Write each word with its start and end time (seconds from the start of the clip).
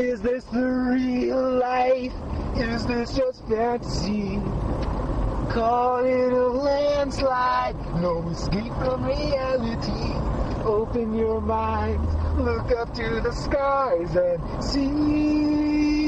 Is 0.00 0.22
this 0.22 0.44
the 0.44 0.64
real 0.64 1.58
life? 1.58 2.14
Is 2.56 2.86
this 2.86 3.12
just 3.12 3.46
fantasy? 3.46 4.40
Call 5.52 6.02
it 6.06 6.32
a 6.32 6.46
landslide, 6.48 7.76
no 8.00 8.26
escape 8.30 8.72
from 8.82 9.04
reality. 9.04 10.14
Open 10.64 11.12
your 11.12 11.42
mind, 11.42 12.02
look 12.38 12.72
up 12.72 12.94
to 12.94 13.20
the 13.20 13.32
skies 13.32 14.16
and 14.16 14.64
see. 14.64 15.99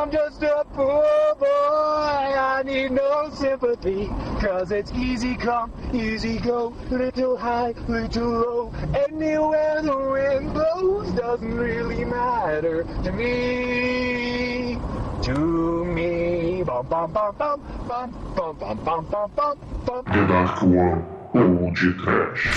I'm 0.00 0.10
just 0.10 0.42
a 0.42 0.64
poor 0.72 1.34
boy, 1.38 1.44
I 1.46 2.62
need 2.64 2.92
no 2.92 3.28
sympathy. 3.34 4.06
Cause 4.40 4.72
it's 4.72 4.90
easy 4.92 5.36
come, 5.36 5.70
easy 5.92 6.38
go, 6.38 6.74
little 6.90 7.36
high, 7.36 7.74
little 7.86 8.30
low. 8.30 8.72
Anywhere 8.94 9.82
the 9.82 9.94
wind 9.94 10.54
blows 10.54 11.10
doesn't 11.10 11.54
really 11.54 12.06
matter 12.06 12.84
to 13.04 13.12
me. 13.12 14.78
To 15.24 15.84
me. 15.84 16.62
Bum, 16.62 16.86
bum, 16.86 17.12
bum, 17.12 17.34
bum, 17.36 17.60
bum, 17.86 18.34
bum, 18.34 18.56
bum, 18.56 18.78
bum, 18.82 19.04
bum, 19.04 19.30
bum, 19.36 19.60
bum. 19.84 20.04
The 20.06 20.26
Dark 20.26 20.62
One 20.62 21.04
ou 21.34 21.70
de 21.72 21.92
trash. 21.92 22.48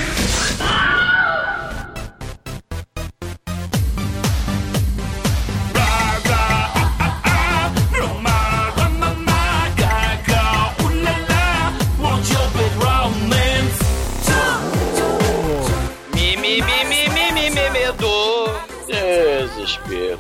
Desespero. 19.74 20.20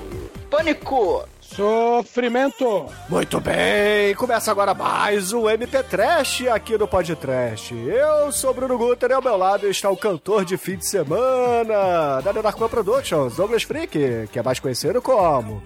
Pânico. 0.49 1.23
Sofrimento. 1.41 2.87
Muito 3.07 3.39
bem, 3.39 4.15
começa 4.15 4.49
agora 4.49 4.73
mais 4.73 5.31
um 5.31 5.47
MP 5.47 5.83
Trash 5.83 6.47
aqui 6.47 6.75
no 6.77 6.87
Pod 6.87 7.15
Trash. 7.15 7.71
Eu 7.71 8.31
sou 8.31 8.53
Bruno 8.53 8.75
Guter 8.75 9.11
e 9.11 9.13
ao 9.13 9.21
meu 9.21 9.37
lado 9.37 9.67
está 9.67 9.91
o 9.91 9.97
cantor 9.97 10.43
de 10.45 10.57
fim 10.57 10.77
de 10.77 10.87
semana 10.87 12.21
da 12.21 12.33
The 12.33 12.41
Dark 12.41 12.59
One 12.59 12.69
Productions, 12.69 13.35
Douglas 13.35 13.61
Freak, 13.61 14.27
que 14.31 14.39
é 14.39 14.43
mais 14.43 14.59
conhecido 14.59 14.99
como... 14.99 15.61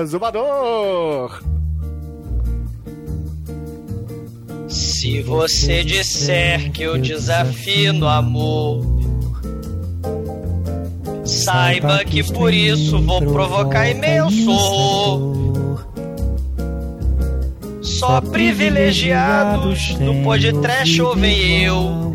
Exumador. 0.00 1.40
Se 4.68 5.22
você 5.22 5.82
disser 5.82 6.70
que 6.70 6.82
eu 6.82 6.98
desafio 6.98 7.92
no 7.94 8.06
amor, 8.06 8.84
saiba 11.24 12.04
que 12.04 12.22
por 12.22 12.52
isso 12.52 13.00
vou 13.00 13.22
provocar 13.22 13.88
imenso 13.88 14.50
horror. 14.50 15.86
Só 17.80 18.20
privilegiados 18.20 19.98
no 19.98 20.22
podcast 20.22 21.00
ouvem 21.00 21.64
eu. 21.64 22.08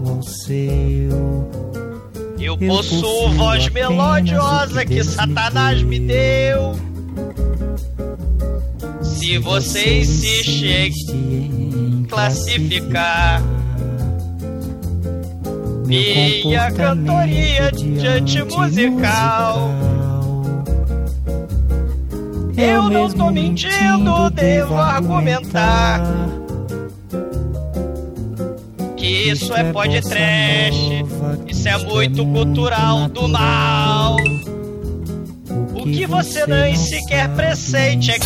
Eu 2.40 2.58
possuo 2.58 3.32
voz 3.32 3.70
melodiosa 3.70 4.86
que 4.86 5.04
Satanás 5.04 5.82
me 5.82 6.00
deu. 6.00 6.76
Se 9.24 9.38
você 9.38 10.00
insiste 10.00 11.14
em 11.14 12.06
classificar 12.10 13.42
minha 15.86 16.70
cantoria 16.74 17.72
diante 17.72 18.44
musical, 18.44 19.72
eu 22.58 22.90
não 22.90 23.10
tô 23.10 23.32
mentindo, 23.32 24.30
devo 24.32 24.76
argumentar 24.76 26.04
que 28.98 29.30
isso 29.30 29.54
é 29.54 29.72
podcast, 29.72 31.06
isso 31.48 31.70
é 31.70 31.78
muito 31.78 32.26
cultural 32.26 33.08
do 33.08 33.30
mal. 33.30 34.18
O 35.76 35.86
que 35.86 36.06
você 36.06 36.46
nem 36.46 36.76
sequer 36.76 37.30
pressente 37.30 38.12
é 38.12 38.20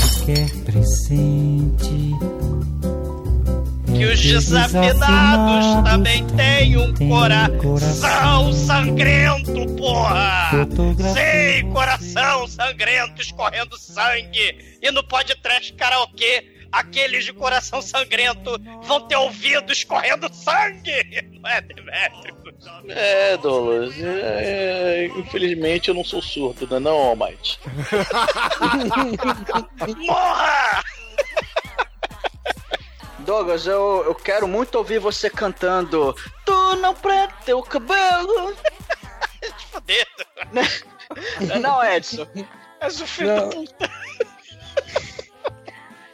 que 3.98 4.06
os 4.06 4.20
desafinados 4.20 5.90
também 5.90 6.26
têm 6.28 6.78
um 6.78 6.94
coração 7.10 8.54
sangrento, 8.54 9.66
porra! 9.76 10.52
Sim, 10.52 11.72
coração 11.72 12.48
sangrento 12.48 13.22
escorrendo 13.22 13.76
sangue! 13.78 14.78
E 14.82 14.92
no 14.92 15.04
podcast 15.04 15.74
karaokê, 15.74 16.46
aqueles 16.72 17.26
de 17.26 17.34
coração 17.34 17.82
sangrento 17.82 18.60
vão 18.84 19.02
ter 19.08 19.16
ouvido 19.16 19.72
escorrendo 19.72 20.32
sangue! 20.32 20.92
Não 21.42 21.50
é, 21.50 21.62
Demétrico? 21.62 22.38
É, 22.90 23.38
Douglas, 23.38 23.94
é, 24.00 24.06
é, 24.06 25.06
infelizmente 25.18 25.90
eu 25.90 25.96
não 25.96 26.04
sou 26.04 26.22
surdo, 26.22 26.68
né, 26.68 26.80
não, 26.80 26.96
Almighty? 26.96 27.60
Morra! 30.08 30.67
Douglas, 33.28 33.68
eu, 33.68 34.04
eu 34.06 34.16
quero 34.16 34.48
muito 34.48 34.76
ouvir 34.76 35.00
você 35.00 35.30
cantando 35.30 36.16
Tu 36.46 36.76
não 36.78 36.94
prende 36.96 37.34
teu 37.44 37.62
cabelo. 37.62 38.56
Fuder! 39.70 40.08
Não, 41.62 41.84
Edson. 41.84 42.26
És 42.80 43.02
o 43.02 43.06
filho 43.06 43.36
Não. 43.36 43.50
da 43.50 43.56
puta! 43.56 43.87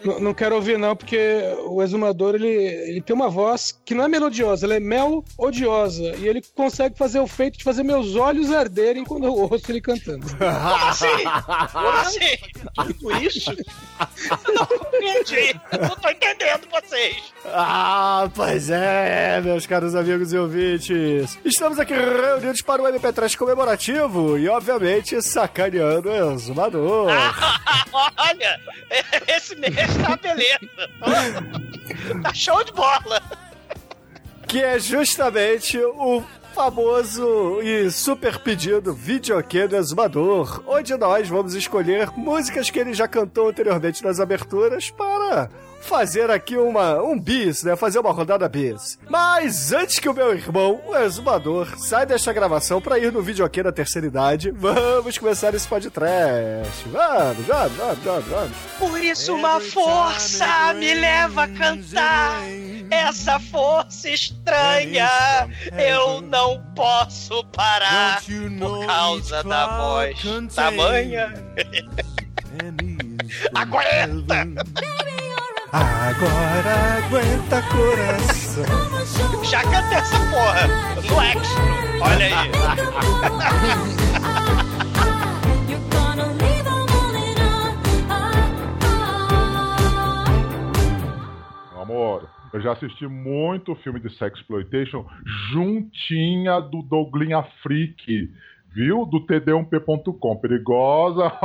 N- 0.05 0.19
não 0.19 0.33
quero 0.33 0.55
ouvir, 0.55 0.77
não, 0.77 0.95
porque 0.95 1.17
o 1.65 1.81
exumador 1.81 2.35
ele, 2.35 2.47
ele 2.47 3.01
tem 3.01 3.15
uma 3.15 3.29
voz 3.29 3.77
que 3.85 3.93
não 3.93 4.03
é 4.03 4.07
melodiosa, 4.07 4.65
ela 4.65 4.75
é 4.75 4.79
melodiosa. 4.79 6.03
E 6.17 6.27
ele 6.27 6.41
consegue 6.55 6.97
fazer 6.97 7.19
o 7.19 7.27
feito 7.27 7.57
de 7.57 7.63
fazer 7.63 7.83
meus 7.83 8.15
olhos 8.15 8.51
arderem 8.51 9.03
quando 9.03 9.25
eu 9.25 9.33
ouço 9.33 9.63
ele 9.69 9.81
cantando. 9.81 10.25
Como 10.37 10.89
assim? 10.89 11.23
Como 11.71 11.87
assim? 11.87 12.19
Tudo 12.99 13.17
isso? 13.23 13.51
Eu 13.51 14.53
não 14.53 14.65
compreendi! 14.65 15.59
Eu 15.71 15.79
não 15.81 15.95
tô 15.95 16.09
entendendo 16.09 16.67
vocês! 16.71 17.15
Ah, 17.45 18.29
pois 18.33 18.69
é, 18.69 19.41
meus 19.41 19.65
caros 19.65 19.95
amigos 19.95 20.31
e 20.33 20.37
ouvintes. 20.37 21.37
Estamos 21.43 21.79
aqui 21.79 21.93
reunidos 21.93 22.61
para 22.61 22.81
o 22.81 22.87
MP 22.87 23.11
Trash 23.13 23.35
comemorativo 23.35 24.37
e, 24.37 24.47
obviamente, 24.47 25.21
sacaneando 25.21 26.09
o 26.09 26.33
Exumador. 26.33 27.07
Olha, 28.17 28.59
esse 29.27 29.55
mês 29.55 29.73
tá 30.01 30.17
beleza. 30.17 31.43
Tá 32.21 32.33
show 32.33 32.63
de 32.63 32.71
bola. 32.73 33.21
que 34.47 34.61
é 34.61 34.77
justamente 34.79 35.77
o 35.77 36.23
famoso 36.53 37.61
e 37.63 37.89
super 37.89 38.37
pedido 38.39 38.93
videokê 38.93 39.67
do 39.67 39.75
Exumador, 39.75 40.63
onde 40.67 40.95
nós 40.95 41.27
vamos 41.27 41.55
escolher 41.55 42.11
músicas 42.15 42.69
que 42.69 42.77
ele 42.77 42.93
já 42.93 43.07
cantou 43.07 43.49
anteriormente 43.49 44.03
nas 44.03 44.19
aberturas 44.19 44.91
para 44.91 45.49
fazer 45.83 46.31
aqui 46.31 46.57
uma, 46.57 47.01
um 47.01 47.19
bis, 47.19 47.63
né? 47.63 47.75
Fazer 47.75 47.99
uma 47.99 48.11
rodada 48.11 48.47
bis. 48.47 48.97
Mas 49.07 49.71
antes 49.71 49.99
que 49.99 50.09
o 50.09 50.13
meu 50.13 50.33
irmão, 50.33 50.81
o 50.87 50.95
Exumador, 50.95 51.77
saia 51.77 52.05
desta 52.05 52.33
gravação 52.33 52.81
para 52.81 52.97
ir 52.97 53.11
no 53.11 53.21
videokê 53.21 53.61
da 53.61 53.71
terceira 53.71 54.07
idade, 54.07 54.49
vamos 54.51 55.17
começar 55.17 55.53
esse 55.53 55.67
podcast. 55.67 56.87
Vamos, 56.87 57.45
vamos, 57.45 57.77
vamos, 57.77 57.99
vamos, 58.03 58.25
vamos. 58.25 58.57
Por 58.79 59.03
isso 59.03 59.35
uma 59.35 59.59
força 59.59 60.73
me 60.73 60.93
leva 60.93 61.43
a 61.43 61.47
cantar. 61.47 62.41
Essa 62.89 63.39
força 63.39 64.09
estranha, 64.09 65.09
eu 65.77 66.21
não 66.21 66.63
posso 66.75 67.43
parar 67.45 68.21
por 68.59 68.85
causa 68.85 69.43
da 69.43 69.77
voz 69.77 70.23
tamanha. 70.55 71.33
Aguenta! 73.55 74.45
Agora 75.75 76.99
aguenta 76.99 77.59
coração. 77.63 78.63
Já 79.43 79.63
cantei 79.63 79.97
essa 79.97 80.19
porra 80.29 80.67
no 80.93 81.01
extra. 81.19 81.63
Olha 81.99 82.27
aí. 82.27 82.31
Meu 91.71 91.81
amor, 91.81 92.29
eu 92.53 92.61
já 92.61 92.73
assisti 92.73 93.07
muito 93.07 93.73
filme 93.77 93.99
de 93.99 94.15
sexploitation 94.15 95.07
juntinha 95.51 96.59
do 96.59 96.83
Douglinha 96.83 97.41
Freak, 97.63 98.31
viu? 98.71 99.07
Do 99.07 99.25
td1p.com. 99.25 100.35
Perigosa. 100.35 101.33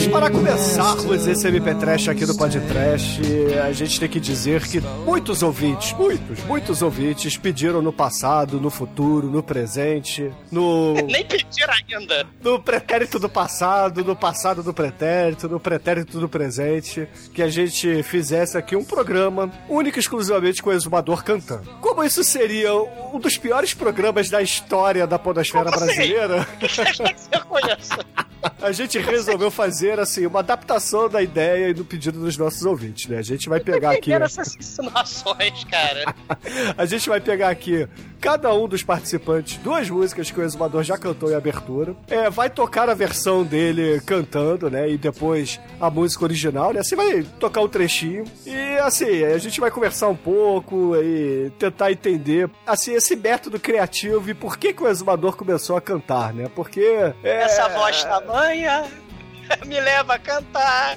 amigos, 0.00 0.06
para 0.08 0.30
começarmos 0.30 1.26
esse 1.26 1.46
MP 1.48 1.74
Trash 1.74 2.08
aqui 2.08 2.24
do 2.24 2.34
Podcast, 2.34 3.20
a 3.62 3.72
gente 3.72 4.00
tem 4.00 4.08
que 4.08 4.20
dizer 4.20 4.62
que 4.66 4.80
muitos 4.80 5.42
ouvintes, 5.42 5.92
muitos, 5.92 6.42
muitos 6.44 6.82
ouvintes 6.82 7.36
pediram 7.36 7.82
no 7.82 7.92
passado, 7.92 8.60
no 8.60 8.70
futuro, 8.70 9.28
no 9.28 9.42
presente, 9.42 10.30
no. 10.50 10.94
Nem 11.06 11.24
pediram 11.24 11.74
ainda. 11.74 12.26
No 12.42 12.60
pretérito 12.60 13.18
do 13.18 13.28
passado, 13.28 14.04
no 14.04 14.16
passado 14.16 14.62
do 14.62 14.72
pretérito, 14.72 15.48
no 15.48 15.60
pretérito 15.60 16.18
do 16.18 16.28
presente, 16.28 17.08
que 17.34 17.42
a 17.42 17.48
gente 17.48 18.02
fizesse 18.02 18.56
aqui 18.56 18.76
um 18.76 18.84
programa 18.84 19.50
único 19.68 19.98
e 19.98 20.00
exclusivamente 20.00 20.62
com 20.62 20.70
o 20.70 20.72
exumador 20.72 21.22
cantando. 21.24 21.68
Como 21.80 22.04
isso 22.04 22.22
seria 22.24 22.72
um 22.74 23.18
dos 23.18 23.36
piores 23.36 23.74
programas 23.74 24.30
da 24.30 24.40
história 24.40 25.06
da 25.06 25.18
podosfera 25.18 25.68
assim? 25.70 25.78
brasileira, 25.78 26.46
Eu 27.32 27.44
conheço. 27.44 28.29
a 28.60 28.72
gente 28.72 28.98
resolveu 28.98 29.50
fazer 29.50 29.98
assim 29.98 30.26
uma 30.26 30.40
adaptação 30.40 31.08
da 31.08 31.22
ideia 31.22 31.68
e 31.68 31.74
do 31.74 31.84
pedido 31.84 32.20
dos 32.20 32.36
nossos 32.36 32.64
ouvintes, 32.64 33.08
né? 33.08 33.18
A 33.18 33.22
gente 33.22 33.48
vai 33.48 33.60
pegar 33.60 33.92
aqui, 33.92 34.12
essas 34.12 34.56
insinuações, 34.56 35.64
cara. 35.64 36.14
a 36.76 36.86
gente 36.86 37.08
vai 37.08 37.20
pegar 37.20 37.50
aqui 37.50 37.88
cada 38.20 38.52
um 38.54 38.68
dos 38.68 38.82
participantes 38.82 39.56
duas 39.58 39.88
músicas 39.88 40.30
que 40.30 40.38
o 40.38 40.42
exumador 40.42 40.82
já 40.82 40.98
cantou 40.98 41.30
em 41.30 41.34
abertura. 41.34 41.94
É, 42.06 42.28
vai 42.28 42.50
tocar 42.50 42.88
a 42.88 42.94
versão 42.94 43.42
dele 43.42 44.00
cantando, 44.04 44.70
né? 44.70 44.90
E 44.90 44.98
depois 44.98 45.58
a 45.80 45.90
música 45.90 46.24
original, 46.24 46.72
né? 46.72 46.80
Assim 46.80 46.96
vai 46.96 47.22
tocar 47.38 47.62
um 47.62 47.68
trechinho. 47.68 48.24
E 48.46 48.78
assim, 48.78 49.24
a 49.24 49.38
gente 49.38 49.60
vai 49.60 49.70
conversar 49.70 50.08
um 50.08 50.16
pouco 50.16 50.94
e 50.96 51.50
tentar 51.58 51.92
entender 51.92 52.50
assim 52.66 52.92
esse 52.92 53.16
método 53.16 53.58
criativo 53.58 54.28
e 54.28 54.34
por 54.34 54.58
que 54.58 54.72
que 54.72 54.82
o 54.82 54.88
exumador 54.88 55.36
começou 55.36 55.76
a 55.76 55.80
cantar, 55.80 56.34
né? 56.34 56.50
Porque 56.54 56.80
é, 57.22 57.42
Essa 57.42 57.68
voz 57.68 58.04
tamanha 58.30 58.84
me 59.66 59.80
leva 59.80 60.14
a 60.14 60.18
cantar. 60.18 60.96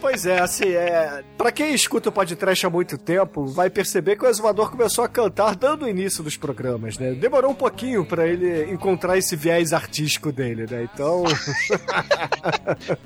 Pois 0.00 0.26
é, 0.26 0.38
assim, 0.40 0.68
é. 0.68 1.22
Pra 1.36 1.50
quem 1.50 1.74
escuta 1.74 2.08
o 2.10 2.12
podcast 2.12 2.66
há 2.66 2.70
muito 2.70 2.98
tempo, 2.98 3.46
vai 3.46 3.70
perceber 3.70 4.16
que 4.16 4.24
o 4.24 4.28
Exumador 4.28 4.70
começou 4.70 5.02
a 5.02 5.08
cantar 5.08 5.54
dando 5.54 5.86
o 5.86 5.88
início 5.88 6.22
dos 6.22 6.36
programas, 6.36 6.98
né? 6.98 7.12
Demorou 7.12 7.50
um 7.50 7.54
pouquinho 7.54 8.04
pra 8.04 8.26
ele 8.26 8.70
encontrar 8.70 9.16
esse 9.16 9.34
viés 9.34 9.72
artístico 9.72 10.30
dele, 10.30 10.66
né? 10.70 10.88
Então. 10.92 11.24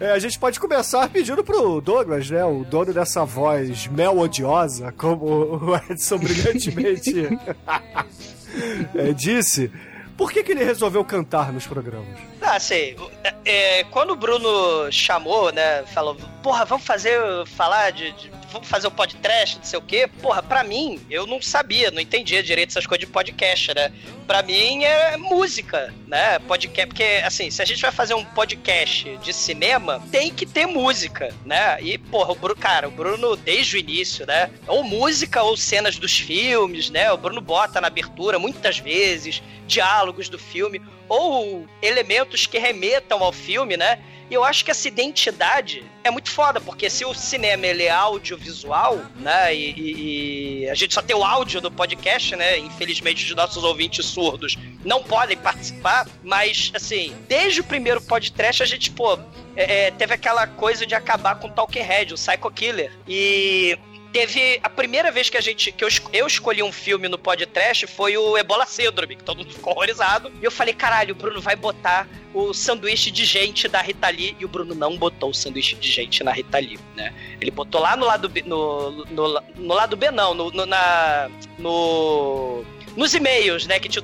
É, 0.00 0.10
a 0.12 0.18
gente 0.18 0.38
pode 0.38 0.58
começar 0.58 1.08
pedindo 1.08 1.42
pro 1.44 1.80
Douglas, 1.80 2.28
né? 2.30 2.44
O 2.44 2.64
dono 2.64 2.92
dessa 2.92 3.24
voz 3.24 3.86
melodiosa, 3.86 4.92
como 4.92 5.24
o 5.24 5.76
Edson 5.76 6.18
brilhantemente 6.18 7.14
é, 8.94 9.12
disse. 9.12 9.70
Por 10.16 10.32
que, 10.32 10.42
que 10.42 10.50
ele 10.50 10.64
resolveu 10.64 11.04
cantar 11.04 11.52
nos 11.52 11.66
programas? 11.66 12.18
Ah, 12.50 12.56
assim, 12.56 12.96
é, 13.44 13.84
quando 13.90 14.12
o 14.12 14.16
Bruno 14.16 14.90
chamou, 14.90 15.52
né, 15.52 15.84
falou, 15.92 16.16
porra, 16.42 16.64
vamos 16.64 16.86
fazer, 16.86 17.20
falar 17.44 17.90
de, 17.92 18.10
de- 18.12 18.30
vamos 18.50 18.66
fazer 18.66 18.86
o 18.86 18.90
podcast, 18.90 19.58
não 19.58 19.64
sei 19.64 19.78
o 19.78 19.82
quê, 19.82 20.08
porra, 20.22 20.42
pra 20.42 20.64
mim, 20.64 20.98
eu 21.10 21.26
não 21.26 21.42
sabia, 21.42 21.90
não 21.90 22.00
entendia 22.00 22.42
direito 22.42 22.70
essas 22.70 22.86
coisas 22.86 23.06
de 23.06 23.12
podcast, 23.12 23.74
né, 23.74 23.92
pra 24.26 24.40
mim 24.42 24.82
é 24.82 25.18
música, 25.18 25.92
né, 26.06 26.38
podcast, 26.38 26.86
porque, 26.86 27.22
assim, 27.22 27.50
se 27.50 27.60
a 27.60 27.66
gente 27.66 27.82
vai 27.82 27.92
fazer 27.92 28.14
um 28.14 28.24
podcast 28.24 29.18
de 29.18 29.32
cinema, 29.34 30.02
tem 30.10 30.32
que 30.32 30.46
ter 30.46 30.64
música, 30.64 31.28
né, 31.44 31.76
e, 31.82 31.98
porra, 31.98 32.32
o 32.32 32.34
Bruno, 32.34 32.56
cara, 32.58 32.88
o 32.88 32.90
Bruno, 32.90 33.36
desde 33.36 33.76
o 33.76 33.78
início, 33.78 34.24
né, 34.26 34.50
ou 34.66 34.82
música 34.82 35.42
ou 35.42 35.54
cenas 35.54 35.98
dos 35.98 36.18
filmes, 36.18 36.88
né, 36.88 37.12
o 37.12 37.18
Bruno 37.18 37.42
bota 37.42 37.78
na 37.78 37.88
abertura, 37.88 38.38
muitas 38.38 38.78
vezes, 38.78 39.42
diálogos 39.66 40.30
do 40.30 40.38
filme, 40.38 40.80
ou 41.08 41.66
elementos 41.82 42.46
que 42.46 42.58
remetam 42.58 43.22
ao 43.22 43.32
filme, 43.32 43.76
né? 43.76 43.98
E 44.30 44.34
eu 44.34 44.44
acho 44.44 44.62
que 44.62 44.70
essa 44.70 44.86
identidade 44.86 45.82
é 46.04 46.10
muito 46.10 46.30
foda, 46.30 46.60
porque 46.60 46.90
se 46.90 47.02
o 47.02 47.14
cinema 47.14 47.66
ele 47.66 47.84
é 47.84 47.90
audiovisual, 47.90 48.98
né? 49.16 49.54
E, 49.54 49.70
e- 49.72 50.62
e 50.64 50.68
a 50.68 50.74
gente 50.74 50.92
só 50.92 51.00
tem 51.00 51.16
o 51.16 51.24
áudio 51.24 51.60
do 51.62 51.70
podcast, 51.70 52.36
né? 52.36 52.58
Infelizmente, 52.58 53.24
os 53.24 53.34
nossos 53.34 53.64
ouvintes 53.64 54.04
surdos 54.04 54.58
não 54.84 55.02
podem 55.02 55.36
participar, 55.36 56.06
mas 56.22 56.70
assim, 56.74 57.14
desde 57.26 57.60
o 57.60 57.64
primeiro 57.64 58.02
podcast 58.02 58.62
a 58.62 58.66
gente, 58.66 58.90
pô, 58.90 59.18
é, 59.56 59.86
é, 59.86 59.90
teve 59.92 60.12
aquela 60.12 60.46
coisa 60.46 60.84
de 60.86 60.94
acabar 60.94 61.36
com 61.36 61.48
o 61.48 61.50
Talking 61.50 61.80
Head, 61.80 62.12
o 62.12 62.16
Psycho 62.16 62.50
Killer. 62.50 62.92
E 63.08 63.78
Teve 64.12 64.58
a 64.62 64.70
primeira 64.70 65.12
vez 65.12 65.28
que 65.28 65.36
a 65.36 65.40
gente 65.40 65.70
que 65.70 65.84
eu, 65.84 65.88
eu 66.14 66.26
escolhi 66.26 66.62
um 66.62 66.72
filme 66.72 67.08
no 67.08 67.18
podcast 67.18 67.86
foi 67.86 68.16
o 68.16 68.38
Ebola 68.38 68.64
Syndrome, 68.64 69.16
que 69.16 69.22
todo 69.22 69.38
mundo 69.38 69.52
ficou 69.52 69.74
horrorizado. 69.74 70.32
E 70.40 70.44
eu 70.44 70.50
falei, 70.50 70.72
caralho, 70.72 71.12
o 71.14 71.18
Bruno 71.18 71.40
vai 71.42 71.54
botar 71.54 72.08
o 72.32 72.54
sanduíche 72.54 73.10
de 73.10 73.24
gente 73.26 73.68
da 73.68 73.82
Rita 73.82 74.08
Lee. 74.08 74.34
E 74.40 74.44
o 74.44 74.48
Bruno 74.48 74.74
não 74.74 74.96
botou 74.96 75.30
o 75.30 75.34
sanduíche 75.34 75.76
de 75.76 75.90
gente 75.90 76.24
na 76.24 76.32
Rita 76.32 76.58
Lee, 76.58 76.78
né? 76.96 77.12
Ele 77.38 77.50
botou 77.50 77.80
lá 77.82 77.96
no 77.96 78.06
lado 78.06 78.28
B, 78.30 78.42
no, 78.42 79.04
no, 79.06 79.42
no 79.56 79.74
lado 79.74 79.94
B 79.96 80.10
não, 80.10 80.32
no, 80.34 80.50
no- 80.50 80.66
na 80.66 81.30
no 81.58 82.64
nos 82.96 83.14
e-mails, 83.14 83.64
né, 83.66 83.78
que 83.78 83.88
tinha 83.88 84.02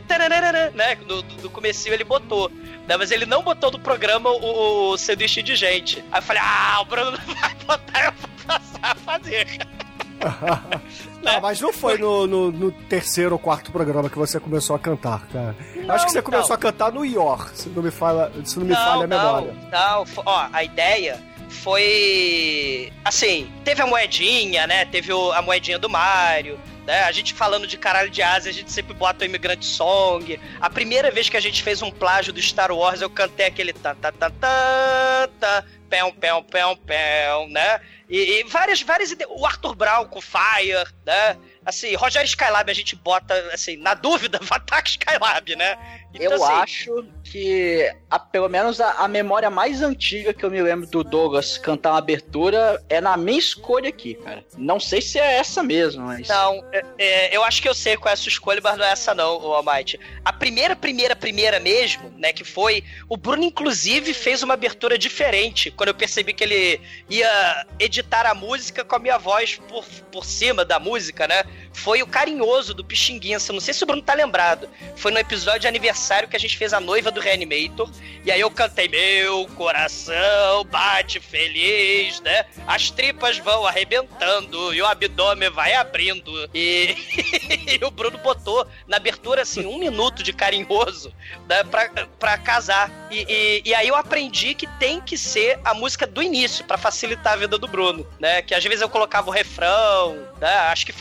né, 0.74 0.96
no, 1.08 1.20
no 1.42 1.50
comecinho 1.50 1.94
ele 1.94 2.04
botou. 2.04 2.48
Né, 2.86 2.96
mas 2.98 3.10
ele 3.10 3.24
não 3.26 3.42
botou 3.42 3.70
no 3.70 3.78
programa 3.80 4.30
o, 4.30 4.90
o 4.92 4.98
sanduíche 4.98 5.42
de 5.42 5.56
gente. 5.56 6.04
Aí 6.12 6.18
eu 6.18 6.22
falei, 6.22 6.42
ah, 6.44 6.78
o 6.82 6.84
Bruno 6.84 7.10
não 7.12 7.34
vai 7.34 7.54
botar, 7.66 8.04
eu 8.04 8.12
vou 8.12 8.30
passar 8.46 8.78
a 8.82 8.94
fazer. 8.94 9.46
Não, 11.22 11.40
mas 11.40 11.60
não 11.60 11.72
foi 11.72 11.96
no, 11.98 12.26
no- 12.26 12.52
no 12.52 12.70
terceiro 12.72 13.32
ou 13.34 13.38
quarto 13.38 13.72
programa 13.72 14.08
que 14.10 14.18
você 14.18 14.38
começou 14.38 14.76
a 14.76 14.78
cantar, 14.78 15.26
cara. 15.28 15.56
Não, 15.76 15.94
Acho 15.94 16.06
que 16.06 16.12
você 16.12 16.22
começou 16.22 16.54
a 16.54 16.58
cantar 16.58 16.92
no 16.92 17.04
IOR, 17.04 17.48
se 17.54 17.68
não 17.70 17.82
me 17.82 17.90
fala, 17.90 18.30
se 18.44 18.58
não 18.58 18.66
me 18.66 18.74
falha 18.74 19.04
a 19.04 19.06
memória. 19.06 19.54
Não, 19.72 20.04
não, 20.04 20.22
ó, 20.26 20.48
a 20.52 20.62
ideia 20.62 21.18
foi. 21.48 22.92
Assim, 23.04 23.50
teve 23.64 23.82
a 23.82 23.86
moedinha, 23.86 24.66
né? 24.66 24.84
Teve 24.84 25.12
o- 25.12 25.32
a 25.32 25.42
moedinha 25.42 25.78
do 25.78 25.88
Mario. 25.88 26.58
Né? 26.86 27.02
A 27.04 27.12
gente 27.12 27.32
falando 27.32 27.66
de 27.66 27.78
caralho 27.78 28.10
de 28.10 28.20
asa, 28.22 28.50
a 28.50 28.52
gente 28.52 28.70
sempre 28.70 28.92
bota 28.92 29.24
o 29.24 29.26
Imigrante 29.26 29.64
Song. 29.64 30.38
A 30.60 30.68
primeira 30.68 31.10
vez 31.10 31.30
que 31.30 31.36
a 31.36 31.40
gente 31.40 31.62
fez 31.62 31.80
um 31.80 31.90
plágio 31.90 32.30
do 32.32 32.42
Star 32.42 32.70
Wars, 32.70 33.00
eu 33.00 33.08
cantei 33.08 33.46
aquele 33.46 33.72
tá 33.72 33.94
tá 33.94 34.12
tá 34.12 34.28
tá 34.28 35.28
tá 35.40 35.64
pão 35.98 36.12
pão 36.12 36.42
pão 36.42 36.76
pão, 36.76 37.48
né? 37.48 37.80
E, 38.08 38.40
e 38.40 38.44
várias 38.44 38.82
várias 38.82 39.10
ide- 39.10 39.26
o 39.28 39.46
Arthur 39.46 39.74
Brown 39.74 40.06
com 40.06 40.20
Fire, 40.20 40.84
né? 41.06 41.36
Assim, 41.64 41.94
Rogério 41.94 42.26
Skylab 42.28 42.70
a 42.70 42.74
gente 42.74 42.94
bota 42.94 43.34
assim, 43.52 43.76
na 43.78 43.94
dúvida, 43.94 44.38
Vatak 44.42 44.90
Skylab, 44.90 45.56
né? 45.56 45.78
Eu 46.12 46.34
assim, 46.34 46.52
acho 46.54 47.04
que, 47.24 47.90
a- 48.10 48.18
pelo 48.20 48.48
menos 48.48 48.80
a, 48.80 48.92
a 49.04 49.08
memória 49.08 49.48
mais 49.50 49.82
antiga 49.82 50.32
que 50.34 50.44
eu 50.44 50.50
me 50.50 50.60
lembro 50.62 50.86
do 50.86 51.02
Douglas 51.02 51.56
cantar 51.58 51.92
uma 51.92 51.98
abertura 51.98 52.80
é 52.88 53.00
na 53.00 53.16
minha 53.16 53.38
escolha 53.38 53.88
aqui, 53.88 54.14
cara. 54.14 54.44
Não 54.56 54.78
sei 54.78 55.00
se 55.00 55.18
é 55.18 55.36
essa 55.38 55.62
mesmo, 55.62 56.04
mas. 56.04 56.28
Não, 56.28 56.62
é- 56.72 56.84
é, 56.98 57.36
eu 57.36 57.42
acho 57.42 57.60
que 57.62 57.68
eu 57.68 57.74
sei 57.74 57.96
qual 57.96 58.10
é 58.10 58.12
a 58.12 58.16
sua 58.16 58.28
escolha, 58.28 58.60
mas 58.62 58.76
não 58.76 58.84
é 58.84 58.90
essa 58.92 59.14
não, 59.14 59.38
o 59.40 59.54
Almighty. 59.54 59.98
A 60.24 60.32
primeira, 60.32 60.76
primeira, 60.76 61.16
primeira 61.16 61.58
mesmo, 61.58 62.12
né, 62.18 62.32
que 62.32 62.44
foi... 62.44 62.84
O 63.08 63.16
Bruno, 63.16 63.42
inclusive, 63.42 64.12
fez 64.14 64.42
uma 64.42 64.54
abertura 64.54 64.96
diferente, 64.98 65.70
quando 65.84 65.88
eu 65.88 65.94
percebi 65.94 66.32
que 66.32 66.42
ele 66.42 66.80
ia 67.10 67.66
editar 67.78 68.24
a 68.24 68.34
música 68.34 68.82
com 68.82 68.96
a 68.96 68.98
minha 68.98 69.18
voz 69.18 69.56
por, 69.68 69.84
por 70.10 70.24
cima 70.24 70.64
da 70.64 70.80
música, 70.80 71.28
né? 71.28 71.44
Foi 71.74 72.02
o 72.02 72.06
Carinhoso, 72.06 72.72
do 72.72 72.84
Pixinguinça. 72.84 73.52
Não 73.52 73.60
sei 73.60 73.74
se 73.74 73.82
o 73.82 73.86
Bruno 73.86 74.00
tá 74.00 74.14
lembrado. 74.14 74.68
Foi 74.96 75.12
no 75.12 75.18
episódio 75.18 75.60
de 75.60 75.68
aniversário 75.68 76.28
que 76.28 76.36
a 76.36 76.40
gente 76.40 76.56
fez 76.56 76.72
a 76.72 76.80
noiva 76.80 77.10
do 77.10 77.20
Reanimator. 77.20 77.90
E 78.24 78.30
aí 78.30 78.40
eu 78.40 78.50
cantei, 78.50 78.88
meu 78.88 79.46
coração 79.48 80.64
bate 80.70 81.20
feliz, 81.20 82.20
né? 82.20 82.46
As 82.66 82.90
tripas 82.90 83.38
vão 83.38 83.66
arrebentando 83.66 84.72
e 84.72 84.80
o 84.80 84.86
abdômen 84.86 85.50
vai 85.50 85.74
abrindo. 85.74 86.48
E, 86.54 86.96
e 87.80 87.84
o 87.84 87.90
Bruno 87.90 88.18
botou 88.18 88.66
na 88.86 88.96
abertura, 88.96 89.42
assim, 89.42 89.66
um 89.66 89.78
minuto 89.78 90.22
de 90.22 90.32
carinhoso 90.32 91.12
né, 91.48 91.64
pra, 91.64 91.88
pra 92.18 92.38
casar. 92.38 92.90
E, 93.10 93.26
e, 93.28 93.62
e 93.66 93.74
aí 93.74 93.88
eu 93.88 93.96
aprendi 93.96 94.54
que 94.54 94.66
tem 94.78 95.00
que 95.00 95.18
ser 95.18 95.58
a 95.64 95.74
música 95.74 96.06
do 96.06 96.22
início, 96.22 96.64
pra 96.64 96.78
facilitar 96.78 97.34
a 97.34 97.36
vida 97.36 97.58
do 97.58 97.66
Bruno, 97.66 98.06
né? 98.18 98.42
Que 98.42 98.54
às 98.54 98.62
vezes 98.62 98.80
eu 98.80 98.88
colocava 98.88 99.28
o 99.28 99.32
refrão, 99.32 100.26
né? 100.40 100.48
Acho 100.70 100.86
que, 100.86 100.92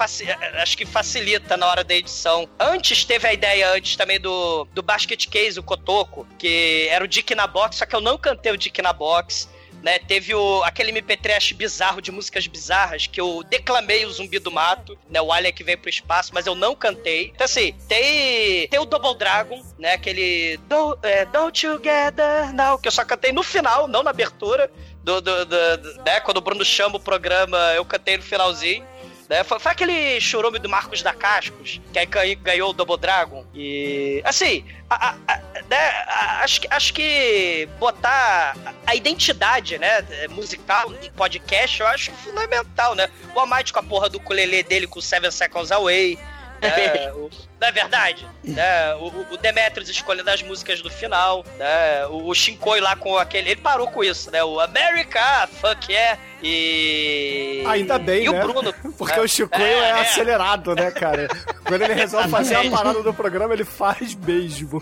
acho 0.62 0.78
que 0.78 0.86
facilita 0.86 1.58
na 1.58 1.68
hora 1.68 1.84
da 1.84 1.94
edição. 1.94 2.48
Antes 2.60 3.04
teve 3.06 3.28
a 3.28 3.34
ideia 3.34 3.70
antes 3.72 3.96
também 3.96 4.20
do, 4.20 4.66
do 4.74 4.82
Basket 4.82 5.28
Case, 5.28 5.60
o 5.60 5.64
Cotoco, 5.64 6.28
que 6.38 6.88
era 6.90 7.04
o 7.04 7.08
Dick 7.08 7.34
na 7.36 7.48
Box, 7.48 7.78
só 7.78 7.86
que 7.86 7.96
eu 7.96 8.02
não 8.02 8.18
cantei 8.18 8.52
o 8.52 8.58
Dick 8.58 8.82
na 8.82 8.94
Box. 8.94 9.50
Né, 9.84 10.00
teve 10.00 10.34
o, 10.34 10.64
aquele 10.64 10.94
MP3 10.94 11.54
bizarro 11.56 12.02
de 12.02 12.10
músicas 12.10 12.48
bizarras 12.48 13.06
que 13.06 13.20
eu 13.20 13.44
declamei 13.50 14.06
o 14.06 14.10
Zumbi 14.14 14.40
do 14.40 14.50
Mato, 14.50 14.98
né? 15.10 15.20
O 15.22 15.30
Alien 15.30 15.52
que 15.52 15.62
vem 15.62 15.76
pro 15.76 15.90
espaço, 15.90 16.32
mas 16.34 16.48
eu 16.48 16.56
não 16.56 16.74
cantei. 16.74 17.34
Então, 17.36 17.44
assim, 17.44 17.76
tem, 17.90 18.66
tem 18.70 18.80
o 18.80 18.86
Double 18.86 19.14
Dragon, 19.18 19.62
né? 19.78 19.96
Aquele 19.96 20.56
Do, 20.70 20.98
é, 21.04 21.26
Don't 21.26 21.66
You 21.66 21.82
Now, 22.54 22.78
que 22.80 22.88
eu 22.88 22.94
só 22.94 23.04
cantei 23.04 23.34
no 23.34 23.44
final, 23.44 23.86
não 23.90 24.04
na 24.04 24.12
abertura. 24.12 24.72
Do, 25.04 25.20
do, 25.20 25.44
do- 25.46 25.78
do- 25.78 26.04
né, 26.06 26.22
quando 26.22 26.38
o 26.38 26.42
Bruno 26.42 26.64
chama 26.64 26.96
o 26.96 27.00
programa, 27.02 27.58
eu 27.76 27.84
cantei 27.84 28.16
no 28.16 28.24
finalzinho. 28.24 28.86
Né? 29.30 29.44
Foi, 29.44 29.60
foi 29.60 29.72
aquele 29.72 30.20
chorume 30.20 30.60
do 30.60 30.68
Marcos 30.70 31.02
da 31.02 31.14
Cascos, 31.14 31.80
que 31.92 32.18
aí 32.18 32.36
ganhou, 32.36 32.70
o 32.72 32.74
Double 32.74 32.98
Dragon. 32.98 33.46
E. 33.56 34.22
Assim, 34.26 34.66
a- 34.90 35.10
a- 35.10 35.16
a- 35.28 35.40
né, 35.70 35.90
acho, 36.42 36.62
acho 36.70 36.94
que 36.94 37.68
botar 37.80 38.56
a 38.86 38.96
identidade, 38.96 39.78
né, 39.78 40.06
musical 40.30 40.92
em 41.02 41.10
podcast, 41.12 41.80
eu 41.80 41.88
acho 41.88 42.12
fundamental, 42.12 42.96
né? 42.96 43.10
O 43.34 43.40
Almighty 43.40 43.72
com 43.72 43.80
a 43.80 43.84
porra 43.84 44.10
do 44.10 44.18
ukulele 44.18 44.62
dele 44.64 44.88
com 44.88 45.00
Seven 45.02 45.32
Seconds 45.32 45.72
Away. 45.72 46.18
Né, 46.64 47.12
o- 47.14 47.30
não 47.62 47.68
é 47.68 47.72
verdade? 47.72 48.28
Né, 48.44 48.96
o, 48.96 49.34
o- 49.34 49.38
Demetrius 49.38 49.90
escolhendo 49.90 50.30
as 50.30 50.42
músicas 50.42 50.82
do 50.82 50.90
final, 50.90 51.46
né, 51.58 52.06
o, 52.08 52.28
o 52.30 52.34
Shinkoi 52.34 52.80
lá 52.82 52.96
com 52.96 53.18
aquele. 53.18 53.52
Ele 53.52 53.62
parou 53.62 53.88
com 53.88 54.04
isso, 54.04 54.32
né? 54.32 54.44
O 54.44 54.60
America, 54.60 55.48
fuck 55.62 55.92
yeah. 55.92 56.20
E. 56.42 57.64
Ainda 57.68 57.98
bem, 58.00 58.26
e 58.26 58.30
né? 58.32 58.44
o 58.44 58.48
Bruno. 58.48 58.74
Porque 58.98 59.16
né? 59.16 59.22
o 59.22 59.28
Chicoio 59.28 59.64
é, 59.64 59.74
É, 59.74 59.90
é. 59.90 59.92
acelerado, 60.02 60.76
né, 60.76 60.92
cara? 60.92 61.28
Quando 61.66 61.82
ele 61.84 61.94
resolve 61.94 62.30
fazer 62.30 62.56
a 62.56 62.70
parada 62.70 63.02
do 63.02 63.14
programa, 63.14 63.54
ele 63.54 63.66
faz 63.66 64.14
mesmo. 64.16 64.82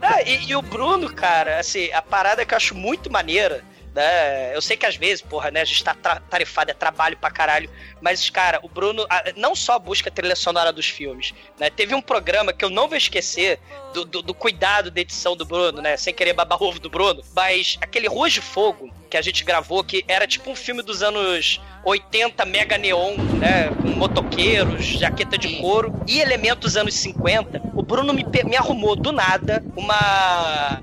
Ah, 0.00 0.22
e, 0.24 0.48
e 0.50 0.56
o 0.56 0.62
Bruno, 0.62 1.12
cara, 1.12 1.58
assim, 1.58 1.90
a 1.92 2.02
parada 2.02 2.44
que 2.44 2.54
eu 2.54 2.56
acho 2.56 2.74
muito 2.74 3.10
maneira, 3.10 3.64
né? 3.94 4.54
Eu 4.54 4.62
sei 4.62 4.76
que 4.76 4.86
às 4.86 4.96
vezes, 4.96 5.20
porra, 5.20 5.50
né, 5.50 5.60
a 5.60 5.64
gente 5.64 5.82
tá 5.82 5.94
tarefado, 5.94 6.70
é 6.70 6.74
trabalho 6.74 7.16
pra 7.16 7.30
caralho, 7.30 7.68
mas, 8.00 8.28
cara, 8.30 8.58
o 8.62 8.68
Bruno 8.68 9.06
não 9.36 9.54
só 9.54 9.78
busca 9.78 10.08
a 10.08 10.12
trilha 10.12 10.36
sonora 10.36 10.72
dos 10.72 10.86
filmes, 10.86 11.34
né? 11.58 11.70
Teve 11.70 11.94
um 11.94 12.02
programa 12.02 12.52
que 12.52 12.64
eu 12.64 12.70
não 12.70 12.88
vou 12.88 12.96
esquecer 12.96 13.60
do, 13.92 14.04
do, 14.04 14.22
do 14.22 14.34
cuidado 14.34 14.90
da 14.90 15.00
edição 15.00 15.36
do 15.36 15.44
Bruno, 15.44 15.80
né? 15.80 15.96
Sem 15.96 16.14
querer 16.14 16.32
babar 16.32 16.62
ovo 16.62 16.78
do 16.78 16.90
Bruno, 16.90 17.22
mas 17.34 17.78
aquele 17.80 18.08
Ruas 18.08 18.32
de 18.32 18.40
Fogo 18.40 18.92
que 19.10 19.16
a 19.18 19.22
gente 19.22 19.44
gravou, 19.44 19.84
que 19.84 20.02
era 20.08 20.26
tipo 20.26 20.50
um 20.50 20.56
filme 20.56 20.82
dos 20.82 21.02
anos 21.02 21.60
80, 21.84 22.46
mega 22.46 22.78
neon, 22.78 23.16
né? 23.38 23.68
Com 23.82 23.88
motoqueiros, 23.90 24.86
jaqueta 24.86 25.36
de 25.36 25.60
couro 25.60 25.92
e 26.06 26.18
elementos 26.18 26.78
anos 26.78 26.94
50. 26.94 27.60
O 27.74 27.82
Bruno 27.82 28.14
me, 28.14 28.24
me 28.44 28.56
arrumou 28.56 28.96
do 28.96 29.12
nada 29.12 29.62
uma 29.76 30.80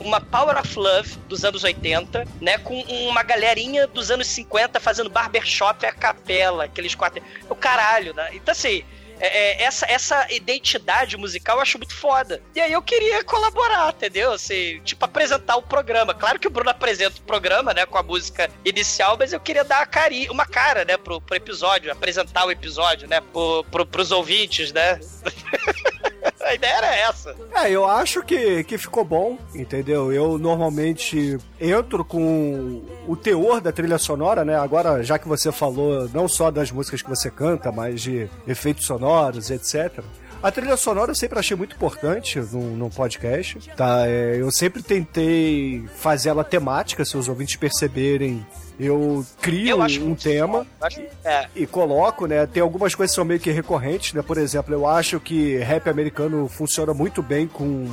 uma 0.00 0.20
Power 0.20 0.58
of 0.58 0.78
Love 0.78 1.16
dos 1.28 1.44
anos 1.44 1.64
80, 1.64 2.26
né? 2.40 2.58
Com 2.58 2.80
uma 2.82 3.22
galerinha 3.22 3.86
dos 3.86 4.10
anos 4.10 4.26
50 4.28 4.78
fazendo 4.80 5.10
barbershop 5.10 5.84
a 5.86 5.92
capela, 5.92 6.64
aqueles 6.64 6.94
quatro. 6.94 7.22
O 7.48 7.54
caralho, 7.54 8.14
né? 8.14 8.28
Então 8.32 8.52
assim. 8.52 8.84
é- 9.22 9.60
é, 9.60 9.62
essa, 9.64 9.84
essa 9.86 10.26
identidade 10.32 11.14
musical 11.18 11.56
eu 11.56 11.62
acho 11.62 11.76
muito 11.76 11.94
foda. 11.94 12.40
E 12.54 12.60
aí 12.60 12.72
eu 12.72 12.80
queria 12.80 13.22
colaborar, 13.22 13.90
entendeu? 13.90 14.32
Assim, 14.32 14.80
tipo, 14.82 15.04
apresentar 15.04 15.56
o 15.56 15.62
programa. 15.62 16.14
Claro 16.14 16.38
que 16.38 16.46
o 16.48 16.50
Bruno 16.50 16.70
apresenta 16.70 17.18
o 17.18 17.22
programa, 17.24 17.74
né, 17.74 17.84
com 17.84 17.98
a 17.98 18.02
música 18.02 18.48
inicial, 18.64 19.16
mas 19.18 19.34
eu 19.34 19.38
queria 19.40 19.62
dar 19.62 19.86
cari 19.86 20.26
uma 20.30 20.46
cara, 20.46 20.86
né, 20.86 20.96
pro, 20.96 21.20
pro 21.20 21.36
episódio, 21.36 21.92
apresentar 21.92 22.46
o 22.46 22.50
episódio, 22.50 23.06
né, 23.06 23.20
pro, 23.20 23.62
pro, 23.70 23.84
pros 23.84 24.10
ouvintes, 24.10 24.72
né? 24.72 24.98
a 26.40 26.54
ideia 26.54 26.72
era 26.74 26.94
essa. 26.96 27.34
É, 27.54 27.70
eu 27.70 27.84
acho 27.84 28.22
que, 28.22 28.64
que 28.64 28.78
ficou 28.78 29.04
bom, 29.04 29.38
entendeu? 29.54 30.12
Eu 30.12 30.38
normalmente 30.38 31.38
entro 31.60 32.04
com 32.04 32.82
o 33.06 33.16
teor 33.16 33.60
da 33.60 33.72
trilha 33.72 33.98
sonora, 33.98 34.44
né? 34.44 34.56
Agora, 34.56 35.02
já 35.02 35.18
que 35.18 35.28
você 35.28 35.50
falou 35.52 36.08
não 36.12 36.28
só 36.28 36.50
das 36.50 36.70
músicas 36.70 37.02
que 37.02 37.08
você 37.08 37.30
canta, 37.30 37.70
mas 37.72 38.00
de 38.00 38.28
efeitos 38.46 38.86
sonoros, 38.86 39.50
etc. 39.50 40.02
A 40.42 40.50
trilha 40.50 40.76
sonora 40.76 41.10
eu 41.10 41.14
sempre 41.14 41.38
achei 41.38 41.54
muito 41.54 41.76
importante 41.76 42.40
num 42.40 42.88
podcast, 42.88 43.58
tá? 43.76 44.06
É, 44.06 44.40
eu 44.40 44.50
sempre 44.50 44.82
tentei 44.82 45.84
fazer 45.96 46.30
ela 46.30 46.42
temática, 46.42 47.04
se 47.04 47.16
os 47.16 47.28
ouvintes 47.28 47.56
perceberem. 47.56 48.44
Eu 48.82 49.24
crio 49.42 49.76
Eu 49.86 50.06
um 50.06 50.14
tema. 50.14 50.66
Acho- 50.80 51.02
é. 51.24 51.46
e 51.54 51.66
coloco, 51.66 52.26
né? 52.26 52.46
Tem 52.46 52.62
algumas 52.62 52.94
coisas 52.94 53.12
que 53.12 53.16
são 53.16 53.24
meio 53.26 53.38
que 53.38 53.50
recorrentes, 53.50 54.14
né? 54.14 54.22
Por 54.22 54.38
exemplo, 54.38 54.74
eu 54.74 54.86
acho 54.86 55.20
que 55.20 55.56
rap 55.58 55.88
americano 55.90 56.48
funciona 56.48 56.94
muito 56.94 57.22
bem 57.22 57.46
com 57.46 57.86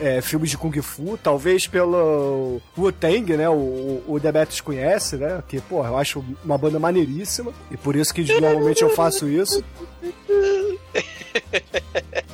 é, 0.00 0.20
filmes 0.20 0.48
de 0.50 0.56
Kung 0.56 0.72
Fu, 0.80 1.18
talvez 1.20 1.66
pelo 1.66 2.60
Wu-Tang, 2.78 3.36
né? 3.36 3.48
O, 3.50 4.02
o 4.06 4.20
Demetrius 4.20 4.60
conhece, 4.60 5.16
né? 5.16 5.42
Que, 5.48 5.60
pô, 5.60 5.84
eu 5.84 5.98
acho 5.98 6.24
uma 6.44 6.56
banda 6.56 6.78
maneiríssima 6.78 7.52
e 7.70 7.76
por 7.76 7.96
isso 7.96 8.14
que 8.14 8.22
normalmente 8.40 8.82
eu 8.82 8.90
faço 8.90 9.28
isso. 9.28 9.62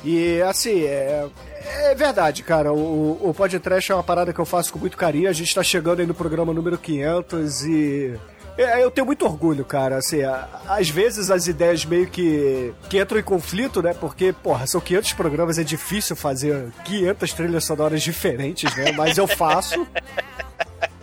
E 0.03 0.41
assim, 0.41 0.83
é, 0.83 1.25
é 1.67 1.95
verdade, 1.95 2.43
cara. 2.43 2.71
O, 2.73 3.29
o 3.29 3.33
podcast 3.33 3.91
é 3.91 3.95
uma 3.95 4.03
parada 4.03 4.33
que 4.33 4.39
eu 4.39 4.45
faço 4.45 4.71
com 4.73 4.79
muito 4.79 4.97
carinho. 4.97 5.29
A 5.29 5.33
gente 5.33 5.53
tá 5.53 5.63
chegando 5.63 5.99
aí 5.99 6.05
no 6.07 6.13
programa 6.13 6.53
número 6.53 6.77
500 6.77 7.63
e. 7.65 8.13
é, 8.57 8.83
Eu 8.83 8.91
tenho 8.91 9.05
muito 9.05 9.25
orgulho, 9.25 9.63
cara. 9.65 9.97
Assim, 9.97 10.19
às 10.67 10.89
vezes 10.89 11.29
as 11.31 11.47
ideias 11.47 11.85
meio 11.85 12.07
que, 12.07 12.73
que 12.89 12.99
entram 12.99 13.19
em 13.19 13.23
conflito, 13.23 13.81
né? 13.81 13.93
Porque, 13.93 14.33
porra, 14.33 14.65
são 14.67 14.79
500 14.81 15.13
programas, 15.13 15.57
é 15.57 15.63
difícil 15.63 16.15
fazer 16.15 16.67
500 16.85 17.33
trilhas 17.33 17.63
sonoras 17.65 18.01
diferentes, 18.01 18.75
né? 18.75 18.91
Mas 18.91 19.17
eu 19.17 19.27
faço. 19.27 19.85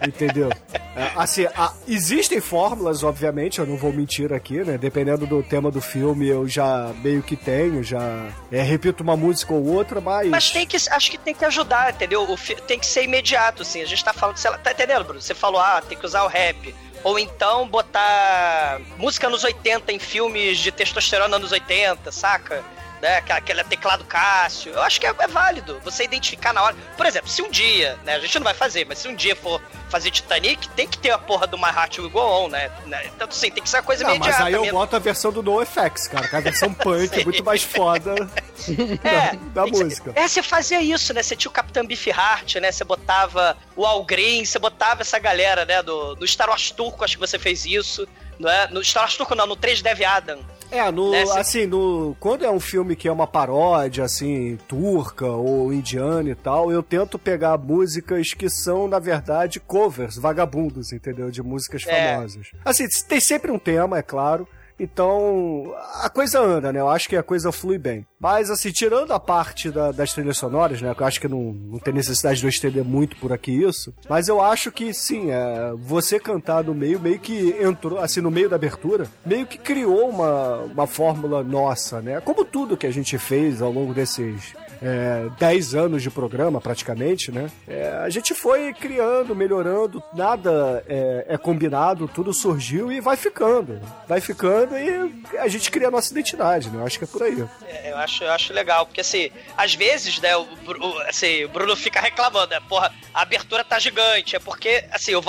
Entendeu? 0.06 0.50
É, 0.96 1.10
Assim, 1.16 1.46
a- 1.56 1.72
existem 1.88 2.40
fórmulas, 2.40 3.02
obviamente, 3.02 3.58
eu 3.58 3.66
não 3.66 3.76
vou 3.76 3.92
mentir 3.92 4.32
aqui, 4.32 4.62
né? 4.64 4.76
Dependendo 4.78 5.26
do 5.26 5.42
tema 5.42 5.70
do 5.70 5.80
filme, 5.80 6.28
eu 6.28 6.46
já 6.48 6.92
meio 7.02 7.22
que 7.22 7.36
tenho, 7.36 7.82
já 7.82 8.28
é, 8.50 8.60
repito 8.62 9.02
uma 9.02 9.16
música 9.16 9.52
ou 9.52 9.64
outra, 9.66 10.00
mas. 10.00 10.28
Mas 10.28 10.50
tem 10.50 10.66
que, 10.66 10.76
acho 10.76 11.10
que 11.10 11.18
tem 11.18 11.34
que 11.34 11.44
ajudar, 11.44 11.92
entendeu? 11.94 12.22
O 12.22 12.36
tem 12.66 12.78
que 12.78 12.86
ser 12.86 13.04
imediato, 13.04 13.62
assim. 13.62 13.80
A 13.82 13.86
gente 13.86 14.04
tá 14.04 14.12
falando, 14.12 14.36
sei 14.36 14.50
lá, 14.50 14.58
tá 14.58 14.72
entendendo, 14.72 15.04
Bruno? 15.04 15.20
Você 15.20 15.34
falou, 15.34 15.60
ah, 15.60 15.82
tem 15.86 15.96
que 15.96 16.04
usar 16.06 16.22
o 16.24 16.28
rap. 16.28 16.74
Ou 17.02 17.18
então 17.18 17.68
botar 17.68 18.80
música 18.96 19.28
nos 19.28 19.44
80 19.44 19.92
em 19.92 19.98
filmes 19.98 20.58
de 20.58 20.72
testosterona 20.72 21.38
nos 21.38 21.52
80, 21.52 22.10
saca? 22.10 22.62
Né? 23.04 23.18
Aquela- 23.18 23.38
Aquele 23.38 23.64
teclado 23.64 24.04
Cássio. 24.04 24.72
Eu 24.72 24.82
acho 24.82 24.98
que 24.98 25.06
é, 25.06 25.14
é 25.18 25.26
válido 25.28 25.78
você 25.84 26.04
identificar 26.04 26.54
na 26.54 26.62
hora. 26.62 26.74
Por 26.96 27.04
exemplo, 27.04 27.28
se 27.28 27.42
um 27.42 27.50
dia, 27.50 27.98
né? 28.02 28.14
A 28.14 28.18
gente 28.18 28.38
não 28.38 28.44
vai 28.44 28.54
fazer, 28.54 28.86
mas 28.86 28.98
se 28.98 29.06
um 29.06 29.14
dia 29.14 29.36
for 29.36 29.60
fazer 29.90 30.10
Titanic, 30.10 30.66
tem 30.70 30.88
que 30.88 30.96
ter 30.96 31.10
a 31.10 31.18
porra 31.18 31.46
do 31.46 31.58
My 31.58 31.66
Heart 31.68 31.98
Will 31.98 32.08
Go 32.08 32.18
On, 32.20 32.48
né? 32.48 32.70
né? 32.86 33.02
Então, 33.14 33.28
assim, 33.28 33.50
tem 33.50 33.62
que 33.62 33.68
ser 33.68 33.76
uma 33.76 33.82
coisa 33.82 34.02
Não, 34.04 34.10
mas 34.10 34.18
imediata 34.20 34.44
aí 34.44 34.54
eu 34.54 34.62
mesmo. 34.62 34.78
boto 34.78 34.96
a 34.96 34.98
versão 34.98 35.30
do 35.30 35.42
NoFX, 35.42 36.08
cara, 36.08 36.26
que 36.26 36.34
é 36.34 36.38
a 36.38 36.40
versão 36.40 36.72
punk, 36.74 37.14
Sei. 37.14 37.24
muito 37.24 37.44
mais 37.44 37.62
foda 37.62 38.14
É, 39.04 39.36
da, 39.52 39.62
da 39.62 39.64
que 39.70 39.76
ser- 39.76 39.84
música. 39.84 40.12
É, 40.14 40.26
você 40.26 40.42
fazia 40.42 40.80
isso, 40.80 41.12
né? 41.12 41.22
Você 41.22 41.36
tinha 41.36 41.50
o 41.50 41.52
Capitão 41.52 41.86
Beefheart, 41.86 42.54
né? 42.56 42.72
Você 42.72 42.84
botava 42.84 43.54
o 43.76 43.84
Al 43.84 44.02
Green, 44.04 44.44
você 44.46 44.58
botava 44.58 45.02
essa 45.02 45.18
galera, 45.18 45.64
né? 45.66 45.82
Do, 45.82 46.14
do 46.14 46.26
Star 46.26 46.48
Wars 46.48 46.70
Turco, 46.70 47.04
acho 47.04 47.14
que 47.16 47.20
você 47.20 47.38
fez 47.38 47.66
isso. 47.66 48.08
Não 48.38 48.50
é? 48.50 48.66
No 48.68 48.82
Star 48.82 49.02
Wars 49.02 49.14
Turco 49.16 49.34
não, 49.34 49.46
no 49.46 49.54
3 49.56 49.82
Dev 49.82 50.00
Adam. 50.02 50.40
É, 50.74 50.90
no, 50.90 51.10
Né, 51.12 51.24
cê- 51.26 51.38
assim, 51.38 51.66
no, 51.66 52.16
quando 52.18 52.44
é 52.44 52.50
um 52.50 52.58
filme 52.60 52.96
que 52.96 53.06
é 53.06 53.12
uma 53.12 53.26
paródia, 53.26 54.04
assim, 54.04 54.58
turca 54.66 55.26
ou 55.26 55.72
indiana 55.72 56.30
e 56.30 56.34
tal, 56.34 56.72
eu 56.72 56.82
tento 56.82 57.18
pegar 57.18 57.56
músicas 57.58 58.34
que 58.34 58.48
são, 58.50 58.88
na 58.88 58.98
verdade, 58.98 59.60
covers, 59.60 60.16
vagabundos, 60.16 60.92
entendeu? 60.92 61.30
De 61.30 61.42
músicas 61.42 61.82
É. 61.86 62.14
famosas. 62.16 62.48
Assim, 62.64 62.86
tem 63.08 63.20
sempre 63.20 63.50
um 63.52 63.58
tema, 63.58 63.98
é 63.98 64.02
claro. 64.02 64.48
Então, 64.78 65.74
a 66.02 66.08
coisa 66.08 66.40
anda, 66.40 66.72
né? 66.72 66.80
Eu 66.80 66.88
acho 66.88 67.08
que 67.08 67.16
a 67.16 67.22
coisa 67.22 67.52
flui 67.52 67.78
bem. 67.78 68.06
Mas, 68.18 68.50
assim, 68.50 68.70
tirando 68.72 69.12
a 69.12 69.20
parte 69.20 69.70
da- 69.70 69.92
das 69.92 70.12
trilhas 70.12 70.36
sonoras, 70.38 70.80
né? 70.82 70.94
Eu 70.98 71.06
acho 71.06 71.20
que 71.20 71.28
não, 71.28 71.52
não 71.52 71.78
tem 71.78 71.94
necessidade 71.94 72.40
de 72.40 72.46
eu 72.46 72.50
estender 72.50 72.84
muito 72.84 73.16
por 73.16 73.32
aqui 73.32 73.52
isso. 73.52 73.94
Mas 74.08 74.28
eu 74.28 74.40
acho 74.42 74.72
que, 74.72 74.92
sim, 74.92 75.30
é, 75.30 75.72
você 75.76 76.18
cantar 76.18 76.64
no 76.64 76.74
meio, 76.74 76.98
meio 76.98 77.18
que 77.18 77.54
entrou, 77.60 77.98
assim, 77.98 78.20
no 78.20 78.30
meio 78.30 78.48
da 78.48 78.56
abertura, 78.56 79.06
meio 79.24 79.46
que 79.46 79.58
criou 79.58 80.08
uma, 80.08 80.56
uma 80.64 80.86
fórmula 80.86 81.42
nossa, 81.42 82.00
né? 82.00 82.20
Como 82.20 82.44
tudo 82.44 82.76
que 82.76 82.86
a 82.86 82.92
gente 82.92 83.16
fez 83.18 83.62
ao 83.62 83.70
longo 83.72 83.94
desses 83.94 84.54
é, 84.82 85.28
10 85.38 85.74
anos 85.74 86.02
de 86.02 86.10
programa, 86.10 86.60
praticamente, 86.60 87.30
né? 87.32 87.50
É, 87.66 87.88
a 88.04 88.08
gente 88.10 88.34
foi 88.34 88.72
criando, 88.74 89.34
melhorando, 89.34 90.02
nada 90.12 90.84
é, 90.88 91.26
é 91.30 91.38
combinado, 91.38 92.08
tudo 92.08 92.32
surgiu 92.32 92.90
e 92.92 93.00
vai 93.00 93.16
ficando. 93.16 93.80
Vai 94.08 94.20
ficando 94.20 94.76
e 94.78 95.38
a 95.38 95.48
gente 95.48 95.70
cria 95.70 95.88
a 95.88 95.90
nossa 95.90 96.12
identidade, 96.12 96.70
né? 96.70 96.80
Eu 96.80 96.86
acho 96.86 96.98
que 96.98 97.04
é 97.04 97.08
por 97.08 97.22
aí. 97.22 97.44
É, 97.66 97.92
eu, 97.92 97.96
acho, 97.98 98.24
eu 98.24 98.30
acho 98.32 98.52
legal, 98.52 98.86
porque 98.86 99.00
assim, 99.00 99.30
às 99.56 99.74
vezes, 99.74 100.18
né, 100.20 100.36
o, 100.36 100.42
o- 100.42 100.98
assim, 101.08 101.44
o 101.44 101.48
Bruno 101.48 101.74
fica 101.76 102.00
reclamando, 102.00 102.50
né? 102.50 102.60
Porra, 102.68 102.92
a 103.12 103.22
abertura 103.22 103.64
tá 103.64 103.78
gigante. 103.78 104.36
É 104.36 104.38
porque, 104.38 104.84
assim, 104.90 105.12
eu, 105.12 105.22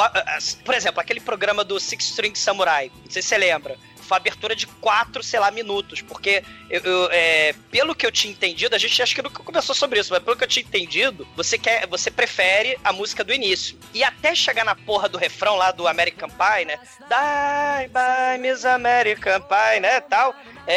por 0.63 0.73
exemplo, 0.75 0.99
aquele 0.99 1.19
programa 1.19 1.63
do 1.63 1.79
Six 1.79 2.05
String 2.05 2.35
Samurai, 2.35 2.91
não 3.03 3.11
sei 3.11 3.21
se 3.21 3.29
você 3.29 3.37
lembra. 3.37 3.75
Foi 4.05 4.17
abertura 4.17 4.55
de 4.55 4.67
quatro, 4.67 5.21
sei 5.23 5.39
lá, 5.39 5.49
minutos. 5.51 6.01
Porque, 6.01 6.43
eu, 6.69 6.81
eu, 6.81 7.09
é, 7.11 7.53
pelo 7.71 7.95
que 7.95 8.05
eu 8.05 8.11
tinha 8.11 8.31
entendido, 8.31 8.75
a 8.75 8.79
gente 8.79 9.01
acho 9.01 9.13
que 9.15 9.21
nunca 9.21 9.43
conversou 9.43 9.73
sobre 9.75 9.99
isso, 9.99 10.13
mas 10.13 10.23
pelo 10.23 10.35
que 10.37 10.43
eu 10.43 10.47
tinha 10.47 10.63
entendido, 10.63 11.27
você 11.35 11.57
quer, 11.57 11.87
você 11.87 12.09
prefere 12.11 12.77
a 12.83 12.93
música 12.93 13.23
do 13.23 13.33
início. 13.33 13.77
E 13.93 14.03
até 14.03 14.33
chegar 14.35 14.63
na 14.63 14.75
porra 14.75 15.09
do 15.09 15.17
refrão 15.17 15.55
lá 15.55 15.71
do 15.71 15.87
American 15.87 16.29
Pie, 16.29 16.65
né? 16.65 16.77
Die 17.01 17.87
by 17.89 18.37
Miss 18.39 18.63
American 18.65 19.41
Pie, 19.41 19.79
né? 19.81 19.99
Tal. 20.01 20.35
É, 20.67 20.75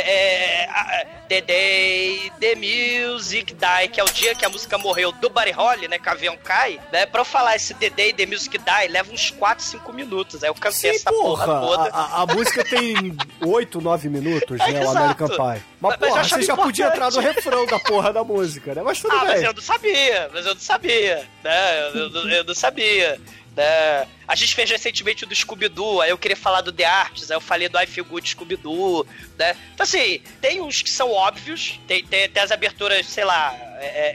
é, 0.64 0.64
a- 0.68 1.06
The 1.28 1.40
Day 1.42 2.32
The 2.40 2.54
Music 2.56 3.54
Die, 3.54 3.88
que 3.92 4.00
é 4.00 4.04
o 4.04 4.08
dia 4.10 4.34
que 4.34 4.44
a 4.44 4.48
música 4.48 4.78
morreu 4.78 5.12
do 5.12 5.28
Buddy 5.30 5.50
Holly, 5.50 5.88
né? 5.88 5.98
Que 5.98 6.08
o 6.08 6.12
avião 6.12 6.36
cai, 6.38 6.80
né? 6.92 7.04
Pra 7.06 7.20
eu 7.22 7.24
falar 7.24 7.56
esse 7.56 7.74
The 7.74 7.90
Day 7.90 8.12
The 8.12 8.26
Music 8.26 8.56
Die, 8.58 8.88
leva 8.88 9.12
uns 9.12 9.30
4, 9.30 9.62
5 9.64 9.92
minutos. 9.92 10.42
Aí 10.42 10.48
eu 10.50 10.54
cantei 10.54 10.90
Sim, 10.92 10.96
essa 10.96 11.10
porra, 11.10 11.46
porra, 11.46 11.58
toda. 11.60 11.90
a, 11.90 12.00
a- 12.00 12.22
a 12.22 12.26
música 12.26 12.64
tem 12.64 12.94
8, 13.40 13.80
9 13.80 14.08
minutos, 14.08 14.58
né? 14.58 14.64
O 14.66 14.68
Exato. 14.82 14.98
American 14.98 15.28
Pie. 15.28 15.36
Mas, 15.36 15.62
Mas- 15.80 15.98
mas 16.00 16.08
porra, 16.10 16.24
você 16.24 16.42
já 16.42 16.56
podia 16.56 16.86
entrar 16.88 17.10
no 17.10 17.20
refrão 17.20 17.66
da 17.66 17.78
porra 17.78 18.12
da 18.12 18.24
música, 18.24 18.74
né? 18.74 18.82
Mas 18.82 19.00
tudo 19.00 19.14
Ah, 19.14 19.24
mas 19.24 19.34
bem. 19.34 19.44
eu 19.44 19.52
não 19.54 19.62
sabia, 19.62 20.30
mas 20.32 20.46
eu 20.46 20.54
não 20.54 20.60
sabia, 20.60 21.26
né? 21.44 21.80
Eu, 21.94 22.10
eu- 22.10 22.28
eu 22.30 22.44
não 22.44 22.54
sabia. 22.54 23.20
Né? 23.56 24.06
A 24.28 24.36
gente 24.36 24.54
fez 24.54 24.70
recentemente 24.70 25.24
o 25.24 25.26
do 25.26 25.34
Scooby-Doo, 25.34 26.00
aí 26.00 26.10
eu 26.10 26.18
queria 26.18 26.36
falar 26.36 26.60
do 26.60 26.70
The 26.72 26.84
Arts, 26.84 27.28
aí 27.28 27.36
eu 27.36 27.40
falei 27.40 27.68
do 27.68 27.76
I 27.80 27.86
Feel 27.86 28.04
Good 28.04 28.28
Scooby-Doo, 28.30 29.04
né? 29.36 29.56
Então, 29.74 29.82
assim, 29.82 30.20
tem 30.40 30.60
uns 30.60 30.80
que 30.80 30.88
são 30.90 31.10
óbvios, 31.10 31.80
tem, 31.88 32.04
tem, 32.04 32.28
tem 32.28 32.40
as 32.42 32.52
aberturas, 32.52 33.04
sei 33.06 33.24
lá, 33.24 33.52
é- 33.80 34.12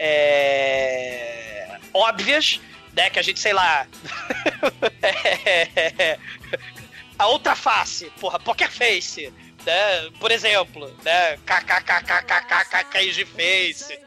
é- 1.73 1.77
óbvias, 1.93 2.61
né? 2.95 3.09
Que 3.09 3.19
a 3.19 3.21
gente, 3.21 3.39
sei 3.39 3.51
lá... 3.51 3.85
é- 5.01 6.17
a 7.17 7.27
outra 7.27 7.55
face, 7.55 8.11
porra, 8.19 8.39
Poker 8.39 8.71
Face, 8.71 9.31
né? 9.65 10.09
Por 10.19 10.31
exemplo, 10.31 10.93
né? 11.03 11.37
KKKKKKK 11.45 13.25
Face, 13.25 13.99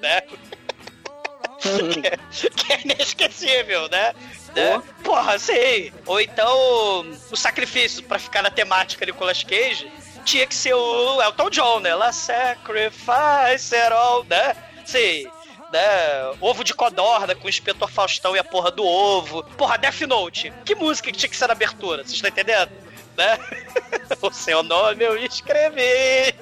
né? 23.16 23.38
o 24.20 24.30
seu 24.30 24.62
nome 24.62 25.04
eu 25.04 25.16
escrevi 25.16 26.35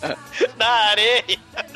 na 0.56 0.68
areia. 0.68 1.24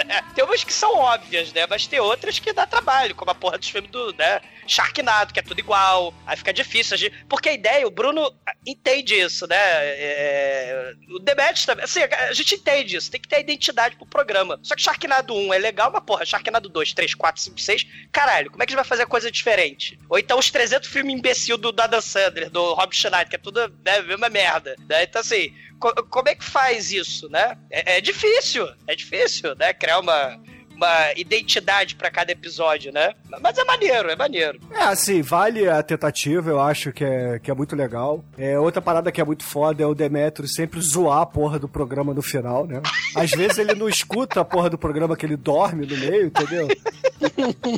Né? 0.04 0.22
Tem 0.34 0.44
umas 0.44 0.64
que 0.64 0.72
são 0.72 0.94
óbvias, 0.94 1.52
né? 1.52 1.66
Mas 1.68 1.86
tem 1.86 2.00
outras 2.00 2.38
que 2.38 2.52
dá 2.52 2.66
trabalho, 2.66 3.14
como 3.14 3.30
a 3.30 3.34
porra 3.34 3.58
dos 3.58 3.68
filmes 3.68 3.90
do, 3.90 4.12
né? 4.14 4.40
Sharknado, 4.66 5.32
que 5.32 5.40
é 5.40 5.42
tudo 5.42 5.58
igual. 5.58 6.14
Aí 6.26 6.36
fica 6.36 6.52
difícil. 6.52 6.96
Porque 7.28 7.48
a 7.48 7.52
ideia, 7.52 7.86
o 7.86 7.90
Bruno 7.90 8.32
entende 8.64 9.14
isso, 9.14 9.46
né? 9.46 9.56
É, 9.58 10.92
O 11.08 11.18
Demet 11.18 11.66
também. 11.66 11.84
Assim, 11.84 12.00
a 12.00 12.32
gente 12.32 12.54
entende 12.54 12.96
isso. 12.96 13.10
Tem 13.10 13.20
que 13.20 13.28
ter 13.28 13.36
a 13.36 13.40
identidade 13.40 13.96
pro 13.96 14.06
programa. 14.06 14.58
Só 14.62 14.74
que 14.76 14.82
Sharknado 14.82 15.34
1 15.34 15.54
é 15.54 15.58
legal, 15.58 15.90
mas 15.90 16.04
porra, 16.04 16.24
Sharknado 16.24 16.68
2, 16.68 16.92
3, 16.92 17.14
4, 17.14 17.42
5, 17.42 17.60
6. 17.60 17.86
Caralho, 18.12 18.50
como 18.50 18.62
é 18.62 18.66
que 18.66 18.72
a 18.72 18.76
gente 18.76 18.82
vai 18.82 18.88
fazer 18.88 19.06
coisa 19.06 19.30
diferente? 19.30 19.98
Ou 20.08 20.18
então 20.18 20.38
os 20.38 20.50
300 20.50 20.88
filmes 20.88 21.14
imbecil 21.14 21.58
do, 21.58 21.72
do 21.72 21.82
Adam 21.82 22.00
Sandler, 22.00 22.50
do 22.50 22.74
Rob 22.74 22.94
Schneider, 22.94 23.28
que 23.28 23.36
é 23.36 23.38
tudo 23.38 23.68
né, 23.84 24.02
mesma 24.02 24.28
merda. 24.28 24.76
Né? 24.88 25.04
Então, 25.04 25.20
assim, 25.20 25.52
co- 25.80 25.94
como 26.08 26.28
é 26.28 26.34
que 26.34 26.44
faz 26.44 26.92
isso, 26.92 27.28
né? 27.30 27.56
É, 27.70 27.96
é 27.96 28.00
difícil, 28.00 28.68
é 28.86 28.94
difícil, 28.94 29.54
né? 29.56 29.72
Criar 29.72 29.98
uma, 29.98 30.38
uma 30.76 31.12
identidade 31.16 31.96
pra 31.96 32.10
cada 32.10 32.30
episódio, 32.32 32.92
né? 32.92 33.12
Mas 33.40 33.58
é 33.58 33.64
maneiro, 33.64 34.10
é 34.10 34.16
maneiro. 34.16 34.60
É, 34.72 34.82
assim, 34.84 35.22
vale 35.22 35.68
a 35.68 35.82
tentativa, 35.82 36.50
eu 36.50 36.60
acho 36.60 36.92
que 36.92 37.04
é, 37.04 37.38
que 37.38 37.50
é 37.50 37.54
muito 37.54 37.74
legal. 37.74 38.24
É, 38.38 38.58
outra 38.58 38.80
parada 38.80 39.10
que 39.10 39.20
é 39.20 39.24
muito 39.24 39.42
foda 39.44 39.82
é 39.82 39.86
o 39.86 39.94
Demetrio 39.94 40.46
sempre 40.48 40.80
zoar 40.80 41.20
a 41.22 41.26
porra 41.26 41.58
do 41.58 41.68
programa 41.68 42.14
no 42.14 42.22
final, 42.22 42.66
né? 42.66 42.80
Às 43.16 43.30
vezes 43.30 43.58
ele 43.58 43.74
não 43.74 43.88
escuta 43.88 44.40
a 44.40 44.44
porra 44.44 44.70
do 44.70 44.78
programa 44.78 45.16
que 45.16 45.26
ele 45.26 45.36
dorme 45.36 45.86
no 45.86 45.96
meio, 45.96 46.26
entendeu? 46.26 46.68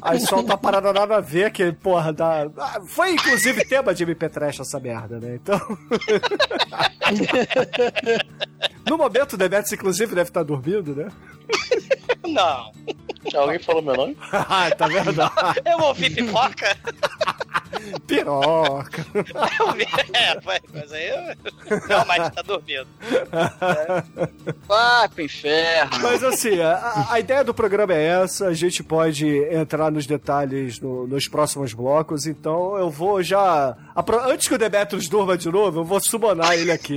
Aí 0.03 0.21
solta 0.21 0.53
uma 0.53 0.59
parada 0.59 0.93
nada 0.93 1.17
a 1.17 1.21
ver, 1.21 1.51
que, 1.51 1.73
porra, 1.73 2.13
dá... 2.13 2.49
Ah, 2.57 2.81
Foi 2.87 3.13
inclusive 3.13 3.65
tema 3.65 3.95
de 3.95 4.03
MP 4.05 4.29
Trash 4.29 4.61
essa 4.61 4.79
merda, 4.79 5.19
né? 5.19 5.35
Então... 5.37 5.59
no 8.89 8.97
momento 8.97 9.35
o 9.35 9.37
Demetrio, 9.37 9.75
inclusive, 9.75 10.15
deve 10.15 10.31
estar 10.31 10.43
dormindo, 10.43 10.95
né? 10.95 11.11
Não. 12.27 12.73
Alguém 13.35 13.59
falou 13.59 13.83
meu 13.83 13.95
nome? 13.95 14.17
Ah, 14.33 14.71
tá 14.71 14.87
vendo? 14.87 15.13
Eu 15.65 15.79
ouvi 15.87 16.11
pipoca? 16.11 16.77
Piroca. 18.07 19.05
É, 20.15 20.39
mas- 20.45 20.61
mas 20.73 20.93
aí 20.93 21.09
eu... 21.09 21.79
realmente 21.89 22.31
tá 22.33 22.43
dormindo. 22.43 22.87
Vai 24.67 25.09
pro 25.09 25.23
inferno. 25.25 25.91
Mas 26.03 26.23
assim, 26.23 26.61
a, 26.61 27.07
a 27.11 27.21
ideia 27.21 27.43
do 27.45 27.55
programa 27.55 27.95
é 27.95 28.23
essa, 28.23 28.47
a 28.49 28.55
gente 28.55 28.83
pode 28.83 29.27
entrar 29.53 29.91
nos 29.91 30.07
detalhes 30.07 30.79
no- 30.81 31.07
nos 31.07 31.29
próximos 31.29 31.73
blocos, 31.73 32.27
então 32.27 32.77
eu 32.77 32.91
vou 32.91 33.23
já. 33.23 33.77
Antes 34.29 34.49
que 34.49 34.55
o 34.55 34.59
Demetrius 34.59 35.09
durma 35.09 35.37
de 35.37 35.51
novo, 35.51 35.81
eu 35.81 35.85
vou 35.85 36.01
summonar 36.01 36.53
ele 36.55 36.71
aqui. 36.73 36.97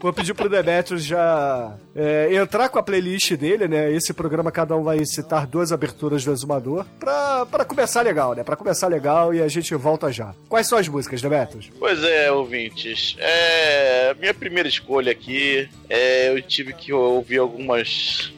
Vou 0.00 0.12
pedir 0.12 0.34
pro 0.34 0.48
Demetrius 0.48 1.04
já 1.04 1.74
é, 1.94 2.34
entrar 2.34 2.68
com 2.68 2.78
a 2.78 2.82
playlist 2.82 3.34
dele, 3.36 3.68
né? 3.68 3.90
Esse 3.92 4.12
programa 4.12 4.50
cada 4.50 4.76
um 4.76 4.82
vai 4.82 5.04
citar 5.04 5.46
duas 5.46 5.70
aberturas 5.70 6.24
do 6.24 6.32
Exumador 6.32 6.84
pra, 6.98 7.46
pra 7.46 7.64
começar 7.64 8.02
legal, 8.02 8.34
né? 8.34 8.42
Pra 8.42 8.56
começar 8.56 8.88
legal 8.88 9.32
e 9.32 9.40
a 9.40 9.46
gente 9.48 9.72
volta 9.76 10.01
já. 10.10 10.34
Quais 10.48 10.66
são 10.66 10.78
as 10.78 10.88
músicas, 10.88 11.20
Demetrius? 11.22 11.70
Pois 11.78 12.02
é, 12.02 12.32
ouvintes. 12.32 13.14
É, 13.18 14.14
minha 14.18 14.32
primeira 14.34 14.68
escolha 14.68 15.12
aqui, 15.12 15.68
é, 15.88 16.28
eu 16.30 16.40
tive 16.42 16.72
que 16.72 16.92
ouvir 16.92 17.38
algumas 17.38 18.32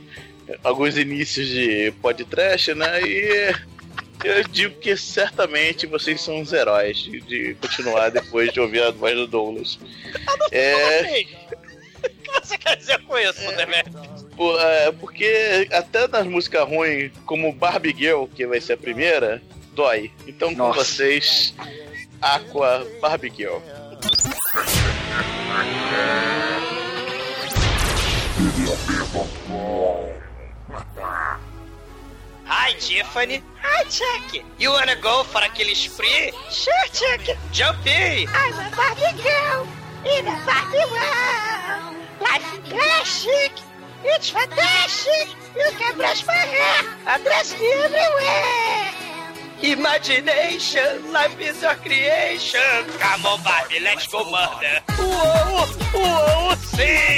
alguns 0.62 0.98
inícios 0.98 1.48
de 1.48 1.90
podcast, 2.02 2.74
né? 2.74 3.00
E 3.02 3.54
eu 4.24 4.42
digo 4.44 4.74
que 4.78 4.94
certamente 4.96 5.86
vocês 5.86 6.20
são 6.20 6.40
os 6.40 6.52
heróis 6.52 6.98
de, 6.98 7.20
de 7.22 7.54
continuar 7.54 8.10
depois 8.10 8.52
de 8.52 8.60
ouvir 8.60 8.82
a 8.82 8.90
voz 8.90 9.14
do 9.14 9.26
Douglas. 9.26 9.78
É, 10.52 11.00
Assim, 11.00 11.26
O 12.04 12.08
que 12.08 12.46
você 12.46 12.58
quer 12.58 12.76
dizer 12.76 12.98
com 13.04 13.16
isso, 13.18 13.40
Demetrio? 13.56 14.02
por- 14.36 14.60
é, 14.60 14.92
porque 14.92 15.66
até 15.72 16.06
nas 16.08 16.26
músicas 16.26 16.68
ruins, 16.68 17.10
como 17.24 17.52
Barbie 17.52 17.94
Girl, 17.96 18.24
que 18.26 18.46
vai 18.46 18.60
ser 18.60 18.74
a 18.74 18.76
primeira, 18.76 19.40
dói. 19.74 20.10
Então 20.26 20.50
com 20.54 20.68
Nossa. 20.68 20.84
vocês, 20.84 21.54
Aqua 22.20 22.86
Barbie 23.00 23.32
Girl. 23.36 23.60
Hi, 32.46 32.74
Tiffany. 32.78 33.42
Hi, 33.62 33.84
Chuck. 33.90 34.44
You 34.58 34.70
wanna 34.70 34.96
go 34.96 35.24
for 35.24 35.42
aquele 35.42 35.74
spree? 35.74 36.32
Sure, 36.50 36.72
Chuck. 36.92 37.36
Jump 37.52 37.86
in. 37.86 38.28
I'm 38.28 38.54
a 38.54 38.70
Barbie 38.76 39.22
girl 39.22 39.66
in 40.04 40.26
a 40.26 40.36
Barbie 40.44 40.86
world. 40.92 41.96
Life 42.20 42.54
is 42.54 42.68
plastic. 42.70 43.52
It's 44.04 44.30
fantastic. 44.30 45.28
You 45.56 45.70
can 45.78 45.96
brush 45.96 46.26
my 46.26 46.32
hair 46.34 46.84
and 47.06 47.24
dress 47.24 47.58
me 47.58 47.70
everywhere. 47.72 49.03
Imagination, 49.64 51.10
life 51.10 51.40
is 51.40 51.62
your 51.62 51.74
creation. 51.76 52.60
Come 52.98 53.24
on, 53.24 53.42
Barbie, 53.42 53.80
let's 53.80 54.06
go 54.08 54.22
murder. 54.30 54.82
Uou, 54.98 55.64
uou, 55.94 56.56
sim! 56.56 57.14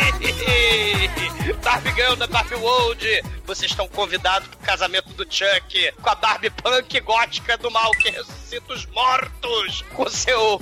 Barbie 1.64 1.90
Girl 1.96 2.14
da 2.14 2.28
Barbie 2.28 2.54
World, 2.54 3.04
vocês 3.44 3.72
estão 3.72 3.88
convidados 3.88 4.46
pro 4.46 4.58
casamento 4.58 5.08
do 5.14 5.26
Chuck 5.28 5.92
com 6.00 6.08
a 6.08 6.14
Barbie 6.14 6.50
punk 6.50 7.00
gótica 7.00 7.58
do 7.58 7.68
mal 7.72 7.90
que 7.90 8.10
ressuscita 8.10 8.72
os 8.72 8.86
mortos 8.86 9.82
com 9.92 10.08
seu 10.08 10.60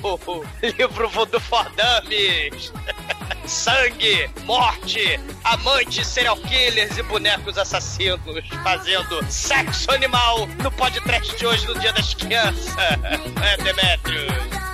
livro 0.63 1.09
Voodoo 1.11 1.39
for 1.39 1.71
Dummies. 1.73 2.73
Sangue, 3.47 4.31
morte, 4.45 5.21
amantes, 5.45 6.07
serial 6.07 6.37
killers 6.37 6.97
e 6.97 7.03
bonecos 7.03 7.59
assassinos 7.59 8.21
fazendo 8.63 9.25
sexo 9.31 9.91
animal 9.91 10.47
no 10.63 10.71
podcast 10.73 11.37
de 11.37 11.47
hoje, 11.47 11.67
no 11.67 11.79
Dia 11.79 11.93
das 11.93 12.15
Crianças. 12.15 12.75
É, 13.45 13.57
Demetrius. 13.63 14.74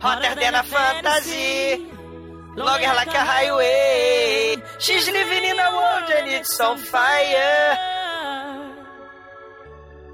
Hotter 0.01 0.35
than 0.35 0.55
a 0.55 0.63
fantasy. 0.63 1.87
Longer 2.57 2.93
like 2.93 3.15
a 3.21 3.23
highway. 3.23 4.57
She's 4.79 5.07
living 5.09 5.45
in 5.45 5.57
a 5.57 5.69
world 5.77 6.11
and 6.17 6.27
it's 6.27 6.59
on 6.59 6.77
fire. 6.77 7.77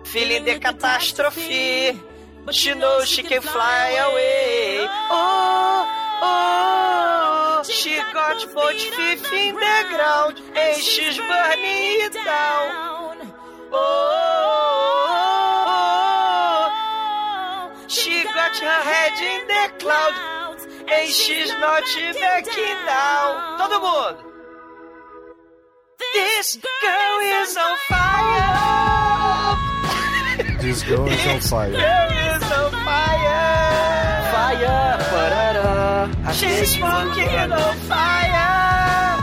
Feeling 0.04 0.46
the 0.46 0.60
catastrophe. 0.60 2.00
But 2.46 2.54
she 2.54 2.76
knows 2.76 3.08
she 3.08 3.24
can 3.24 3.42
fly 3.42 3.98
away. 4.10 4.86
Oh, 5.10 5.88
oh. 6.22 7.64
She 7.68 7.98
got 8.14 8.38
both 8.54 8.74
feet 8.74 9.34
in 9.34 9.56
the 9.56 9.78
ground 9.90 10.40
and 10.56 10.78
she's 10.78 11.18
burning 11.18 11.98
it 12.06 12.14
down. 12.14 12.79
She 18.60 18.66
got 18.66 18.84
her 18.84 18.92
head 18.92 19.16
in 19.24 19.48
the 19.48 19.64
cloud 19.80 20.60
and 20.92 21.10
she's 21.10 21.52
not 21.64 21.84
backing 22.20 22.80
down. 22.86 23.58
Todo 23.58 23.80
mundo. 23.80 24.20
This 26.14 26.58
girl 26.58 27.20
is 27.40 27.58
on 27.58 27.78
fire. 27.88 29.56
This 30.60 30.84
girl 30.84 31.08
is 31.08 31.28
on 31.28 31.40
fire. 31.40 31.72
Girl 31.72 32.12
is 32.36 32.44
on 32.52 32.72
fire. 32.84 33.48
Fire, 34.34 34.98
parará. 35.12 36.34
She's 36.34 36.70
smoking 36.76 37.52
on 37.52 37.76
fire. 37.88 39.18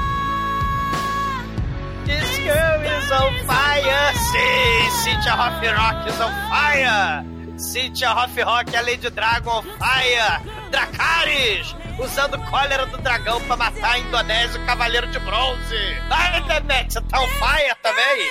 This 2.07 2.31
girl 2.49 2.81
is 2.96 3.11
on 3.12 3.33
fire. 3.44 4.12
Sim, 4.33 4.90
Cynthia 5.03 5.75
Rock 5.75 6.09
is 6.09 6.20
on 6.20 6.33
fire. 6.49 7.36
Cynthia 7.59 8.12
Hoff 8.12 8.40
Rock, 8.42 8.77
a 8.77 8.83
Lady 8.83 9.11
Dragon 9.11 9.51
on 9.51 9.62
fire. 9.62 10.42
Dracarys, 10.71 11.75
usando 11.99 12.38
cólera 12.51 12.87
do 12.87 12.99
dragão 12.99 13.40
pra 13.42 13.57
matar 13.57 13.92
a 13.92 13.99
Indonésia 13.99 14.61
o 14.61 14.66
Cavaleiro 14.66 15.07
de 15.09 15.19
Bronze. 15.21 15.77
Vai, 16.09 16.42
Demet, 16.42 16.95
tá 17.09 17.21
on 17.21 17.29
fire 17.29 17.75
também? 17.83 18.31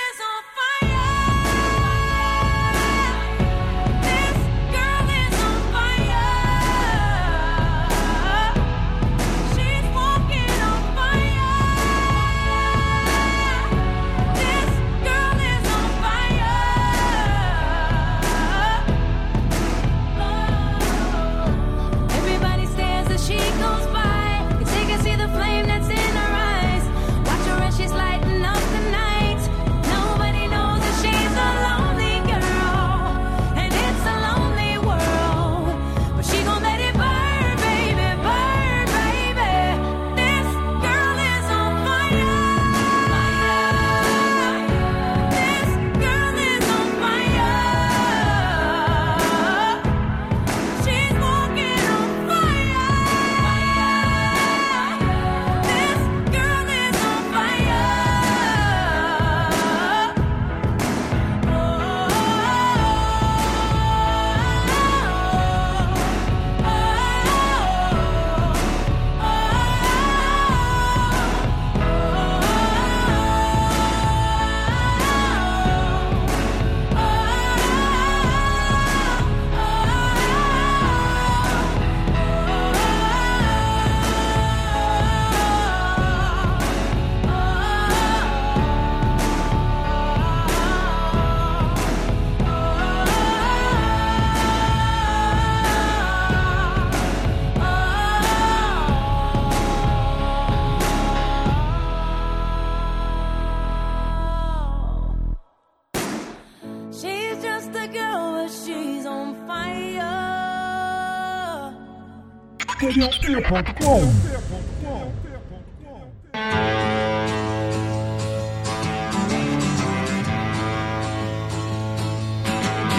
E 113.48 113.52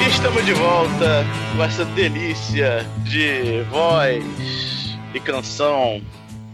estamos 0.09 0.45
de 0.45 0.53
volta 0.53 1.25
com 1.57 1.65
essa 1.65 1.85
delícia 1.85 2.87
de 3.03 3.63
voz 3.71 4.97
e 5.13 5.19
canção 5.19 6.01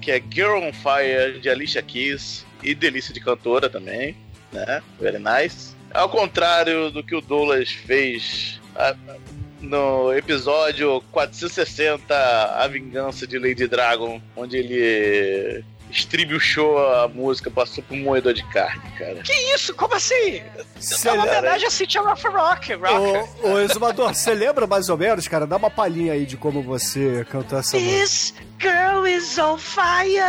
que 0.01 0.11
é 0.11 0.23
Girl 0.31 0.63
on 0.63 0.73
Fire 0.73 1.39
de 1.39 1.51
Alicia 1.51 1.83
Keys 1.83 2.47
e 2.63 2.75
delícia 2.75 3.13
de 3.13 3.21
cantora 3.21 3.69
também, 3.69 4.17
né? 4.51 4.83
Very 4.99 5.19
nice. 5.19 5.77
Ao 5.93 6.09
contrário 6.09 6.91
do 6.91 7.05
que 7.05 7.15
o 7.15 7.21
Douglas 7.21 7.71
fez 7.71 8.59
no 9.63 10.13
episódio 10.13 11.03
460 11.13 12.15
A 12.15 12.67
Vingança 12.69 13.27
de 13.27 13.39
Lady 13.39 13.67
Dragon, 13.67 14.21
onde 14.37 14.57
ele 14.57 15.65
estribuchou 15.91 16.79
a 16.79 17.07
música, 17.07 17.51
passou 17.51 17.85
por 17.85 17.95
um 17.95 18.01
moedor 18.01 18.33
de 18.33 18.43
carne, 18.45 18.83
cara. 18.99 19.17
Que 19.23 19.33
isso? 19.55 19.75
Como 19.75 19.95
assim? 19.95 20.43
Cê 20.81 21.09
é 21.09 21.13
uma 21.13 21.25
lembra- 21.25 21.39
homenagem 21.41 21.67
a 21.67 21.71
Cynthia 21.71 22.01
Rock 22.01 22.27
Rock. 22.29 22.73
Rocker. 22.75 23.25
Ô, 23.45 23.49
ô 23.53 23.59
Exumador, 23.61 24.15
você 24.15 24.33
lembra 24.35 24.67
mais 24.67 24.89
ou 24.89 24.97
menos, 24.97 25.29
cara? 25.29 25.47
Dá 25.47 25.57
uma 25.57 25.71
palhinha 25.71 26.15
aí 26.15 26.25
de 26.25 26.37
como 26.39 26.63
você 26.63 27.27
cantou 27.31 27.59
essa 27.59 27.77
música. 27.79 28.01
This 28.01 28.35
girl 28.59 29.07
is 29.07 29.37
on 29.39 29.59
fire. 29.59 30.23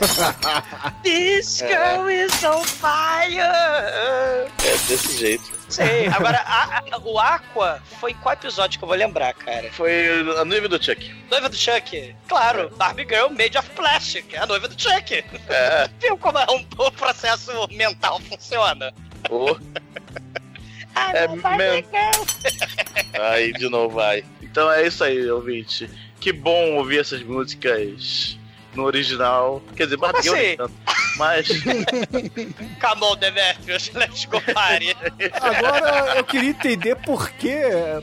This 1.02 1.58
girl 1.60 2.10
is 2.10 2.44
on 2.44 2.62
fire. 2.64 3.40
É 3.40 4.46
desse 4.88 5.16
jeito. 5.16 5.59
Sei. 5.70 6.06
Agora, 6.12 6.38
a- 6.38 6.78
a- 6.92 6.98
o 6.98 7.18
Aqua 7.18 7.80
foi 8.00 8.12
qual 8.14 8.34
episódio 8.34 8.78
que 8.78 8.84
eu 8.84 8.88
vou 8.88 8.96
lembrar, 8.96 9.32
cara? 9.34 9.70
Foi 9.72 10.20
a 10.38 10.44
noiva 10.44 10.68
do 10.68 10.82
Chuck. 10.82 11.14
Noiva 11.30 11.48
do 11.48 11.56
Chuck? 11.56 12.14
Claro, 12.28 12.68
Barbie 12.76 13.04
Girl 13.08 13.28
made 13.30 13.56
of 13.56 13.68
plastic. 13.70 14.34
É 14.34 14.38
a 14.38 14.46
noiva 14.46 14.66
do 14.68 14.80
Chuck. 14.80 15.14
É. 15.48 15.88
Viu 16.00 16.18
como 16.18 16.38
é 16.38 16.46
um, 16.50 16.66
o 16.78 16.90
processo 16.90 17.52
mental 17.70 18.20
funciona? 18.20 18.92
Ô, 19.30 19.56
Ah, 20.94 21.12
É 21.16 21.28
Barbie 21.28 21.86
Girl. 21.90 23.22
aí 23.22 23.52
de 23.52 23.68
novo 23.68 23.94
vai. 23.94 24.24
Então 24.42 24.70
é 24.70 24.84
isso 24.86 25.04
aí, 25.04 25.30
ouvinte. 25.30 25.88
Que 26.18 26.32
bom 26.32 26.74
ouvir 26.74 26.98
essas 27.00 27.22
músicas 27.22 28.36
no 28.74 28.84
original. 28.84 29.62
Quer 29.76 29.84
dizer, 29.84 29.96
Como 29.96 30.12
Barbie 30.12 30.28
Girl 30.28 30.36
assim? 30.38 30.56
tanto. 30.56 30.74
Mas 31.16 31.48
Come 32.80 33.04
on, 33.04 33.16
Demetrius, 33.16 33.90
let's 33.94 34.24
go 34.26 34.40
party. 34.40 34.96
Agora 35.40 36.14
eu 36.16 36.24
queria 36.24 36.50
entender 36.50 36.94
por 36.96 37.30
que, 37.30 37.58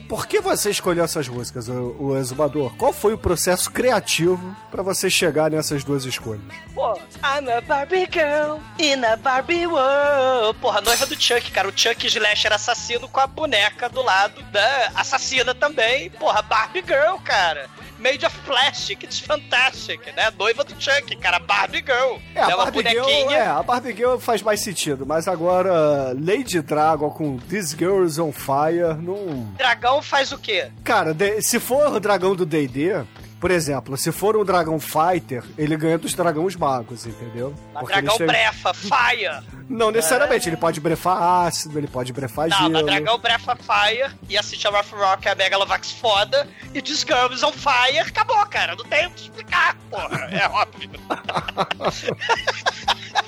por 0.08 0.26
que 0.26 0.40
você 0.40 0.70
escolheu 0.70 1.04
essas 1.04 1.26
músicas, 1.28 1.68
o, 1.68 1.96
o 1.98 2.16
Exumador. 2.18 2.76
Qual 2.76 2.92
foi 2.92 3.12
o 3.14 3.18
processo 3.18 3.70
criativo 3.70 4.54
pra 4.70 4.82
você 4.82 5.08
chegar 5.10 5.50
nessas 5.50 5.82
duas 5.84 6.04
escolhas? 6.04 6.42
Pô, 6.74 6.94
I'm 7.24 7.50
a 7.50 7.60
Barbie 7.62 8.08
girl 8.12 8.58
in 8.78 9.04
a 9.04 9.16
Barbie 9.16 9.66
world. 9.66 10.58
Porra, 10.60 10.80
noiva 10.80 11.06
do 11.06 11.20
Chuck, 11.20 11.50
cara. 11.50 11.68
O 11.68 11.72
Chuck 11.74 12.06
Slasher 12.06 12.52
assassino 12.52 13.08
com 13.08 13.20
a 13.20 13.26
boneca 13.26 13.88
do 13.88 14.02
lado 14.02 14.42
da 14.52 14.92
assassina 14.94 15.54
também. 15.54 16.10
Porra, 16.10 16.42
Barbie 16.42 16.84
girl, 16.86 17.16
cara. 17.24 17.68
Made 17.98 18.24
of 18.24 18.38
plastic, 18.46 19.02
it's 19.02 19.18
fantastic, 19.18 20.00
né? 20.14 20.30
Noiva 20.38 20.57
do 20.64 20.74
Chuck, 20.80 21.16
cara. 21.16 21.38
Barbie 21.38 21.78
girl. 21.84 22.16
É, 22.34 22.40
a 22.42 22.48
uma 22.48 22.56
Barbie 22.64 22.88
Girl 22.88 23.30
é, 23.30 23.46
a 23.46 23.62
Barbie 23.62 23.96
Girl 23.96 24.16
faz 24.18 24.42
mais 24.42 24.60
sentido, 24.60 25.06
mas 25.06 25.26
agora 25.28 26.14
Lady 26.14 26.60
Dragon 26.60 27.10
com 27.10 27.38
This 27.38 27.70
Girl 27.70 28.04
is 28.04 28.18
on 28.18 28.32
Fire, 28.32 28.94
não... 29.00 29.52
Dragão 29.56 30.02
faz 30.02 30.32
o 30.32 30.38
quê? 30.38 30.68
Cara, 30.84 31.12
de- 31.14 31.40
se 31.42 31.58
for 31.58 31.92
o 31.94 32.00
dragão 32.00 32.34
do 32.34 32.44
D&D, 32.46 32.92
por 33.40 33.50
exemplo, 33.50 33.96
se 33.96 34.10
for 34.10 34.36
um 34.36 34.44
dragão 34.44 34.80
fighter, 34.80 35.44
ele 35.56 35.76
ganha 35.76 35.98
dos 35.98 36.14
dragões 36.14 36.56
magos, 36.56 37.06
entendeu? 37.06 37.54
Porque 37.72 37.92
dragão 37.92 38.16
têm- 38.18 38.26
brefa, 38.26 38.74
fire. 38.74 39.44
Não 39.68 39.90
necessariamente, 39.90 40.48
ele 40.48 40.56
pode 40.56 40.80
brefar 40.80 41.22
ácido, 41.46 41.78
ele 41.78 41.86
pode 41.86 42.12
brefar 42.12 42.48
Não, 42.48 42.56
gelo. 42.58 42.70
mas 42.72 42.84
dragão 42.86 43.18
brefa 43.18 43.56
fire 43.56 44.10
e 44.28 44.36
assiste 44.36 44.66
a 44.66 44.70
Rough 44.70 44.92
Rock, 44.92 45.28
a 45.28 45.34
Megalovax 45.34 45.92
foda, 45.92 46.48
e 46.74 46.78
is 46.78 47.42
on 47.42 47.52
fire, 47.52 47.98
acabou, 48.00 48.44
cara. 48.46 48.74
Não 48.74 48.84
tem 48.84 49.06
o 49.06 49.10
que 49.10 49.22
explicar, 49.22 49.76
porra. 49.90 50.28
É 50.32 50.46
óbvio. 50.48 50.90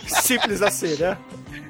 Simples 0.07 0.63
assim, 0.63 0.97
né? 0.97 1.17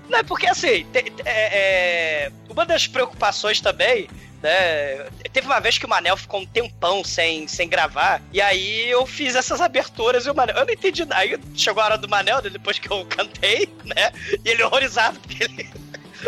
Não, 0.09 0.19
é 0.19 0.23
porque 0.23 0.47
assim, 0.47 0.85
te- 0.93 1.03
te- 1.05 1.23
é, 1.25 2.27
é, 2.27 2.33
uma 2.49 2.67
das 2.67 2.87
preocupações 2.87 3.61
também, 3.61 4.09
né? 4.43 5.07
Teve 5.33 5.47
uma 5.47 5.61
vez 5.61 5.79
que 5.79 5.87
o 5.87 5.89
Manel 5.89 6.17
ficou 6.17 6.41
um 6.41 6.47
tempão 6.47 7.03
sem, 7.05 7.47
sem 7.49 7.69
gravar, 7.69 8.21
e 8.33 8.41
aí 8.41 8.89
eu 8.91 9.07
fiz 9.07 9.35
essas 9.35 9.61
aberturas 9.61 10.27
e 10.27 10.31
o 10.31 10.35
Manel. 10.35 10.57
Eu 10.57 10.67
não 10.67 10.73
entendi 10.73 11.05
nada. 11.05 11.21
Aí 11.21 11.39
chegou 11.55 11.83
a 11.83 11.87
hora 11.87 11.99
do 11.99 12.09
Manel, 12.09 12.43
né, 12.43 12.51
depois 12.51 12.79
que 12.79 12.91
eu 12.91 13.05
cantei, 13.11 13.69
né? 13.85 14.13
E 14.45 14.49
ele 14.51 14.63
horrorizado, 14.63 15.19
porque 15.21 15.45
ele. 15.45 15.71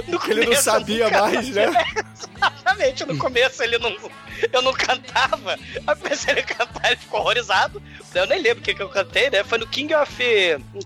No 0.09 0.19
Que 0.19 0.31
ele 0.31 0.41
não 0.41 0.45
começo 0.47 0.63
sabia 0.63 1.05
nunca- 1.05 1.21
mais, 1.21 1.49
né? 1.55 1.67
Exatamente, 2.47 3.05
no 3.05 3.19
começo 3.19 3.63
ele 3.63 3.77
não. 3.77 3.95
Eu 4.53 4.63
não 4.63 4.73
cantava. 4.73 5.59
Aí 5.87 5.97
comecei 5.97 6.35
a 6.35 6.43
cantar, 6.43 6.89
ele 6.89 6.97
ficou 6.97 7.21
horrorizado. 7.21 7.83
Eu 8.15 8.27
nem 8.27 8.41
lembro 8.41 8.61
o 8.61 8.63
que, 8.63 8.75
que 8.75 8.83
eu 8.83 8.89
cantei, 8.89 9.31
né? 9.31 9.43
Foi 9.45 9.59
no 9.59 9.67
King 9.67 9.95
of. 9.95 10.13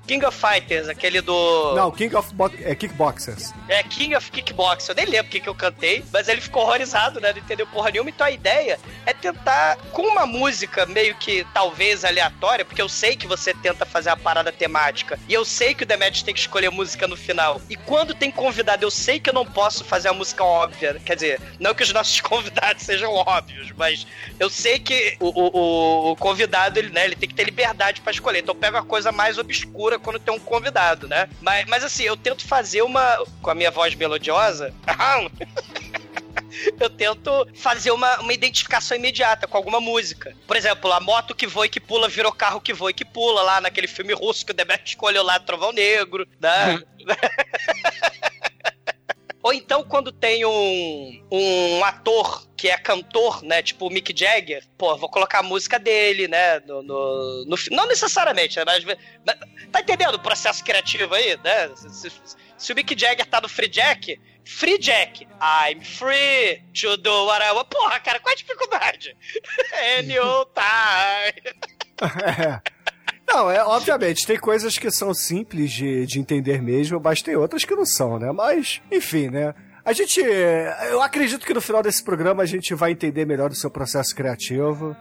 King 0.06 0.24
of 0.24 0.38
Fighters, 0.38 0.88
aquele 0.88 1.20
do. 1.20 1.74
Não, 1.74 1.90
King 1.90 2.14
of 2.14 2.32
Bo 2.34 2.50
é, 2.60 2.74
Kickboxers. 2.74 3.52
É 3.68 3.82
King 3.82 4.14
of 4.14 4.30
Kickbox, 4.30 4.88
eu 4.88 4.94
nem 4.94 5.06
lembro 5.06 5.26
o 5.26 5.30
que, 5.30 5.40
que 5.40 5.48
eu 5.48 5.54
cantei, 5.54 6.04
mas 6.12 6.28
ele 6.28 6.40
ficou 6.40 6.62
horrorizado, 6.62 7.20
né? 7.20 7.32
Não 7.32 7.38
entendeu 7.38 7.66
porra 7.66 7.90
nenhuma. 7.90 8.10
Então 8.10 8.26
a 8.26 8.30
ideia 8.30 8.78
é 9.04 9.12
tentar, 9.12 9.76
com 9.92 10.02
uma 10.02 10.26
música 10.26 10.86
meio 10.86 11.14
que 11.16 11.44
talvez 11.52 12.04
aleatória, 12.04 12.64
porque 12.64 12.82
eu 12.82 12.88
sei 12.88 13.16
que 13.16 13.26
você 13.26 13.52
tenta 13.54 13.84
fazer 13.84 14.10
a 14.10 14.16
parada 14.16 14.52
temática, 14.52 15.18
e 15.28 15.34
eu 15.34 15.44
sei 15.44 15.74
que 15.74 15.82
o 15.82 15.86
Demet 15.86 16.24
tem 16.24 16.34
que 16.34 16.40
escolher 16.40 16.70
música 16.70 17.06
no 17.06 17.16
final. 17.16 17.60
E 17.68 17.76
quando 17.76 18.14
tem 18.14 18.30
convidado, 18.30 18.84
eu 18.84 18.90
sei 18.90 19.18
que 19.18 19.30
eu 19.30 19.34
não 19.34 19.44
posso 19.44 19.84
fazer 19.84 20.08
a 20.08 20.12
música 20.12 20.44
óbvia. 20.44 21.00
Quer 21.04 21.14
dizer, 21.14 21.40
não 21.58 21.74
que 21.74 21.82
os 21.82 21.92
nossos 21.92 22.20
convidados 22.22 22.84
sejam 22.84 23.12
óbvios, 23.12 23.45
mas 23.76 24.06
eu 24.38 24.48
sei 24.50 24.78
que 24.78 25.16
o, 25.20 25.28
o- 25.28 26.10
o- 26.12 26.16
convidado, 26.16 26.78
ele, 26.78 26.90
né, 26.90 27.04
ele 27.04 27.16
tem 27.16 27.28
que 27.28 27.34
ter 27.34 27.44
liberdade 27.44 28.00
pra 28.00 28.12
escolher. 28.12 28.40
Então 28.40 28.54
eu 28.54 28.60
pego 28.60 28.76
a 28.76 28.84
coisa 28.84 29.10
mais 29.12 29.38
obscura 29.38 29.98
quando 29.98 30.18
tem 30.18 30.34
um 30.34 30.38
convidado, 30.38 31.08
né? 31.08 31.28
Mas, 31.40 31.66
mas 31.66 31.84
assim, 31.84 32.04
eu 32.04 32.16
tento 32.16 32.46
fazer 32.46 32.82
uma. 32.82 33.24
Com 33.42 33.50
a 33.50 33.54
minha 33.54 33.70
voz 33.70 33.94
melodiosa. 33.94 34.72
Eu 36.80 36.88
tento 36.88 37.46
fazer 37.54 37.90
uma, 37.90 38.20
uma 38.20 38.32
identificação 38.32 38.96
imediata 38.96 39.46
com 39.46 39.56
alguma 39.58 39.78
música. 39.80 40.34
Por 40.46 40.56
exemplo, 40.56 40.90
a 40.90 40.98
moto 41.00 41.34
que 41.34 41.46
voa 41.46 41.66
e 41.66 41.68
que 41.68 41.80
pula 41.80 42.08
virou 42.08 42.32
carro 42.32 42.60
que 42.62 42.72
voa 42.72 42.90
e 42.90 42.94
que 42.94 43.04
pula, 43.04 43.42
lá 43.42 43.60
naquele 43.60 43.86
filme 43.86 44.14
russo 44.14 44.46
que 44.46 44.52
o 44.52 44.54
Demet 44.54 44.82
escolheu 44.86 45.22
lá, 45.22 45.38
Trovão 45.38 45.70
Negro, 45.72 46.26
né? 46.40 46.80
Ou 49.42 49.52
então 49.52 49.84
quando 49.84 50.10
tem 50.10 50.44
um, 50.44 51.22
um 51.30 51.84
ator 51.84 52.45
que 52.56 52.68
é 52.68 52.78
cantor, 52.78 53.42
né? 53.42 53.62
Tipo 53.62 53.86
o 53.86 53.90
Mick 53.90 54.14
Jagger, 54.18 54.64
pô, 54.78 54.96
vou 54.96 55.08
colocar 55.10 55.40
a 55.40 55.42
música 55.42 55.78
dele, 55.78 56.26
né? 56.26 56.60
No, 56.60 56.82
no, 56.82 57.44
no 57.46 57.56
não 57.70 57.86
necessariamente, 57.86 58.56
né, 58.58 58.64
mas, 58.66 58.84
mas- 58.84 58.96
Tá 59.70 59.80
entendendo 59.80 60.14
o 60.14 60.20
processo 60.20 60.64
criativo 60.64 61.14
aí, 61.14 61.36
né? 61.44 61.70
Se, 61.76 62.10
se- 62.10 62.36
se 62.56 62.72
o 62.72 62.76
Mick 62.76 62.98
Jagger 62.98 63.26
tá 63.26 63.40
no 63.40 63.48
Free 63.48 63.68
Jack, 63.68 64.18
Free 64.44 64.78
Jack, 64.78 65.26
I'm 65.42 65.82
free 65.82 66.62
to 66.80 66.96
do 66.96 67.26
what 67.26 67.44
I 67.44 67.50
want. 67.52 67.68
Porra, 67.68 67.98
cara, 68.00 68.18
qual 68.20 68.32
a 68.32 68.36
dificuldade? 68.36 69.14
Anytime. 69.98 71.56
É. 72.00 72.60
Não, 73.28 73.50
é, 73.50 73.62
obviamente, 73.64 74.24
tem 74.24 74.38
coisas 74.38 74.78
que 74.78 74.88
são 74.90 75.12
simples 75.12 75.72
de, 75.72 76.06
de 76.06 76.20
entender 76.20 76.62
mesmo, 76.62 77.00
mas 77.02 77.20
tem 77.20 77.34
outras 77.34 77.64
que 77.64 77.74
não 77.74 77.84
são, 77.84 78.20
né? 78.20 78.30
Mas, 78.32 78.80
enfim, 78.90 79.28
né? 79.28 79.52
A 79.86 79.92
gente. 79.92 80.20
Eu 80.20 81.00
acredito 81.00 81.46
que 81.46 81.54
no 81.54 81.60
final 81.60 81.82
desse 81.82 82.02
programa 82.02 82.42
a 82.42 82.46
gente 82.46 82.74
vai 82.74 82.90
entender 82.90 83.24
melhor 83.24 83.50
o 83.50 83.54
seu 83.54 83.70
processo 83.70 84.14
criativo. 84.14 84.94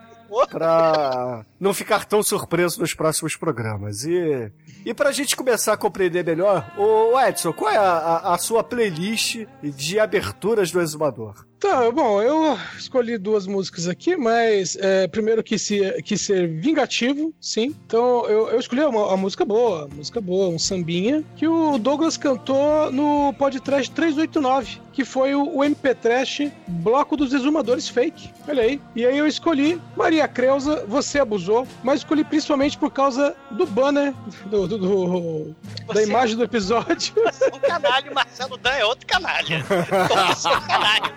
Pra 0.50 1.44
não 1.58 1.72
ficar 1.72 2.04
tão 2.04 2.20
surpreso 2.22 2.80
nos 2.80 2.92
próximos 2.92 3.36
programas. 3.36 4.04
E, 4.04 4.50
e 4.84 4.92
pra 4.92 5.12
gente 5.12 5.36
começar 5.36 5.72
a 5.72 5.76
compreender 5.76 6.24
melhor, 6.24 6.72
ô 6.76 7.18
Edson, 7.20 7.52
qual 7.52 7.70
é 7.70 7.76
a, 7.76 7.82
a- 7.82 8.34
a 8.34 8.38
sua 8.38 8.62
playlist 8.64 9.46
de 9.62 10.00
aberturas 10.00 10.70
do 10.70 10.80
Exumador? 10.80 11.46
Tá, 11.58 11.90
bom, 11.90 12.20
eu 12.20 12.56
escolhi 12.78 13.16
duas 13.16 13.46
músicas 13.46 13.88
aqui, 13.88 14.14
mas 14.14 14.76
é, 14.76 15.08
primeiro 15.08 15.42
quis 15.42 15.62
ser, 15.62 16.02
quis 16.02 16.20
ser 16.20 16.46
vingativo, 16.48 17.32
sim. 17.40 17.74
Então 17.86 18.26
eu, 18.26 18.48
eu 18.50 18.60
escolhi 18.60 18.82
uma, 18.84 19.06
uma 19.06 19.16
música 19.16 19.42
boa, 19.44 19.86
uma 19.86 19.96
música 19.96 20.20
boa, 20.20 20.48
um 20.50 20.58
sambinha, 20.58 21.24
que 21.34 21.48
o 21.48 21.78
Douglas 21.78 22.18
cantou 22.18 22.92
no 22.92 23.32
podcast 23.38 23.90
389, 23.90 24.80
que 24.92 25.02
foi 25.04 25.34
o, 25.34 25.56
o 25.56 25.64
MP 25.64 25.94
Trash 25.94 26.42
Bloco 26.68 27.16
dos 27.16 27.32
Exumadores 27.32 27.88
Fake. 27.88 28.30
Olha 28.46 28.62
aí. 28.62 28.80
E 28.94 29.06
aí 29.06 29.16
eu 29.16 29.26
escolhi 29.26 29.80
Maria 29.96 30.28
Creuza, 30.28 30.84
Você 30.86 31.18
Abusou, 31.18 31.66
mas 31.82 32.00
escolhi 32.00 32.22
principalmente 32.22 32.76
por 32.76 32.90
causa 32.92 33.34
do 33.50 33.66
banner, 33.66 34.12
do, 34.44 34.68
do- 34.68 34.78
do- 34.78 35.54
da 35.92 36.02
imagem 36.02 36.36
do 36.36 36.44
episódio. 36.44 37.14
Você 37.14 37.44
é 37.50 37.54
um 37.54 37.58
canalha, 37.60 38.10
o 38.10 38.14
Marcelo 38.14 38.56
Dan 38.58 38.70
é 38.72 38.84
outro 38.84 39.06
canalha. 39.06 39.64
Todos 40.06 40.36
são 40.38 40.60
canalha. 40.60 41.16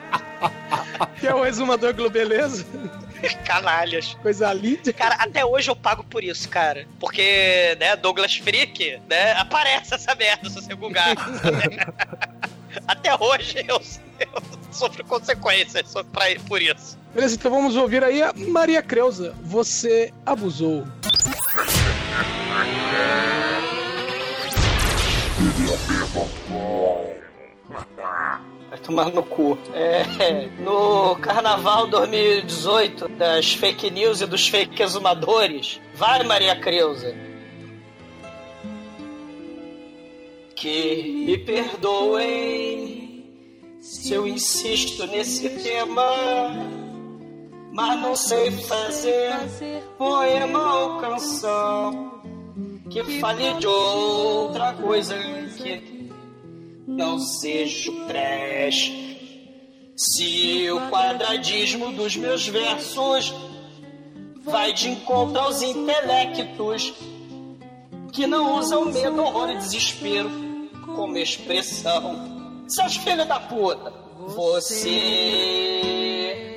Que 1.19 1.27
é 1.27 1.33
o 1.33 1.45
Exumador 1.45 1.93
Globeleza. 1.93 2.65
Canalhas. 3.45 4.17
Coisa 4.21 4.53
linda. 4.53 4.93
Cara, 4.93 5.15
até 5.15 5.43
hoje 5.45 5.69
eu 5.69 5.75
pago 5.75 6.03
por 6.03 6.23
isso, 6.23 6.47
cara. 6.49 6.87
Porque, 6.99 7.75
né, 7.79 7.95
Douglas 7.95 8.37
Freak, 8.37 9.01
né, 9.09 9.33
aparece 9.33 9.93
essa 9.93 10.15
merda 10.15 10.49
se 10.49 10.55
você 10.55 10.73
bugar. 10.73 11.15
até 12.87 13.13
hoje 13.15 13.65
eu, 13.67 13.81
eu 14.19 14.41
sofro 14.71 15.03
consequências 15.05 15.93
por 16.47 16.61
isso. 16.61 16.97
Beleza, 17.13 17.35
então 17.35 17.51
vamos 17.51 17.75
ouvir 17.75 18.03
aí 18.03 18.21
a 18.21 18.31
Maria 18.33 18.81
Creuza. 18.81 19.33
Você 19.41 20.13
abusou. 20.25 20.87
Vai 27.69 28.18
tomar 28.89 29.11
no 29.11 29.21
cu. 29.23 29.57
É, 29.73 30.49
no 30.59 31.15
Carnaval 31.17 31.87
2018, 31.87 33.07
das 33.09 33.53
fake 33.53 33.91
news 33.91 34.21
e 34.21 34.25
dos 34.25 34.47
fake 34.47 34.81
exumadores, 34.81 35.79
vai 35.93 36.23
Maria 36.23 36.55
Creuza. 36.55 37.15
Que 40.55 41.23
me 41.25 41.37
perdoem 41.37 42.99
se 43.79 44.11
eu 44.13 44.27
insisto 44.27 45.05
nesse 45.07 45.49
tema, 45.49 46.03
mas 47.71 48.01
não 48.01 48.15
sei 48.15 48.51
fazer 48.51 49.35
poema 49.97 50.75
ou 50.75 50.99
canção 50.99 52.19
que 52.89 53.19
fale 53.19 53.53
de 53.53 53.67
outra 53.67 54.73
coisa 54.73 55.15
que 55.55 55.98
não 56.89 57.19
seja 57.19 57.91
o 57.91 58.07
trash. 58.07 58.91
Se 59.95 60.71
o 60.71 60.89
quadradismo 60.89 61.91
dos 61.91 62.15
meus 62.15 62.47
versos 62.47 63.33
vai 64.43 64.73
de 64.73 64.89
encontro 64.89 65.39
aos 65.39 65.61
intelectos 65.61 66.93
que 68.11 68.25
não 68.25 68.57
usam 68.57 68.85
medo, 68.85 69.21
horror 69.21 69.51
e 69.51 69.57
desespero 69.57 70.31
como 70.95 71.17
expressão. 71.17 72.63
Seus 72.67 72.97
filhos 72.97 73.27
da 73.27 73.39
puta, 73.39 73.93
você 74.35 76.55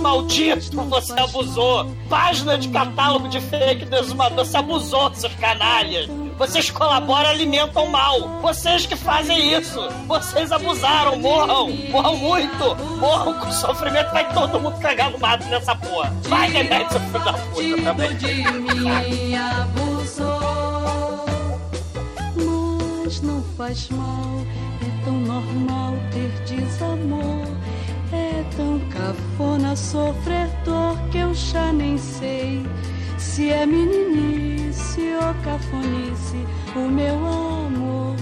maldito, 0.00 0.80
você 0.82 1.12
abusou. 1.12 1.86
Página 2.08 2.58
de 2.58 2.68
catálogo 2.68 3.28
de 3.28 3.40
fake 3.40 3.84
do 3.84 3.96
exumador, 3.96 4.44
você 4.44 4.56
abusou, 4.56 5.14
seus 5.14 5.34
canalhas. 5.34 6.08
Vocês 6.38 6.70
colaboram 6.70 7.28
e 7.28 7.32
alimentam 7.32 7.86
mal. 7.88 8.18
Vocês 8.40 8.86
que 8.86 8.96
fazem 8.96 9.58
isso. 9.58 9.78
Vocês 10.06 10.50
abusaram. 10.50 11.18
Morram. 11.18 11.70
Morram 11.90 12.16
muito. 12.16 12.74
Morram 12.98 13.34
com 13.34 13.52
sofrimento. 13.52 14.10
Vai 14.10 14.32
todo 14.32 14.58
mundo 14.58 14.78
cagar 14.80 15.10
no 15.10 15.18
mato 15.18 15.46
nessa 15.48 15.76
porra. 15.76 16.10
Vai, 16.22 16.50
Demetrio, 16.50 16.90
seu 16.90 17.00
filho 17.00 17.24
da 17.24 17.32
puta 17.34 17.82
também. 17.84 18.16
de 18.16 18.34
mim 18.34 19.36
abusou, 19.36 20.30
mas 23.04 23.20
não 23.20 23.42
faz 23.58 23.90
mal. 23.90 24.46
É 24.82 25.04
tão 25.04 25.14
normal 25.14 25.94
ter 26.10 26.30
desamor. 26.46 27.46
É 28.12 28.44
tão 28.56 28.80
cafona 28.90 29.76
sofrer 29.76 30.48
dor 30.64 30.98
que 31.10 31.18
eu 31.18 31.32
já 31.32 31.72
nem 31.72 31.96
sei 31.96 32.66
se 33.16 33.50
é 33.50 33.64
meninice 33.64 35.14
ou 35.14 35.34
cafonice 35.44 36.44
o 36.74 36.88
meu 36.88 37.14
amor. 37.14 38.16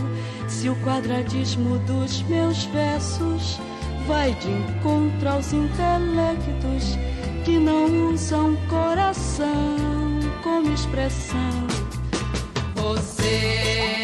Se 0.46 0.68
o 0.68 0.76
quadradismo 0.84 1.78
dos 1.80 2.22
meus 2.22 2.64
versos 2.64 3.58
vai 4.06 4.34
de 4.34 4.50
encontro 4.50 5.28
aos 5.28 5.52
intelectos 5.52 6.98
que 7.44 7.58
não 7.58 8.10
usam 8.12 8.56
coração 8.68 9.48
como 10.42 10.72
expressão. 10.72 11.66
Você 12.74 13.97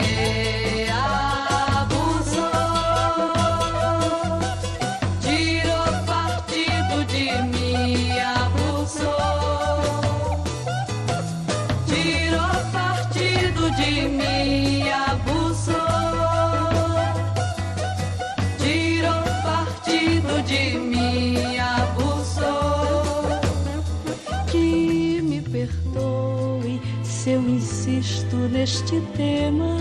neste 28.54 29.00
tema, 29.16 29.78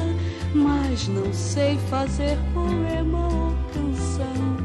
mas 0.52 1.08
não 1.08 1.32
sei 1.32 1.78
fazer 1.92 2.36
poema 2.56 3.28
ou 3.28 3.56
canção 3.72 4.58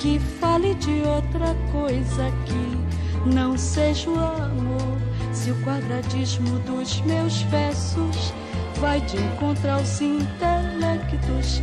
que 0.00 0.18
fale 0.18 0.74
de 0.74 1.02
outra 1.02 1.54
coisa 1.70 2.32
que 2.46 3.32
não 3.32 3.56
seja 3.56 4.10
o 4.10 4.18
amor. 4.18 4.98
Se 5.32 5.52
o 5.52 5.54
quadradismo 5.62 6.58
dos 6.60 7.00
meus 7.02 7.42
versos 7.42 8.34
vai 8.80 9.00
de 9.02 9.16
encontro 9.18 9.70
aos 9.70 10.00
intelectos 10.00 11.62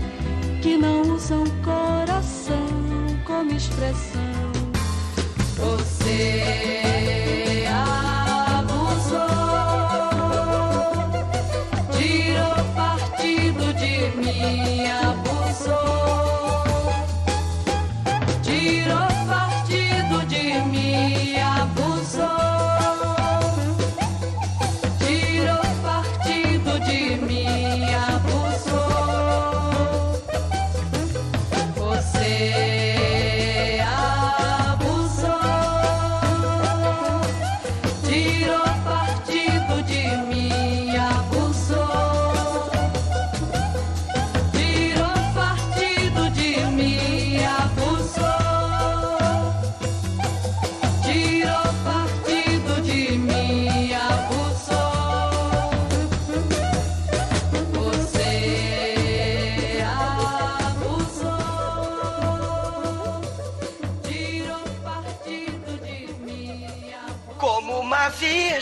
que 0.62 0.78
não 0.78 1.02
usam 1.02 1.44
coração 1.62 2.68
como 3.26 3.52
expressão. 3.52 4.22
Você 5.58 6.91
partido 14.24 14.81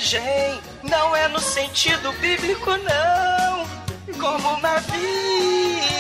virgem, 0.10 0.60
não 0.82 1.16
é 1.16 1.28
no 1.28 1.40
sentido 1.40 2.12
bíblico, 2.14 2.72
não. 2.78 3.70
Como 4.20 4.56
uma 4.56 4.80
virgem 4.80 5.94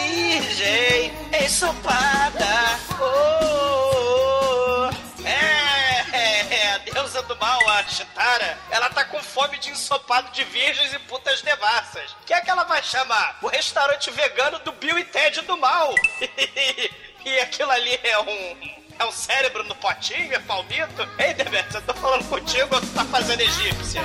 ensopada. 1.43 2.79
Oh, 2.99 4.89
é, 5.23 6.05
é, 6.11 6.47
é, 6.49 6.73
a 6.73 6.79
deusa 6.79 7.21
do 7.23 7.37
mal, 7.37 7.59
a 7.69 7.83
Chitara, 7.83 8.57
ela 8.71 8.89
tá 8.89 9.05
com 9.05 9.21
fome 9.21 9.59
de 9.59 9.69
ensopado 9.69 10.31
de 10.31 10.43
virgens 10.45 10.91
e 10.91 10.99
putas 10.99 11.43
devassas. 11.43 12.11
O 12.13 12.25
que 12.25 12.33
é 12.33 12.41
que 12.41 12.49
ela 12.49 12.63
vai 12.63 12.81
chamar? 12.81 13.37
O 13.43 13.47
restaurante 13.47 14.09
vegano 14.09 14.57
do 14.59 14.71
Bill 14.71 14.97
e 14.97 15.03
Ted 15.03 15.41
do 15.41 15.55
mal. 15.55 15.93
e 17.25 17.39
aquilo 17.41 17.69
ali 17.71 17.99
é 18.03 18.19
um. 18.19 18.78
É 18.99 19.05
um 19.05 19.11
cérebro 19.13 19.63
no 19.63 19.73
potinho? 19.75 20.33
É 20.33 20.39
palmito? 20.39 21.07
Ei, 21.17 21.33
Demetrius, 21.33 21.75
eu 21.75 21.81
tô 21.81 21.93
falando 21.93 22.27
contigo 22.27 22.75
ou 22.75 22.81
tu 22.81 22.87
tá 22.87 23.05
fazendo 23.05 23.39
egípcia? 23.39 24.01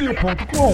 td1p.com. 0.00 0.72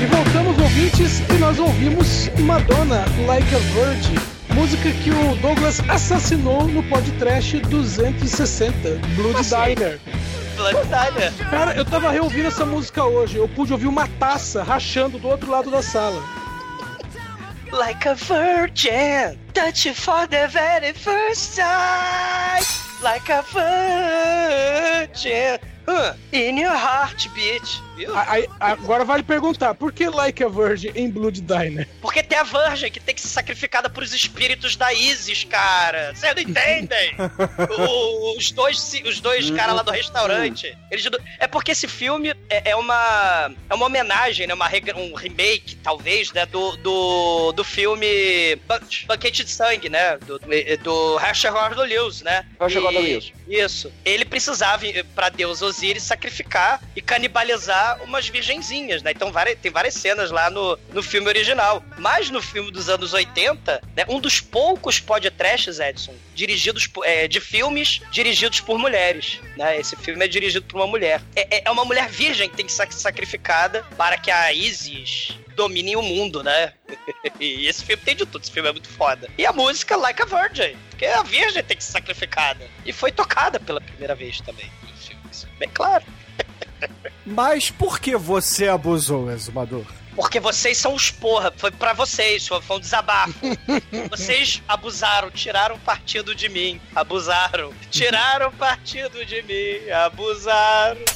E 0.00 0.06
voltamos, 0.06 0.58
ouvintes, 0.58 1.20
e 1.28 1.38
nós 1.38 1.58
ouvimos 1.58 2.30
Madonna 2.38 3.04
Like 3.26 3.52
a 3.52 3.58
Virgin, 3.58 4.14
música 4.54 4.90
que 4.92 5.10
o 5.10 5.34
Douglas 5.42 5.80
assassinou 5.88 6.68
no 6.68 6.84
podcast 6.84 7.58
260, 7.58 9.00
Blood 9.16 9.40
Assim? 9.40 9.74
Diner. 9.74 10.00
Diner. 10.86 11.32
Cara, 11.50 11.74
eu 11.74 11.84
tava 11.84 12.10
reouvindo 12.10 12.48
essa 12.48 12.64
música 12.64 13.04
hoje, 13.04 13.36
eu 13.36 13.48
pude 13.48 13.72
ouvir 13.72 13.86
uma 13.86 14.06
taça 14.18 14.62
rachando 14.62 15.18
do 15.18 15.28
outro 15.28 15.50
lado 15.50 15.70
da 15.70 15.82
sala. 15.82 16.22
Like 17.72 18.08
a 18.08 18.14
virgin, 18.14 19.36
touch 19.52 19.88
you 19.88 19.94
for 19.94 20.26
the 20.28 20.46
very 20.46 20.92
first 20.94 21.56
time. 21.56 22.64
Like 23.02 23.30
a 23.30 23.42
virgin, 25.12 25.58
huh, 25.86 26.14
in 26.32 26.58
your 26.60 26.72
heartbeat. 26.74 27.82
Viu? 27.96 28.16
Aí- 28.16 28.48
agora 28.60 29.04
vale 29.04 29.22
perguntar, 29.22 29.74
por 29.74 29.92
que 29.92 30.08
Like 30.08 30.42
a 30.44 30.48
Virgin 30.48 30.92
em 30.94 31.10
Blood 31.10 31.40
Diner? 31.40 31.88
Porque 32.00 32.22
tem 32.36 32.38
a 32.38 32.42
virgem 32.68 32.90
que 32.92 33.00
tem 33.00 33.14
que 33.14 33.20
ser 33.20 33.28
sacrificada 33.28 33.88
pros 33.88 34.12
espíritos 34.12 34.76
da 34.76 34.92
Isis, 34.92 35.44
cara. 35.44 36.12
Vocês 36.14 36.34
não 36.34 36.42
entendem? 36.42 37.14
O- 37.78 38.36
os 38.36 38.50
dois, 38.52 38.92
os 39.04 39.20
dois 39.20 39.50
caras 39.50 39.74
lá 39.74 39.82
do 39.82 39.90
restaurante. 39.90 40.76
Eles, 40.90 41.08
é 41.38 41.46
porque 41.46 41.72
esse 41.72 41.88
filme 41.88 42.34
é, 42.50 42.70
é 42.70 42.76
uma 42.76 43.50
é 43.70 43.74
uma 43.74 43.86
homenagem, 43.86 44.46
né? 44.46 44.54
Uma, 44.54 44.68
um 44.96 45.14
remake, 45.14 45.76
talvez, 45.76 46.32
né? 46.32 46.44
Do, 46.46 46.76
do, 46.78 47.52
do 47.52 47.64
filme 47.64 48.56
Ban- 48.66 48.80
Banquete 49.06 49.44
de 49.44 49.50
Sangue, 49.50 49.88
né? 49.88 50.18
Do, 50.18 50.38
do 50.82 51.18
Herschel 51.20 51.52
Gordon 51.52 51.82
Lewis, 51.84 52.22
né? 52.22 52.44
Herschel 52.60 52.82
Gordon 52.82 53.00
Lewis. 53.00 53.32
Isso. 53.48 53.92
Ele 54.04 54.24
precisava, 54.24 54.84
pra 55.14 55.28
Deus 55.28 55.62
Osiris, 55.62 56.02
sacrificar 56.02 56.82
e 56.94 57.00
canibalizar 57.00 58.02
umas 58.02 58.28
virgenzinhas, 58.28 59.02
né? 59.02 59.12
Então 59.12 59.32
várias- 59.32 59.58
tem 59.58 59.70
várias 59.70 59.94
cenas 59.94 60.30
lá 60.30 60.50
no, 60.50 60.78
no 60.92 61.02
filme 61.02 61.28
original. 61.28 61.82
Mas 61.98 62.25
no 62.30 62.42
filme 62.42 62.70
dos 62.70 62.88
anos 62.88 63.12
80, 63.12 63.82
né, 63.94 64.04
um 64.08 64.20
dos 64.20 64.40
poucos 64.40 65.00
podcasts, 65.00 65.78
Edson, 65.78 66.14
dirigidos 66.34 66.88
é, 67.04 67.26
de 67.28 67.40
filmes 67.40 68.00
dirigidos 68.10 68.60
por 68.60 68.78
mulheres. 68.78 69.40
Né? 69.56 69.78
Esse 69.78 69.96
filme 69.96 70.24
é 70.24 70.28
dirigido 70.28 70.66
por 70.66 70.76
uma 70.78 70.86
mulher. 70.86 71.22
É, 71.34 71.56
é- 71.58 71.62
é 71.66 71.70
uma 71.70 71.84
mulher 71.84 72.08
virgem 72.08 72.48
que 72.48 72.56
tem 72.56 72.66
que 72.66 72.72
ser 72.72 72.90
sacrificada 72.92 73.84
para 73.96 74.16
que 74.18 74.30
a 74.30 74.52
Isis 74.52 75.38
domine 75.56 75.96
o 75.96 76.02
mundo, 76.02 76.42
né? 76.42 76.72
e 77.40 77.66
esse 77.66 77.84
filme 77.84 78.02
tem 78.04 78.14
de 78.14 78.26
tudo, 78.26 78.42
esse 78.42 78.52
filme 78.52 78.68
é 78.68 78.72
muito 78.72 78.88
foda. 78.88 79.28
E 79.38 79.46
a 79.46 79.52
música 79.52 79.96
Like 79.96 80.22
a 80.22 80.26
Virgin, 80.26 80.76
porque 80.90 81.06
a 81.06 81.22
virgem 81.22 81.62
tem 81.64 81.76
que 81.76 81.82
ser 81.82 81.92
sacrificada. 81.92 82.68
E 82.84 82.92
foi 82.92 83.10
tocada 83.10 83.58
pela 83.58 83.80
primeira 83.80 84.14
vez 84.14 84.40
também 84.42 84.70
no 84.82 84.96
filme, 84.98 85.22
é 85.32 85.58
bem 85.58 85.68
claro. 85.70 86.04
Mas 87.24 87.70
por 87.70 87.98
que 87.98 88.16
você 88.16 88.68
abusou, 88.68 89.32
Exumador? 89.32 89.86
Porque 90.16 90.40
vocês 90.40 90.78
são 90.78 90.94
os 90.94 91.10
porra, 91.10 91.52
foi 91.54 91.70
pra 91.70 91.92
vocês, 91.92 92.48
foi, 92.48 92.58
um 92.70 92.80
desabafo. 92.80 93.34
vocês 94.08 94.62
abusaram, 94.66 95.30
tiraram 95.30 95.78
partido 95.80 96.34
de 96.34 96.48
mim, 96.48 96.80
abusaram, 96.94 97.72
tiraram 97.90 98.50
partido 98.52 99.24
de 99.26 99.42
mim, 99.42 99.90
abusaram. 99.90 101.00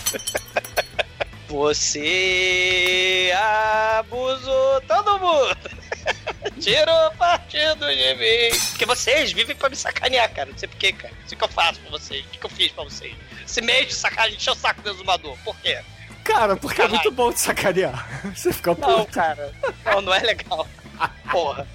Você 1.48 3.32
abusou 3.98 4.80
todo 4.82 5.18
mundo. 5.18 5.58
Tirou 6.62 7.10
partido 7.18 7.86
de 7.88 8.14
mim. 8.14 8.56
Porque 8.70 8.86
vocês 8.86 9.32
vivem 9.32 9.56
pra 9.56 9.68
me 9.68 9.74
sacanear, 9.74 10.32
cara. 10.32 10.50
Não 10.50 10.56
sei 10.56 10.68
porquê, 10.68 10.92
cara. 10.92 11.12
Não 11.12 11.28
sei 11.28 11.34
o 11.34 11.38
que 11.38 11.44
eu 11.44 11.48
faço 11.48 11.80
pra 11.80 11.90
vocês. 11.90 12.24
O 12.24 12.28
que 12.28 12.38
que 12.38 12.46
eu 12.46 12.50
fiz 12.50 12.70
pra 12.70 12.84
vocês? 12.84 13.16
Esse 13.44 13.60
mês 13.62 13.88
de 13.88 13.94
sacanagem 13.94 14.36
encheu 14.36 14.52
o 14.52 14.56
saco 14.56 14.80
do 14.80 14.90
exumador. 14.90 15.36
Por 15.44 15.56
quê? 15.56 15.80
Cara, 16.32 16.56
porque 16.56 16.82
é 16.82 16.88
muito 16.88 17.10
bom 17.10 17.32
te 17.32 17.40
sacanear. 17.40 18.08
Você 18.34 18.52
fica 18.52 18.74
Não, 18.74 19.00
puto. 19.00 19.12
cara. 19.12 19.52
Não, 19.84 20.00
não 20.00 20.14
é 20.14 20.20
legal. 20.20 20.66
Porra. 21.30 21.66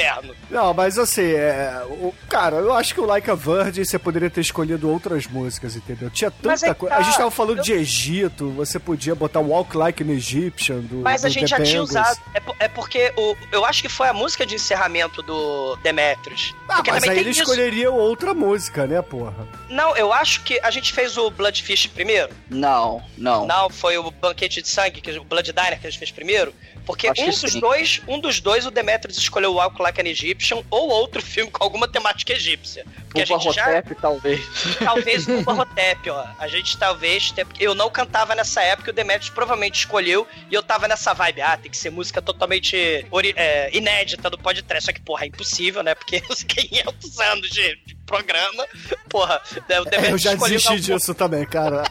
Inferno. 0.00 0.34
Não, 0.50 0.72
mas 0.74 0.98
assim, 0.98 1.32
é, 1.32 1.82
o, 1.88 2.14
cara, 2.28 2.56
eu 2.56 2.72
acho 2.72 2.94
que 2.94 3.00
o 3.00 3.04
Like 3.06 3.30
a 3.30 3.34
Virgin 3.34 3.84
você 3.84 3.98
poderia 3.98 4.30
ter 4.30 4.40
escolhido 4.40 4.88
outras 4.90 5.26
músicas, 5.26 5.76
entendeu? 5.76 6.10
Tinha 6.10 6.30
tanta 6.30 6.66
é 6.66 6.74
coisa. 6.74 6.94
tá, 6.94 7.00
A 7.00 7.04
gente 7.04 7.16
tava 7.16 7.30
falando 7.30 7.58
eu- 7.58 7.62
de 7.64 7.72
Egito, 7.72 8.50
você 8.50 8.78
podia 8.78 9.14
botar 9.14 9.40
Walk 9.40 9.76
Like 9.76 10.02
an 10.02 10.10
Egyptian 10.12 10.78
do. 10.80 10.96
Mas 11.02 11.22
do 11.22 11.26
a 11.26 11.30
gente 11.30 11.42
The 11.42 11.46
já 11.48 11.56
tinha 11.56 11.80
Bangles. 11.80 11.90
usado. 11.90 12.20
É, 12.34 12.64
é 12.64 12.68
porque 12.68 13.12
o, 13.16 13.36
eu 13.52 13.64
acho 13.64 13.82
que 13.82 13.88
foi 13.88 14.08
a 14.08 14.12
música 14.12 14.44
de 14.46 14.54
encerramento 14.56 15.22
do 15.22 15.76
Demetrius. 15.82 16.54
Ah, 16.68 16.76
Porque 16.76 16.90
mas 16.90 17.04
aí 17.04 17.18
ele 17.18 17.30
isso. 17.30 17.42
escolheria 17.42 17.90
outra 17.90 18.32
música, 18.34 18.86
né, 18.86 19.00
porra? 19.02 19.46
Não, 19.68 19.96
eu 19.96 20.12
acho 20.12 20.42
que 20.42 20.58
a 20.62 20.70
gente 20.70 20.92
fez 20.92 21.16
o 21.16 21.30
Bloodfish 21.30 21.86
primeiro. 21.88 22.30
Não, 22.48 23.02
não. 23.16 23.46
Não, 23.46 23.70
foi 23.70 23.96
o 23.98 24.10
Banquete 24.10 24.62
de 24.62 24.68
Sangue, 24.68 25.00
que, 25.00 25.10
o 25.18 25.24
Blood 25.24 25.52
Diner 25.52 25.80
que 25.80 25.86
a 25.86 25.90
gente 25.90 25.98
fez 25.98 26.10
primeiro. 26.10 26.52
Porque 26.90 27.08
Acho 27.08 27.22
um 27.22 27.26
dos 27.30 27.52
sim. 27.52 27.60
dois, 27.60 28.00
um 28.06 28.20
dos 28.20 28.40
dois, 28.40 28.66
o 28.66 28.70
Demetrius 28.70 29.16
escolheu 29.18 29.50
o 29.52 29.54
Walk 29.54 29.80
Like 29.80 30.00
an 30.00 30.04
Egyptian 30.08 30.62
ou 30.70 30.88
outro 30.90 31.22
filme 31.22 31.50
com 31.50 31.62
alguma 31.64 31.86
temática 31.88 32.32
egípcia. 32.32 32.84
Porque 33.06 33.22
a 33.22 33.26
Pupa 33.26 33.40
gente 33.40 33.54
já. 33.54 33.68
Hotep, 33.68 33.94
talvez. 34.00 34.40
Talvez 34.78 35.26
o 35.28 35.42
Barrotep, 35.42 36.10
ó. 36.10 36.26
A 36.38 36.46
gente 36.48 36.76
talvez. 36.78 37.32
Eu 37.58 37.74
não 37.74 37.90
cantava 37.90 38.34
nessa 38.34 38.62
época, 38.62 38.90
o 38.90 38.94
Demetrius 38.94 39.30
provavelmente 39.30 39.80
escolheu. 39.80 40.26
E 40.50 40.54
eu 40.54 40.62
tava 40.62 40.86
nessa 40.86 41.12
vibe. 41.14 41.40
Ah, 41.42 41.56
tem 41.56 41.70
que 41.70 41.76
ser 41.76 41.90
música 41.90 42.20
totalmente 42.22 43.06
ori- 43.10 43.34
é, 43.36 43.74
inédita 43.76 44.28
do 44.30 44.38
podcast. 44.38 44.86
Só 44.86 44.92
que, 44.92 45.00
porra, 45.00 45.24
é 45.24 45.28
impossível, 45.28 45.82
né? 45.82 45.94
Porque 45.94 46.22
os 46.30 46.42
500 46.42 47.18
anos 47.20 47.50
de, 47.50 47.76
de 47.86 47.94
programa. 48.06 48.66
Porra, 49.08 49.40
né, 49.68 49.80
o 49.80 49.86
É, 49.86 49.90
Demetrius 49.90 50.12
eu 50.12 50.18
já 50.18 50.32
escolheu 50.34 50.58
desisti 50.58 50.90
não- 50.90 50.96
disso 50.98 51.14
também, 51.14 51.44
cara. 51.46 51.82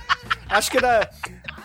Acho 0.48 0.72
que 0.72 0.80
na- 0.82 1.08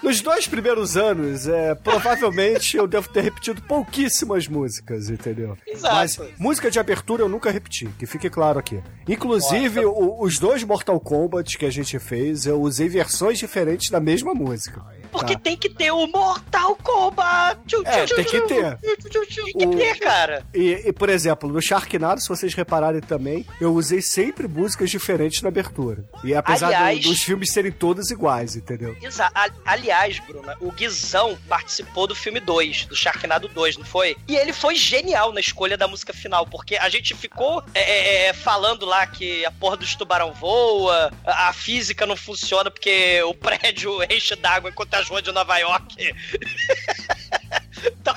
nos 0.05 0.21
dois 0.21 0.47
primeiros 0.47 0.97
anos, 0.97 1.49
é, 1.49 1.75
provavelmente 1.75 2.77
eu 2.77 2.87
devo 2.87 3.09
ter 3.09 3.23
repetido 3.23 3.61
pouquíssimas 3.63 4.47
músicas, 4.47 5.09
entendeu? 5.11 5.57
Exato. 5.67 5.95
Mas 5.95 6.21
música 6.39 6.71
de 6.71 6.79
abertura 6.79 7.23
eu 7.23 7.29
nunca 7.29 7.51
repeti, 7.51 7.87
que 7.99 8.07
fique 8.07 8.29
claro 8.31 8.59
aqui. 8.59 8.81
Inclusive, 9.09 9.85
o- 9.85 10.23
os 10.23 10.39
dois 10.39 10.63
Mortal 10.63 11.01
Kombat 11.01 11.57
que 11.59 11.65
a 11.67 11.71
gente 11.71 11.99
fez, 11.99 12.47
eu 12.47 12.61
usei 12.61 12.89
versões 12.89 13.39
diferentes 13.39 13.91
da 13.91 13.99
mesma 14.01 14.35
música. 14.35 14.83
Porque 15.15 15.35
tá? 15.35 15.41
tem 15.41 15.57
que 15.57 15.69
ter 15.69 15.93
o 15.93 16.07
Mortal 16.09 16.77
Kombat. 16.77 17.61
É, 17.87 18.05
tem 18.07 18.25
que 18.25 18.41
ter. 18.43 18.77
Tem 18.79 19.71
que 19.71 19.77
ter, 19.77 19.99
cara. 20.01 20.45
E, 20.53 20.83
e, 20.89 20.93
por 20.93 21.09
exemplo, 21.09 21.49
no 21.49 21.63
Sharknado, 21.63 22.21
se 22.21 22.29
vocês 22.29 22.53
repararem 22.53 23.01
também, 23.01 23.47
eu 23.61 23.73
usei 23.73 24.03
sempre 24.03 24.49
músicas 24.49 24.91
diferentes 24.91 25.41
na 25.43 25.49
abertura. 25.49 26.05
E 26.25 26.35
apesar 26.35 26.67
do- 26.69 26.75
Aliás- 26.75 27.01
dos 27.01 27.23
filmes 27.23 27.53
serem 27.53 27.71
todos 27.71 28.11
iguais, 28.11 28.57
entendeu? 28.57 28.97
A- 29.35 29.51
aliás, 29.65 30.19
Bruna, 30.19 30.57
o 30.61 30.73
Guizão 30.73 31.39
participou 31.49 32.07
do 32.09 32.15
filme 32.15 32.41
2, 32.41 32.87
do 32.87 32.97
Sharknado 32.97 33.47
2, 33.49 33.77
não 33.77 33.85
foi? 33.85 34.17
E 34.27 34.35
ele 34.37 34.53
foi 34.53 34.75
genial 34.75 35.33
na 35.33 35.41
escolha 35.41 35.77
da 35.77 35.87
música 35.87 36.13
final, 36.13 36.47
porque 36.47 36.77
a 36.77 36.89
gente 36.89 37.15
ficou 37.15 37.63
é, 37.75 37.81
é, 37.81 38.27
é, 38.29 38.33
falando 38.33 38.85
lá 38.85 39.07
que 39.07 39.45
a 39.45 39.51
porra 39.53 39.77
dos 39.77 39.95
tubarão 39.95 40.33
voa, 40.33 41.13
a, 41.25 41.49
a 41.49 41.53
física 41.53 42.05
não 42.05 42.17
funciona 42.17 42.71
porque 42.71 43.23
o 43.23 43.35
prédio 43.35 44.03
enche 44.11 44.35
d'água 44.35 44.71
enquanto 44.71 44.95
as 45.05 45.09
ruas 45.11 45.23
de 45.23 45.31
Nova 45.33 45.57
York 45.59 45.97
estão 47.85 48.15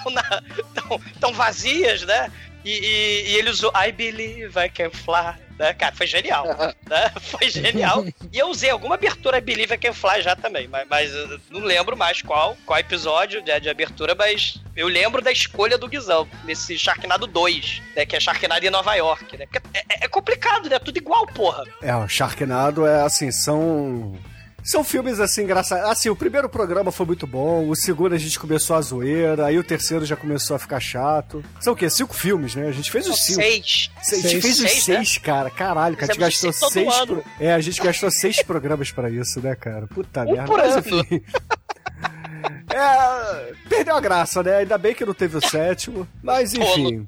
tão, 0.74 1.02
tão 1.20 1.34
vazias, 1.34 2.04
né? 2.04 2.32
E, 2.64 2.72
e- 2.72 3.32
e 3.32 3.36
ele 3.38 3.50
usou 3.50 3.72
I 3.76 3.92
believe 3.92 4.58
I 4.60 4.70
can 4.70 4.90
fly. 4.90 5.36
Né? 5.60 5.74
Cara, 5.74 5.96
foi 5.96 6.06
genial. 6.06 6.46
né? 6.88 7.12
Foi 7.20 7.50
genial. 7.50 8.06
E 8.32 8.38
eu 8.38 8.48
usei 8.48 8.70
alguma 8.70 8.94
abertura 8.96 9.40
I 9.40 9.42
Believe 9.42 9.74
I 9.74 9.78
Can 9.80 9.92
Fly 9.94 10.22
já 10.22 10.36
também, 10.36 10.68
mas, 10.68 10.88
mas 10.88 11.12
eu 11.12 11.40
não 11.50 11.62
lembro 11.62 11.98
mais 11.98 12.22
qual, 12.22 12.56
qual 12.64 12.78
episódio 12.80 13.42
de, 13.42 13.60
de 13.60 13.68
abertura, 13.68 14.14
mas 14.14 14.62
eu 14.76 14.88
lembro 14.88 15.20
da 15.20 15.32
escolha 15.32 15.76
do 15.76 15.88
Guizão, 15.88 16.28
nesse 16.44 16.78
Sharknado 16.78 17.26
2, 17.26 17.82
né? 17.96 18.06
Que 18.06 18.16
é 18.16 18.20
Sharknado 18.20 18.64
em 18.68 18.70
Nova 18.70 18.94
York, 18.94 19.36
né? 19.36 19.48
É, 19.74 19.80
é- 19.80 20.06
é 20.06 20.08
complicado, 20.08 20.70
né? 20.70 20.78
Tudo 20.78 20.98
igual, 20.98 21.26
porra. 21.26 21.64
É, 21.82 21.96
o 21.96 22.08
Sharknado 22.08 22.86
é 22.86 23.02
assim, 23.02 23.32
são. 23.32 24.16
São 24.70 24.84
filmes 24.84 25.20
assim, 25.20 25.44
engraçados. 25.44 25.90
Assim, 25.90 26.10
o 26.10 26.16
primeiro 26.16 26.50
programa 26.50 26.92
foi 26.92 27.06
muito 27.06 27.26
bom, 27.26 27.70
o 27.70 27.76
segundo 27.76 28.14
a 28.14 28.18
gente 28.18 28.38
começou 28.38 28.76
a 28.76 28.82
zoeira, 28.82 29.46
aí 29.46 29.58
o 29.58 29.64
terceiro 29.64 30.06
já 30.06 30.16
começou 30.18 30.56
a 30.56 30.60
ficar 30.60 30.80
chato. 30.82 31.42
São 31.62 31.72
o 31.72 31.76
quê? 31.76 31.90
Cinco 31.90 32.14
filmes, 32.14 32.54
né? 32.54 32.68
A 32.68 32.72
gente 32.72 32.92
fez 32.92 33.08
os 33.08 33.24
cinco. 33.24 33.42
Seis. 33.42 33.90
Seis. 34.04 34.26
A 34.26 34.28
gente 34.28 34.42
fez 34.42 34.60
os 34.60 34.70
Seis, 34.70 34.84
seis, 34.84 35.14
né? 35.16 35.20
cara. 35.24 35.50
Caralho, 35.50 35.96
cara. 35.96 36.12
A 36.12 36.14
gente 36.14 36.20
gastou 36.22 36.52
seis 36.52 36.74
seis. 36.74 37.06
pro- 37.06 37.24
É, 37.40 37.54
a 37.54 37.60
gente 37.62 37.82
gastou 37.82 38.12
seis 38.12 38.44
programas 38.44 38.92
pra 38.92 39.10
isso, 39.10 39.40
né, 39.42 39.56
cara? 39.56 39.88
Puta 39.88 40.24
Um 40.24 40.32
merda. 40.34 40.46
por 40.48 40.58
Mas, 40.58 40.76
enfim. 40.78 41.22
É, 42.70 43.54
perdeu 43.70 43.96
a 43.96 44.00
graça, 44.02 44.44
né? 44.44 44.58
Ainda 44.58 44.78
bem 44.78 44.94
que 44.94 45.06
não 45.06 45.14
teve 45.14 45.38
o 45.38 45.42
sétimo. 45.50 46.08
Mas 46.22 46.54
enfim. 46.54 47.08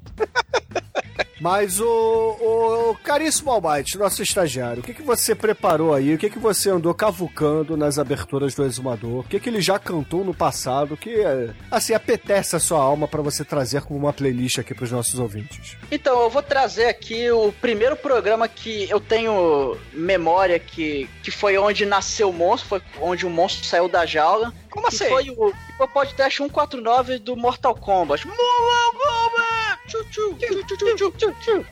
Mas 1.40 1.80
o, 1.80 1.86
o 1.86 2.96
caríssimo 3.02 3.50
Almighty, 3.50 3.96
nosso 3.96 4.22
estagiário, 4.22 4.80
o 4.80 4.84
que, 4.84 4.92
que 4.92 5.02
você 5.02 5.34
preparou 5.34 5.94
aí? 5.94 6.14
O 6.14 6.18
que, 6.18 6.28
que 6.28 6.38
você 6.38 6.70
andou 6.70 6.92
cavucando 6.92 7.76
nas 7.76 7.98
aberturas 7.98 8.54
do 8.54 8.64
Exumador? 8.64 9.20
O 9.20 9.24
que, 9.24 9.40
que 9.40 9.48
ele 9.48 9.60
já 9.60 9.78
cantou 9.78 10.22
no 10.22 10.34
passado 10.34 10.96
que, 10.96 11.24
assim, 11.70 11.94
apetece 11.94 12.54
a 12.54 12.60
sua 12.60 12.78
alma 12.78 13.08
pra 13.08 13.22
você 13.22 13.44
trazer 13.44 13.82
como 13.82 13.98
uma 13.98 14.12
playlist 14.12 14.58
aqui 14.58 14.74
pros 14.74 14.92
nossos 14.92 15.18
ouvintes? 15.18 15.76
Então, 15.90 16.20
eu 16.20 16.28
vou 16.28 16.42
trazer 16.42 16.86
aqui 16.86 17.30
o 17.30 17.52
primeiro 17.52 17.96
programa 17.96 18.46
que 18.46 18.88
eu 18.90 19.00
tenho 19.00 19.76
memória 19.94 20.58
que, 20.58 21.08
que 21.22 21.30
foi 21.30 21.56
onde 21.56 21.86
nasceu 21.86 22.28
o 22.28 22.32
monstro, 22.32 22.68
foi 22.68 22.82
onde 23.00 23.24
o 23.24 23.30
monstro 23.30 23.64
saiu 23.66 23.88
da 23.88 24.04
jaula. 24.04 24.52
Como 24.70 24.88
que 24.88 24.94
assim? 24.94 25.08
Foi 25.08 25.30
o, 25.30 25.52
o 25.78 25.88
podcast 25.88 26.36
149 26.36 27.18
do 27.18 27.36
Mortal 27.36 27.74
Kombat. 27.74 28.26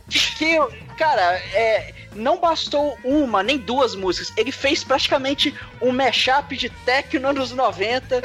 Que, 0.08 0.58
cara, 0.96 1.34
é, 1.54 1.94
não 2.14 2.38
bastou 2.38 2.98
uma 3.04 3.42
nem 3.42 3.58
duas 3.58 3.94
músicas. 3.94 4.32
Ele 4.36 4.50
fez 4.50 4.82
praticamente 4.82 5.54
um 5.80 5.92
mashup 5.92 6.56
de 6.56 6.68
techno 6.68 7.28
anos 7.28 7.52
90 7.52 8.22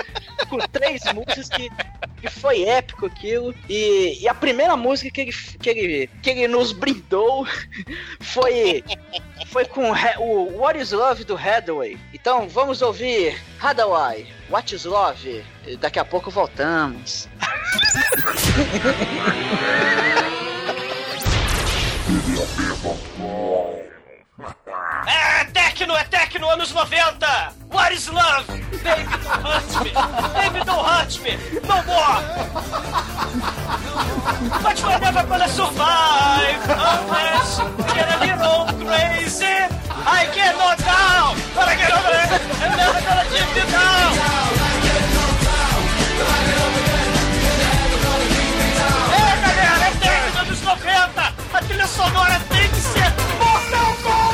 com 0.50 0.58
três 0.72 1.02
músicas 1.14 1.50
que, 1.50 1.70
que 2.24 2.30
foi 2.30 2.64
épico 2.64 3.06
aquilo. 3.06 3.54
E, 3.68 4.20
e 4.22 4.28
a 4.30 4.34
primeira 4.34 4.78
música 4.78 5.12
que 5.12 5.22
ele, 5.22 5.34
que 5.34 5.70
ele, 5.70 6.10
que 6.22 6.30
ele 6.30 6.48
nos 6.48 6.72
brindou 6.72 7.46
foi, 8.22 8.82
foi 9.48 9.66
com 9.66 9.92
o 10.20 10.58
What 10.58 10.80
is 10.80 10.92
Love 10.92 11.26
do 11.26 11.36
Hathaway. 11.36 12.00
Então 12.14 12.48
vamos 12.48 12.82
ouvir 12.82 13.38
Hathaway, 13.60 14.26
What 14.50 14.74
is 14.74 14.86
Love? 14.86 15.44
E 15.68 15.76
daqui 15.76 16.00
a 16.00 16.06
pouco 16.06 16.32
voltamos. 16.32 17.28
É 25.06 25.44
Tecno, 25.46 25.96
é 25.96 26.04
Tecno, 26.06 26.50
anos 26.50 26.72
90! 26.72 27.54
What 27.70 27.94
is 27.94 28.08
love? 28.08 28.46
Baby, 28.84 29.04
don't 29.24 29.44
hurt 29.44 29.84
me! 29.84 29.92
Baby, 30.34 30.66
don't 30.66 30.86
hurt 30.86 31.20
me! 31.22 31.38
No 31.68 31.84
more! 31.84 32.22
But 34.62 34.84
we're 34.84 35.00
never 35.00 35.24
gonna 35.24 35.48
survive 35.50 36.70
unless 36.70 37.60
we 37.60 37.84
get 37.94 38.08
a 38.12 38.20
little 38.20 38.66
crazy! 38.86 39.68
I 40.06 40.26
knocked 40.58 40.86
down! 40.86 41.38
But 41.56 41.68
I 41.68 41.76
get 41.76 41.92
over 41.92 42.14
it! 42.14 42.42
I'm 42.62 42.78
never 42.78 43.02
gonna 43.02 43.26
keep 43.32 43.56
you 43.56 43.66
down! 43.72 44.14
Galera, 49.42 49.86
é 49.86 49.92
Tecno, 50.00 50.40
anos 50.42 50.62
90! 50.62 51.34
A 51.54 51.62
trilha 51.62 51.88
sonora 51.88 52.40
tem 52.50 52.70
que 52.70 52.82
ser 52.82 53.14
Mortal 53.40 53.96
Kombat! 54.04 54.33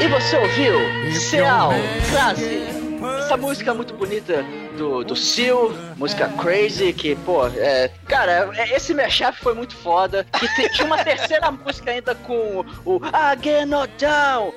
E 0.00 0.08
você 0.08 0.36
ouviu? 0.36 0.74
Seal, 1.12 1.70
Crase. 2.10 2.76
Essa 3.18 3.36
música 3.36 3.70
é 3.70 3.74
muito 3.74 3.94
bonita 3.94 4.42
do, 4.76 5.04
do 5.04 5.14
Seal, 5.16 5.70
música 5.96 6.28
Crazy, 6.40 6.92
que, 6.92 7.14
pô, 7.16 7.46
é. 7.48 7.90
Cara, 8.06 8.50
é- 8.56 8.74
esse 8.76 8.94
mashup 8.94 9.36
foi 9.38 9.54
muito 9.54 9.74
foda. 9.76 10.24
Que 10.38 10.68
tinha 10.70 10.86
uma 10.86 11.02
terceira 11.02 11.50
música 11.52 11.90
ainda 11.90 12.14
com 12.14 12.64
o 12.84 13.00
Again 13.12 13.74
or 13.74 13.88
Down. 13.98 14.52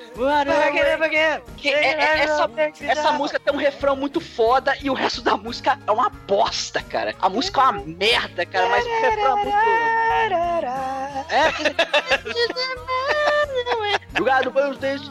Again, 0.68 1.04
again. 1.04 1.42
Que 1.58 1.70
é- 1.70 1.94
é- 2.00 2.20
essa, 2.24 2.50
essa 2.82 3.12
música 3.14 3.40
tem 3.40 3.54
um 3.54 3.58
refrão 3.58 3.96
muito 3.96 4.20
foda 4.22 4.76
e 4.82 4.90
o 4.90 4.94
resto 4.94 5.22
da 5.22 5.36
música 5.36 5.78
é 5.86 5.92
uma 5.92 6.10
bosta, 6.10 6.79
cara. 6.90 7.16
A 7.20 7.30
música 7.30 7.62
é 7.62 7.64
uma 7.64 7.74
merda, 7.86 8.46
cara, 8.46 8.68
mas 8.70 8.86
é 8.86 9.12
muito. 9.36 9.50
É. 11.30 12.89
Dentes, 14.78 15.10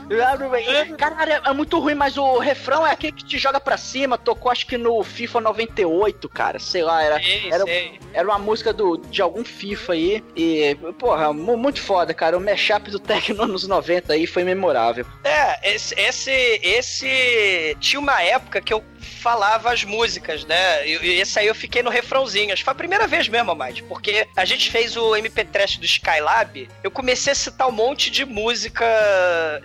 bem. 0.50 0.96
Caralho, 0.96 1.32
é- 1.32 1.42
é 1.46 1.52
muito 1.52 1.78
ruim, 1.78 1.94
mas 1.94 2.16
o 2.16 2.38
refrão 2.38 2.86
é 2.86 2.92
aquele 2.92 3.12
que 3.12 3.24
te 3.24 3.38
joga 3.38 3.58
pra 3.60 3.76
cima. 3.76 4.16
Tocou 4.18 4.50
acho 4.50 4.66
que 4.66 4.78
no 4.78 5.02
FIFA 5.02 5.40
98, 5.40 6.28
cara. 6.28 6.58
Sei 6.58 6.82
lá, 6.82 7.02
era, 7.02 7.16
Sei, 7.20 7.48
era, 7.50 7.64
sei. 7.64 8.00
era 8.12 8.28
uma 8.28 8.38
música 8.38 8.72
do, 8.72 8.96
de 8.96 9.20
algum 9.22 9.44
FIFA 9.44 9.92
aí. 9.92 10.24
E, 10.36 10.76
porra, 10.98 11.32
mu- 11.32 11.56
muito 11.56 11.80
foda, 11.80 12.12
cara. 12.14 12.36
O 12.36 12.40
mashup 12.40 12.90
do 12.90 12.98
Tecno 12.98 13.46
nos 13.46 13.66
90 13.66 14.12
aí 14.12 14.26
foi 14.26 14.44
memorável. 14.44 15.04
É, 15.24 15.74
esse, 15.74 15.94
esse, 15.98 16.30
esse. 16.62 17.76
Tinha 17.80 18.00
uma 18.00 18.22
época 18.22 18.60
que 18.60 18.72
eu 18.72 18.82
falava 19.20 19.72
as 19.72 19.84
músicas, 19.84 20.44
né? 20.44 20.86
E, 20.86 21.20
esse 21.20 21.38
aí 21.38 21.46
eu 21.46 21.54
fiquei 21.54 21.82
no 21.82 21.90
refrãozinho. 21.90 22.52
Acho 22.52 22.60
que 22.60 22.64
foi 22.64 22.72
a 22.72 22.74
primeira 22.74 23.06
vez 23.06 23.28
mesmo, 23.28 23.54
mais 23.54 23.80
porque 23.80 24.26
a 24.36 24.44
gente 24.44 24.70
fez 24.70 24.96
o 24.96 25.10
MP3 25.16 25.78
do 25.78 25.84
Skylab. 25.84 26.68
Eu 26.82 26.90
comecei 26.90 27.32
a 27.32 27.36
citar 27.36 27.68
um 27.68 27.72
monte 27.72 28.10
de 28.10 28.24
música 28.24 28.84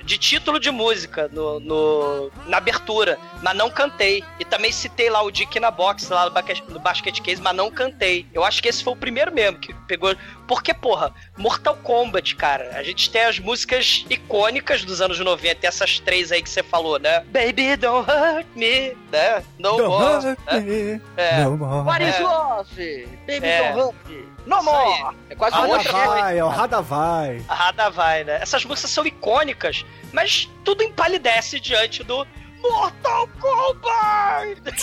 de 0.03 0.17
título 0.17 0.59
de 0.59 0.71
música 0.71 1.29
no, 1.31 1.59
no- 1.59 2.31
na 2.47 2.57
abertura, 2.57 3.17
mas 3.41 3.55
não 3.55 3.69
cantei. 3.69 4.23
E 4.39 4.45
também 4.45 4.71
citei 4.71 5.09
lá 5.09 5.21
o 5.21 5.31
Dick 5.31 5.59
na 5.59 5.71
Box, 5.71 6.09
lá 6.09 6.25
no, 6.25 6.31
basquete, 6.31 6.63
no 6.69 6.79
Basket 6.79 7.19
Case, 7.21 7.41
mas 7.41 7.55
não 7.55 7.69
cantei. 7.71 8.25
Eu 8.33 8.43
acho 8.43 8.61
que 8.61 8.67
esse 8.69 8.83
foi 8.83 8.93
o 8.93 8.97
primeiro 8.97 9.31
mesmo 9.33 9.57
que 9.59 9.73
pegou. 9.87 10.15
Porque, 10.47 10.73
porra, 10.73 11.13
Mortal 11.37 11.75
Kombat, 11.77 12.35
cara, 12.35 12.71
a 12.75 12.83
gente 12.83 13.09
tem 13.09 13.23
as 13.23 13.39
músicas 13.39 14.05
icônicas 14.09 14.83
dos 14.83 15.01
anos 15.01 15.19
90, 15.19 15.65
essas 15.65 15.99
três 15.99 16.31
aí 16.31 16.41
que 16.41 16.49
você 16.49 16.61
falou, 16.61 16.99
né? 16.99 17.21
Baby, 17.31 17.75
don't 17.77 18.09
hurt 18.09 18.45
me, 18.55 18.95
né? 19.11 19.43
No 19.57 19.77
Don't 19.77 19.83
more. 19.87 20.03
hurt 20.27 20.39
né? 20.51 20.59
me 20.59 21.01
É. 21.17 21.43
no 21.45 21.57
more. 21.57 21.85
What 21.87 22.03
is 22.03 22.15
É. 22.15 22.19
love? 22.23 23.07
Baby 23.27 23.47
É. 23.47 23.73
don't 23.73 23.79
hurt. 24.07 24.32
No 24.45 24.57
Isso 24.57 24.65
more. 24.65 25.03
aí. 25.03 25.15
É 25.29 25.35
quase 25.35 25.55
uma 25.55 25.67
outra 25.67 25.91
Vai, 25.91 26.37
é 26.37 26.43
o 26.43 26.49
Rada 26.49 26.81
vai. 26.81 27.43
A 27.47 27.53
Rada 27.53 27.89
vai, 27.89 28.23
né? 28.23 28.39
Essas 28.41 28.65
músicas 28.65 28.91
são 28.91 29.05
icônicas, 29.05 29.85
mas 30.11 30.49
tudo 30.63 30.83
empalidece 30.83 31.59
diante 31.59 32.03
do 32.03 32.25
Mortal 32.61 33.27
Kombat! 33.39 34.61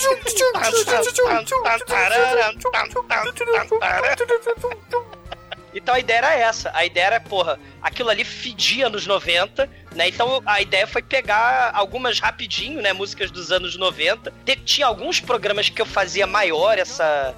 Então 5.73 5.95
a 5.95 5.99
ideia 5.99 6.17
era 6.17 6.33
essa. 6.33 6.71
A 6.73 6.85
ideia 6.85 7.05
era, 7.05 7.19
porra, 7.19 7.59
aquilo 7.81 8.09
ali 8.09 8.25
fedia 8.25 8.89
nos 8.89 9.07
90, 9.07 9.69
né? 9.95 10.07
Então 10.07 10.41
a 10.45 10.61
ideia 10.61 10.87
foi 10.87 11.01
pegar 11.01 11.71
algumas 11.73 12.19
rapidinho, 12.19 12.81
né? 12.81 12.93
Músicas 12.93 13.31
dos 13.31 13.51
anos 13.51 13.77
90. 13.77 14.31
Te- 14.45 14.55
Tinha 14.57 14.87
alguns 14.87 15.19
programas 15.19 15.69
que 15.69 15.81
eu 15.81 15.85
fazia 15.85 16.25
maior 16.27 16.77
essa. 16.77 17.33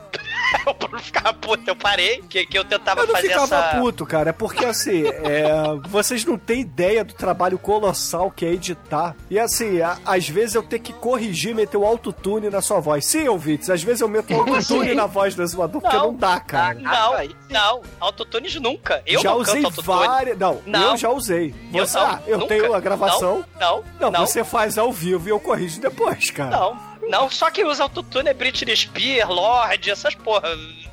o 0.67 0.73
Bruno 0.73 0.99
ficava 0.99 1.33
puto, 1.33 1.63
eu 1.67 1.75
parei, 1.75 2.21
que, 2.29 2.45
que 2.45 2.57
eu 2.57 2.63
tentava 2.63 3.01
Eu 3.01 3.07
não 3.07 3.15
fazer 3.15 3.29
ficava 3.29 3.55
essa. 3.55 3.79
puto, 3.79 4.05
cara. 4.05 4.29
É 4.29 4.33
porque, 4.33 4.65
assim, 4.65 5.03
é, 5.07 5.43
vocês 5.87 6.23
não 6.25 6.37
têm 6.37 6.61
ideia 6.61 7.03
do 7.03 7.13
trabalho 7.13 7.57
colossal 7.57 8.29
que 8.29 8.45
é 8.45 8.49
editar. 8.51 9.15
E, 9.29 9.39
assim, 9.39 9.81
a- 9.81 9.97
às 10.05 10.27
vezes 10.29 10.55
eu 10.55 10.61
tenho 10.63 10.81
que 10.81 10.93
corrigir, 10.93 11.55
meter 11.55 11.77
o 11.77 11.85
autotune 11.85 12.49
na 12.49 12.61
sua 12.61 12.79
voz. 12.79 13.05
Sim, 13.05 13.27
ouvintes, 13.27 13.69
às 13.69 13.81
vezes 13.83 14.01
eu 14.01 14.07
meto 14.07 14.31
o 14.33 14.39
autotune 14.39 14.93
na 14.93 15.05
voz 15.05 15.33
do 15.35 15.41
exumador, 15.43 15.81
porque 15.81 15.95
Não. 15.97 16.07
não 16.07 16.15
dá, 16.15 16.39
cara. 16.39 16.75
Não, 16.75 17.13
não. 17.49 17.81
Autotunes 17.99 18.55
nunca. 18.55 19.01
Eu 19.05 19.21
já 19.21 19.31
não 19.31 19.37
usei 19.39 19.63
várias. 19.81 20.37
Não, 20.37 20.61
Não. 20.65 20.91
eu 20.91 20.97
já 20.97 21.09
usei. 21.09 21.53
Eu 21.73 21.85
Você, 21.85 21.97
não, 21.97 22.05
ah, 22.05 22.21
eu 22.27 22.42
nunca. 22.43 22.55
tenho 22.55 22.73
a 22.73 22.79
gravação. 22.79 23.43
Não, 23.59 23.83
Não, 23.99 24.11
não. 24.11 24.25
você 24.25 24.43
faz 24.43 24.77
ao 24.77 24.91
vivo 24.91 25.27
e 25.27 25.31
eu 25.31 25.39
corrijo 25.39 25.81
depois, 25.81 26.29
cara. 26.31 26.51
Não, 26.51 26.79
não. 27.09 27.29
Só 27.29 27.49
quem 27.51 27.65
usa 27.65 27.83
autotune 27.83 28.29
é 28.29 28.33
Britney 28.33 28.75
Spears, 28.75 29.29
Lorde, 29.29 29.91
essas 29.91 30.15
porra. 30.15 30.49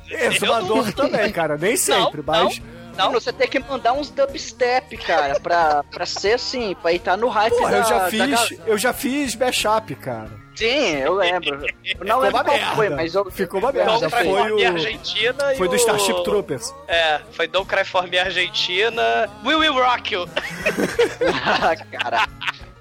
Exumador 0.09 0.87
Eu 0.87 0.93
também, 0.93 1.31
cara. 1.31 1.57
Nem 1.57 1.77
sempre, 1.77 2.17
Não, 2.17 2.23
mas. 2.25 2.61
Não, 2.97 3.11
você 3.13 3.31
tem 3.31 3.47
que 3.47 3.57
mandar 3.57 3.93
uns 3.93 4.09
dubstep, 4.09 4.97
cara, 4.97 5.39
pra, 5.39 5.81
pra 5.89 6.05
ser 6.05 6.33
assim, 6.33 6.75
pra 6.81 6.91
estar 6.91 7.15
no 7.15 7.29
hype 7.29 7.53
Porra, 7.55 7.71
da, 7.71 7.77
eu 7.77 7.83
já 7.85 7.99
da 7.99 8.09
fiz. 8.09 8.19
galera. 8.19 8.57
Eu 8.67 8.77
já 8.77 8.93
fiz 8.93 9.35
mashup, 9.35 9.95
cara. 9.95 10.40
Sim, 10.55 10.97
eu 10.97 11.13
lembro. 11.15 11.65
Eu 11.65 11.65
não 12.05 12.17
Ficou 12.17 12.19
lembro 12.21 12.43
qual 12.43 12.57
merda. 12.57 12.75
foi, 12.75 12.89
mas 12.89 13.15
eu... 13.15 13.31
Ficou 13.31 13.59
uma 13.59 13.71
merda. 13.71 14.09
Foi 14.09 14.51
o- 14.51 14.67
Argentina 14.67 15.55
Foi 15.57 15.65
e 15.65 15.69
do 15.69 15.73
o... 15.73 15.75
Starship 15.75 16.23
Troopers. 16.23 16.73
É, 16.87 17.19
foi 17.31 17.47
Don't 17.47 17.67
Cry 17.67 17.83
For 17.85 18.07
Me 18.07 18.19
Argentina. 18.19 19.29
We 19.45 19.55
Will 19.55 19.73
Rock 19.73 20.13
You. 20.13 20.27
cara. 21.91 22.27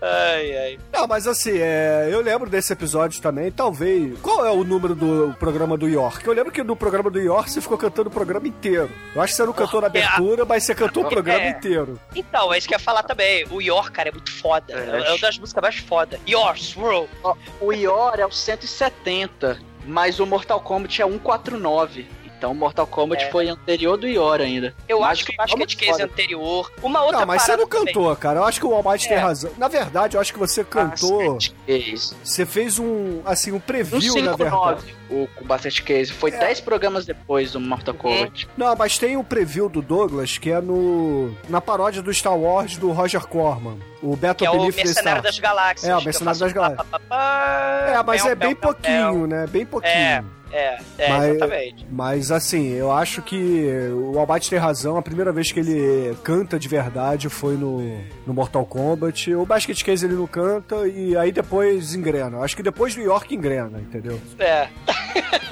Ai, 0.02 0.56
ai. 0.56 0.78
Não, 0.92 1.06
mas 1.06 1.26
assim, 1.26 1.58
é, 1.58 2.08
eu 2.10 2.20
lembro 2.22 2.48
desse 2.48 2.72
episódio 2.72 3.20
também, 3.20 3.50
talvez. 3.50 4.18
Qual 4.20 4.44
é 4.46 4.50
o 4.50 4.64
número 4.64 4.94
do 4.94 5.34
programa 5.38 5.76
do 5.76 5.86
York? 5.88 6.26
Eu 6.26 6.32
lembro 6.32 6.50
que 6.50 6.62
no 6.62 6.74
programa 6.74 7.10
do 7.10 7.20
York 7.20 7.50
você 7.50 7.60
ficou 7.60 7.76
cantando 7.76 8.08
o 8.08 8.12
programa 8.12 8.48
inteiro. 8.48 8.90
Eu 9.14 9.20
acho 9.20 9.32
que 9.32 9.36
você 9.36 9.44
não 9.44 9.52
cantou 9.52 9.80
na 9.80 9.88
abertura, 9.88 10.44
mas 10.46 10.64
você 10.64 10.74
cantou 10.74 11.04
o 11.04 11.08
programa 11.08 11.42
É. 11.44 11.50
inteiro. 11.50 12.00
Então, 12.14 12.52
é 12.52 12.58
isso 12.58 12.66
que 12.66 12.74
eu 12.74 12.78
ia 12.78 12.84
falar 12.84 13.02
também. 13.02 13.44
O 13.50 13.60
Yor, 13.60 13.90
cara, 13.92 14.08
é 14.08 14.12
muito 14.12 14.30
foda. 14.32 14.72
É, 14.72 15.06
é 15.06 15.10
uma 15.10 15.18
das 15.18 15.38
músicas 15.38 15.62
mais 15.62 15.76
foda. 15.76 16.18
Yor, 16.26 16.56
Swirl. 16.58 17.04
Ó, 17.22 17.34
O 17.60 17.72
Ior 17.72 18.18
é 18.18 18.24
o 18.24 18.30
170, 18.32 19.58
mas 19.86 20.18
o 20.20 20.26
Mortal 20.26 20.60
Kombat 20.60 21.02
é 21.02 21.06
149. 21.06 22.06
Então 22.40 22.52
o 22.52 22.54
Mortal 22.54 22.86
Kombat 22.86 23.24
É. 23.24 23.30
foi 23.30 23.50
anterior 23.50 23.98
do 23.98 24.08
Ior 24.08 24.40
ainda. 24.40 24.74
Eu 24.88 25.00
Mas 25.00 25.10
acho 25.10 25.26
que 25.26 25.34
o 25.34 25.36
Basket 25.36 25.76
Case 25.76 25.90
foda. 25.92 26.04
anterior. 26.04 26.72
Uma 26.82 27.02
outra 27.02 27.18
Não, 27.20 27.26
mas 27.26 27.42
você 27.42 27.54
não 27.54 27.66
cantou, 27.66 28.16
cara. 28.16 28.40
Eu 28.40 28.44
acho 28.44 28.58
que 28.58 28.64
o 28.64 28.74
Almighty 28.74 29.08
tem 29.08 29.18
É. 29.18 29.20
razão. 29.20 29.50
Na 29.58 29.68
verdade, 29.68 30.16
eu 30.16 30.20
acho 30.22 30.32
que 30.32 30.38
você 30.38 30.64
cantou. 30.64 31.34
Basket 31.34 31.52
Case. 31.66 32.14
Você 32.24 32.46
fez 32.46 32.78
um, 32.78 33.20
assim, 33.26 33.52
um 33.52 33.60
preview, 33.60 34.00
na 34.22 34.34
verdade. 34.36 34.80
159 34.80 34.94
o, 35.10 35.28
o 35.38 35.44
Basket 35.44 35.82
Case. 35.82 36.12
Foi 36.12 36.30
10 36.30 36.62
programas 36.62 37.04
depois 37.04 37.52
do 37.52 37.60
Mortal 37.60 37.92
Kombat. 37.92 38.48
Não, 38.56 38.74
mas 38.74 38.96
tem 38.96 39.18
o 39.18 39.22
preview 39.24 39.68
do 39.68 39.82
Douglas, 39.82 40.38
que 40.38 40.50
é 40.50 40.62
no 40.62 41.34
na 41.46 41.60
paródia 41.60 42.00
do 42.00 42.12
Star 42.14 42.38
Wars 42.38 42.78
do 42.78 42.90
Roger 42.90 43.26
Corman. 43.26 43.76
O 44.02 44.16
Que 44.16 44.26
Battle 44.26 44.46
é 44.46 44.50
o 44.50 44.62
Mercenário 44.72 45.22
das 45.22 45.38
Galáxias. 45.38 45.90
É, 45.90 45.94
o 45.94 45.98
que 45.98 46.04
Mercenário 46.06 46.40
das 46.40 46.52
Galáxias. 46.54 46.78
pá, 46.78 46.98
pá, 46.98 47.00
pá, 47.00 47.06
pá, 47.06 47.86
É, 47.98 48.02
mas 48.02 48.24
é 48.24 48.34
bem 48.34 48.54
pouquinho, 48.54 49.26
né? 49.26 49.46
Bem 49.46 49.66
pouquinho. 49.66 49.92
É, 49.92 50.24
é, 50.52 51.08
Mas- 51.08 51.28
exatamente. 51.30 51.86
Mas 51.90 52.32
assim, 52.32 52.68
eu 52.72 52.90
acho 52.90 53.22
que 53.22 53.66
o 53.92 54.18
Almighty 54.18 54.50
tem 54.50 54.58
razão. 54.58 54.96
A 54.96 55.02
primeira 55.02 55.32
vez 55.32 55.52
que 55.52 55.60
ele 55.60 56.16
canta 56.22 56.58
de 56.58 56.68
verdade 56.68 57.28
foi 57.28 57.56
no, 57.56 57.80
no 58.26 58.34
Mortal 58.34 58.64
Kombat. 58.66 59.34
O 59.34 59.46
Basket 59.46 59.82
Case 59.82 60.04
ele 60.04 60.14
não 60.14 60.26
canta 60.26 60.86
e 60.88 61.16
aí 61.16 61.30
depois 61.32 61.94
engrena. 61.94 62.38
Acho 62.38 62.56
que 62.56 62.62
depois 62.62 62.94
do 62.94 63.00
York 63.00 63.34
engrena, 63.34 63.78
entendeu? 63.80 64.20
É. 64.38 64.68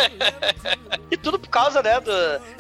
e 1.11 1.17
tudo 1.17 1.39
por 1.39 1.49
causa, 1.49 1.83
né, 1.83 2.01
do... 2.01 2.13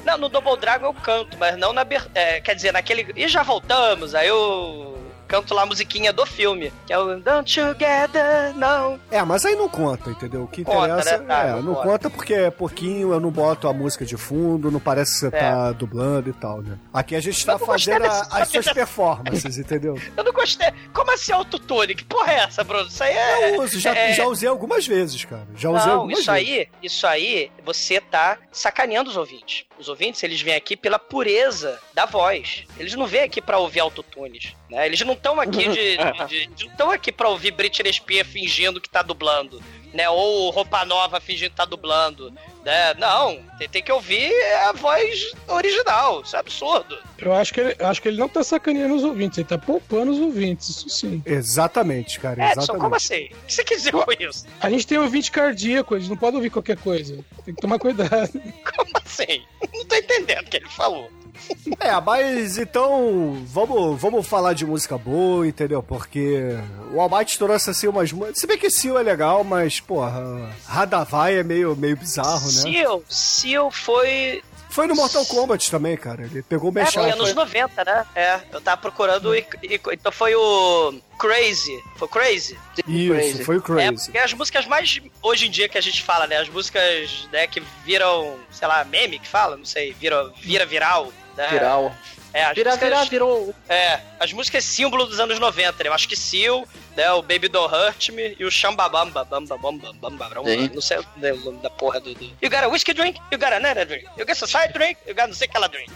Não, 0.05 0.18
no 0.18 0.28
Double 0.28 0.57
Dragon 0.59 0.86
eu 0.86 0.95
canto, 0.95 1.36
mas 1.39 1.57
não 1.59 1.72
na... 1.72 1.86
É, 2.14 2.41
quer 2.41 2.55
dizer, 2.55 2.72
naquele... 2.72 3.12
E 3.16 3.26
já 3.28 3.43
voltamos, 3.43 4.14
aí 4.14 4.28
eu... 4.28 4.97
Canto 5.29 5.53
lá 5.55 5.62
a 5.62 5.66
musiquinha 5.66 6.12
do 6.12 6.24
filme, 6.26 6.72
que 6.87 6.93
é 6.93 6.99
o 6.99 7.20
Don't 7.20 7.55
Together, 7.61 8.55
não. 8.57 8.99
É, 9.11 9.22
mas 9.22 9.45
aí 9.45 9.55
não 9.55 9.68
conta, 9.68 10.11
entendeu? 10.11 10.43
O 10.45 10.49
que 10.49 10.64
Conta, 10.64 10.87
interessa 10.87 11.18
né? 11.18 11.24
Tá, 11.26 11.43
é, 11.45 11.51
não 11.53 11.62
não 11.62 11.74
conta. 11.74 11.89
conta 11.89 12.11
porque 12.11 12.35
é 12.35 12.51
pouquinho, 12.51 13.12
eu 13.12 13.20
não 13.20 13.31
boto 13.31 13.68
a 13.68 13.72
música 13.72 14.05
de 14.07 14.16
fundo, 14.16 14.70
não 14.70 14.81
parece 14.81 15.12
que 15.12 15.18
você 15.20 15.26
É. 15.29 15.31
tá 15.31 15.72
dublando 15.72 16.31
e 16.31 16.33
tal, 16.33 16.62
né? 16.62 16.79
Aqui 16.93 17.14
a 17.14 17.20
gente 17.20 17.45
tá 17.45 17.59
fazendo 17.59 18.05
a- 18.07 18.26
as 18.33 18.49
suas 18.49 18.72
performances, 18.72 19.59
entendeu? 19.59 19.95
Eu 20.16 20.24
não 20.24 20.33
gostei. 20.33 20.68
Como 20.93 21.11
assim 21.12 21.33
autotune? 21.33 21.95
Que 21.95 22.05
porra 22.05 22.33
é 22.33 22.37
essa, 22.41 22.64
Bruno? 22.64 22.89
Isso 22.89 23.05
aí 23.05 23.14
é... 23.16 23.55
Eu 23.57 23.62
uso, 23.62 23.79
já, 23.79 23.95
é- 23.95 24.12
já 24.14 24.26
usei 24.26 24.49
algumas 24.49 24.87
vezes, 24.87 25.24
cara. 25.24 25.47
Já 25.55 25.70
usei 25.70 25.87
Não, 25.87 25.95
algumas 26.01 26.18
isso 26.20 26.33
vezes. 26.33 26.49
aí, 26.49 26.68
isso 26.83 27.07
aí, 27.07 27.51
você 27.64 28.01
tá 28.01 28.39
sacaneando 28.51 29.11
os 29.11 29.16
ouvintes. 29.16 29.64
Os 29.79 29.89
ouvintes, 29.89 30.22
eles 30.22 30.41
vêm 30.41 30.55
aqui 30.55 30.76
pela 30.76 30.99
pureza 30.99 31.79
da 31.95 32.07
voz. 32.07 32.64
Eles 32.79 32.95
não 32.95 33.07
vêm 33.07 33.22
aqui 33.22 33.41
pra 33.43 33.59
ouvir 33.59 33.81
autotunes, 33.81 34.55
né? 34.70 34.86
Eles 34.86 35.00
não 35.00 35.14
estão 35.14 35.40
aqui 35.40 35.68
de, 35.68 35.96
de- 36.28 36.46
de- 36.54 36.64
não 36.66 36.72
estão 36.72 36.90
aqui 36.90 37.10
pra 37.12 37.28
ouvir 37.28 37.50
Britney 37.52 37.92
Spears 37.92 38.28
fingindo 38.28 38.80
que 38.80 38.88
tá 38.88 39.02
dublando, 39.02 39.62
né? 39.94 40.08
Ou 40.10 40.50
roupa 40.50 40.84
nova 40.84 41.20
fingindo 41.20 41.50
que 41.50 41.56
tá 41.56 41.64
dublando, 41.64 42.30
né? 42.64 42.94
Não, 42.94 43.42
tem, 43.58 43.68
tem 43.68 43.82
que 43.82 43.90
ouvir 43.90 44.30
a 44.66 44.72
voz 44.72 45.32
original. 45.48 46.20
Isso 46.22 46.36
é 46.36 46.38
absurdo. 46.38 46.98
Eu 47.18 47.32
acho 47.34 47.52
que 47.54 47.60
ele, 47.60 47.76
acho 47.80 48.00
que 48.02 48.08
ele 48.08 48.18
não 48.18 48.28
tá 48.28 48.44
sacaneando 48.44 48.94
os 48.94 49.02
ouvintes, 49.04 49.38
ele 49.38 49.48
tá 49.48 49.58
poupando 49.58 50.12
os 50.12 50.18
ouvintes, 50.18 50.68
isso 50.68 50.88
sim. 50.90 51.22
Exatamente, 51.26 52.20
cara, 52.20 52.34
Edson, 52.46 52.60
exatamente. 52.60 52.82
como 52.82 52.94
assim? 52.94 53.24
O 53.24 53.46
que 53.46 53.52
você 53.54 53.64
quer 53.64 53.74
dizer 53.76 53.92
com 53.92 54.04
isso? 54.20 54.46
A 54.60 54.70
gente 54.70 54.86
tem 54.86 54.98
ouvinte 54.98 55.30
cardíaco, 55.30 55.94
eles 55.96 56.08
não 56.08 56.16
podem 56.16 56.36
ouvir 56.36 56.50
qualquer 56.50 56.76
coisa. 56.76 57.24
Tem 57.44 57.54
que 57.54 57.60
tomar 57.60 57.78
cuidado. 57.78 58.30
Como 58.32 58.90
assim? 59.04 59.42
Não 59.74 59.84
tô 59.86 59.96
entendendo 59.96 60.46
o 60.46 60.50
que 60.50 60.58
ele 60.58 60.68
falou. 60.68 61.10
É, 61.80 62.01
mas 62.01 62.59
então 62.59 63.41
vamos, 63.47 64.01
vamos 64.01 64.26
falar 64.26 64.53
de 64.53 64.66
música 64.66 64.99
boa, 64.99 65.47
entendeu? 65.47 65.82
Porque 65.82 66.57
o 66.93 67.01
Almighty 67.01 67.39
trouxe 67.39 67.70
assim 67.70 67.86
umas 67.86 68.11
músicas. 68.11 68.41
Se 68.41 68.47
bem 68.47 68.59
que 68.59 68.68
Seal 68.70 68.99
é 68.99 69.03
legal, 69.03 69.45
mas, 69.45 69.78
porra, 69.80 70.51
Radavai 70.66 71.36
é 71.39 71.43
meio, 71.45 71.76
meio 71.76 71.97
bizarro, 71.97 72.45
né? 72.47 72.62
Seal, 72.62 73.03
Seal 73.09 73.70
foi 73.70 74.43
Foi 74.70 74.86
no 74.86 74.95
Mortal 74.97 75.24
Kombat 75.26 75.70
também, 75.70 75.97
cara. 75.97 76.24
Ele 76.24 76.43
pegou 76.43 76.70
o 76.72 76.78
É, 76.78 76.82
Machado. 76.82 77.05
foi 77.05 77.12
anos 77.12 77.34
90, 77.34 77.84
né? 77.84 78.05
É, 78.14 78.41
eu 78.53 78.61
tava 78.61 78.80
procurando. 78.80 79.34
e- 79.34 79.47
e- 79.62 79.80
então 79.93 80.11
foi 80.12 80.34
o 80.34 80.95
Crazy. 81.18 81.78
Foi 81.97 82.09
Crazy? 82.09 82.59
Isso, 82.86 83.45
foi 83.45 83.57
o 83.57 83.59
É, 83.59 83.62
Crazy. 83.62 84.05
porque 84.07 84.18
as 84.18 84.32
músicas 84.32 84.66
mais 84.66 85.01
hoje 85.22 85.47
em 85.47 85.51
dia 85.51 85.68
que 85.68 85.78
a 85.78 85.82
gente 85.82 86.03
fala, 86.03 86.26
né? 86.26 86.36
As 86.39 86.49
músicas 86.49 87.28
né, 87.32 87.47
que 87.47 87.62
viram, 87.84 88.36
sei 88.51 88.66
lá, 88.68 88.84
meme 88.84 89.18
que 89.18 89.28
fala, 89.28 89.57
não 89.57 89.64
sei, 89.64 89.93
vira, 89.93 90.30
vira 90.43 90.66
viral. 90.66 91.12
Né? 91.39 91.49
Viral. 91.51 91.95
É, 92.34 92.45
as 92.45 92.55
Vira, 92.55 92.70
músicas, 92.70 92.91
vira, 92.91 93.05
virou. 93.05 93.55
É, 93.68 94.01
as 94.20 94.32
músicas 94.32 94.64
símbolo 94.64 95.07
dos 95.07 95.18
anos 95.18 95.39
90, 95.39 95.82
né? 95.82 95.89
Eu 95.89 95.95
acho 95.95 96.09
que 96.09 96.16
Seal, 96.16 96.66
né? 96.97 97.11
O 97.12 97.22
Baby 97.22 97.49
Don't 97.49 97.72
Hurt 97.72 98.11
Me 98.11 98.36
e 98.39 98.45
o 98.45 98.51
Shambabamba, 98.51 99.24
bamba, 99.24 99.57
bamba, 99.57 99.93
bamba, 99.95 100.28
bamba, 100.28 100.45
não 100.74 100.82
sei 100.82 100.99
o 100.99 101.36
nome 101.36 101.59
da 101.62 101.70
porra 101.70 102.01
do, 102.01 102.12
do. 102.12 102.24
You 102.43 102.51
got 102.51 102.64
a 102.64 102.68
whiskey 102.68 102.93
drink, 102.93 103.18
you 103.32 103.39
got 103.39 103.53
a 103.53 103.61
nana 103.61 103.86
drink, 103.86 104.05
you 104.18 104.26
got 104.26 104.32
a 104.43 104.47
side 104.47 104.72
drink, 104.74 104.99
you 105.07 105.14
got 105.14 105.28
não 105.28 105.34
sei 105.34 105.47
o 105.47 105.51
que 105.51 105.57
ela 105.57 105.68
drink. 105.68 105.91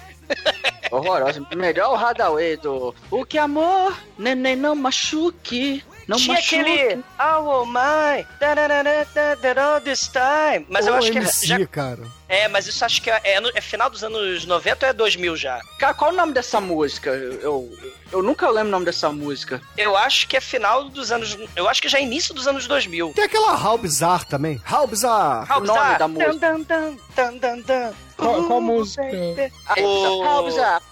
Horrorosa. 0.90 1.46
Melhor 1.54 1.90
o 1.90 1.96
Hadaway 1.96 2.56
do 2.56 2.94
O 3.10 3.24
que 3.26 3.36
amor, 3.36 3.98
neném 4.16 4.56
não 4.56 4.74
machuque. 4.74 5.84
Não 6.08 6.16
Tinha 6.16 6.34
machuque. 6.34 6.56
aquele 6.60 7.04
Oh 7.20 7.64
my 7.64 8.26
all 9.58 9.80
this 9.80 10.08
time. 10.08 10.66
Mas 10.68 10.86
eu 10.86 10.94
Ô, 10.94 10.96
acho 10.96 11.10
que 11.12 11.18
MC, 11.18 11.46
já. 11.46 11.66
cara. 11.66 12.02
É, 12.28 12.48
mas 12.48 12.66
isso 12.66 12.84
acho 12.84 13.00
que 13.02 13.10
é, 13.10 13.20
é, 13.24 13.40
no- 13.40 13.50
é 13.54 13.60
final 13.60 13.90
dos 13.90 14.02
anos 14.02 14.44
90 14.46 14.86
ou 14.86 14.90
é 14.90 14.92
2000 14.92 15.36
já? 15.36 15.60
Cara, 15.78 15.92
qual 15.94 16.10
o 16.12 16.14
nome 16.14 16.32
dessa 16.32 16.60
música? 16.60 17.10
Eu, 17.10 17.40
eu, 17.40 17.78
eu 18.10 18.22
nunca 18.22 18.48
lembro 18.48 18.68
o 18.68 18.70
nome 18.72 18.84
dessa 18.86 19.10
música. 19.12 19.60
Eu 19.76 19.96
acho 19.96 20.26
que 20.26 20.36
é 20.36 20.40
final 20.40 20.84
dos 20.88 21.12
anos. 21.12 21.36
Eu 21.54 21.68
acho 21.68 21.80
que 21.82 21.88
já 21.88 21.98
é 21.98 22.02
início 22.02 22.34
dos 22.34 22.46
anos 22.48 22.66
2000. 22.66 23.12
Tem 23.14 23.24
aquela 23.24 23.52
How 23.62 23.76
Bizarre 23.78 24.24
também. 24.26 24.60
How 24.70 24.86
Bizarre. 24.86 25.46
How 25.50 25.58
O 25.58 25.64
nome 25.64 25.98
da 25.98 26.08
música. 26.08 26.34
Dan, 26.34 26.60
dan, 26.62 26.96
dan, 27.14 27.36
dan, 27.36 27.60
dan. 27.60 27.92
Qual, 28.16 28.44
qual 28.46 28.60
música? 28.60 29.02
O- 29.78 30.24
How 30.24 30.44
Bizarre. 30.44 30.82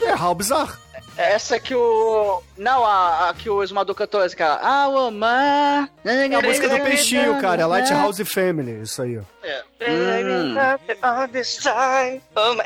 É 0.00 0.14
How 0.14 0.34
Bizarre. 0.34 0.72
Essa 1.16 1.58
que 1.58 1.74
o. 1.74 2.42
Não, 2.58 2.84
a, 2.84 3.30
a 3.30 3.34
que 3.34 3.48
o 3.48 3.62
Esmador 3.62 3.94
cantou, 3.94 4.22
essa 4.22 4.36
cara. 4.36 4.60
Ah, 4.62 4.88
o 4.88 4.98
amar. 4.98 5.88
É 6.04 6.24
a 6.26 6.42
música 6.42 6.68
do 6.68 6.80
peixinho, 6.80 7.40
cara. 7.40 7.62
É 7.62 7.66
Lighthouse 7.66 8.24
Family, 8.24 8.82
isso 8.82 9.00
aí. 9.02 9.18
ó. 9.18 9.22
É. 9.42 9.62
Hum. 9.80 10.54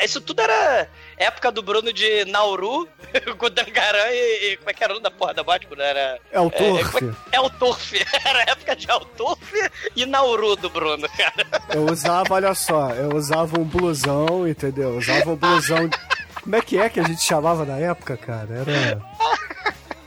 Isso 0.02 0.20
tudo 0.20 0.40
era 0.40 0.88
época 1.16 1.50
do 1.52 1.62
Bruno 1.62 1.92
de 1.92 2.24
Nauru, 2.26 2.88
com 3.38 3.46
o 3.46 3.50
Dangaran 3.50 4.08
e, 4.10 4.52
e. 4.52 4.56
Como 4.56 4.70
é 4.70 4.74
que 4.74 4.82
era 4.84 4.92
o 4.92 4.96
nome 4.96 5.04
da 5.04 5.10
porra 5.10 5.34
da 5.34 5.42
Batman? 5.42 5.82
Era. 5.82 6.18
É 6.32 6.40
o 6.40 6.46
É, 6.46 6.50
Turf. 6.50 6.92
como 6.92 7.10
é- 7.32 7.36
É 7.36 7.40
o 7.40 7.50
Turf. 7.50 7.92
Era 8.24 8.38
a 8.40 8.42
época 8.52 8.74
de 8.76 8.90
Alturf 8.90 9.70
e 9.96 10.06
Nauru 10.06 10.56
do 10.56 10.68
Bruno, 10.70 11.08
cara. 11.16 11.46
Eu 11.74 11.84
usava, 11.86 12.34
olha 12.34 12.54
só, 12.54 12.90
eu 12.90 13.14
usava 13.14 13.58
um 13.60 13.64
blusão, 13.64 14.46
entendeu? 14.48 14.90
Eu 14.90 14.98
usava 14.98 15.30
um 15.30 15.36
blusão. 15.36 15.88
Como 16.42 16.56
é 16.56 16.60
que 16.60 16.78
é 16.78 16.88
que 16.88 17.00
a 17.00 17.02
gente 17.04 17.22
chamava 17.22 17.64
na 17.64 17.76
época, 17.78 18.16
cara? 18.16 18.48
Era. 18.66 19.00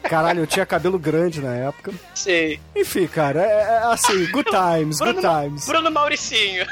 Caralho, 0.04 0.42
eu 0.42 0.48
tinha 0.48 0.66
cabelo 0.66 1.00
grande 1.00 1.42
na 1.42 1.54
época. 1.56 1.92
Sei. 2.14 2.60
Enfim, 2.76 3.08
cara, 3.08 3.42
é, 3.42 3.62
é 3.62 3.78
assim, 3.86 4.30
good 4.32 4.50
times, 4.50 5.00
good 5.00 5.14
Bruno, 5.22 5.42
times. 5.44 5.66
Bruno 5.66 5.90
Mauricinho. 5.92 6.68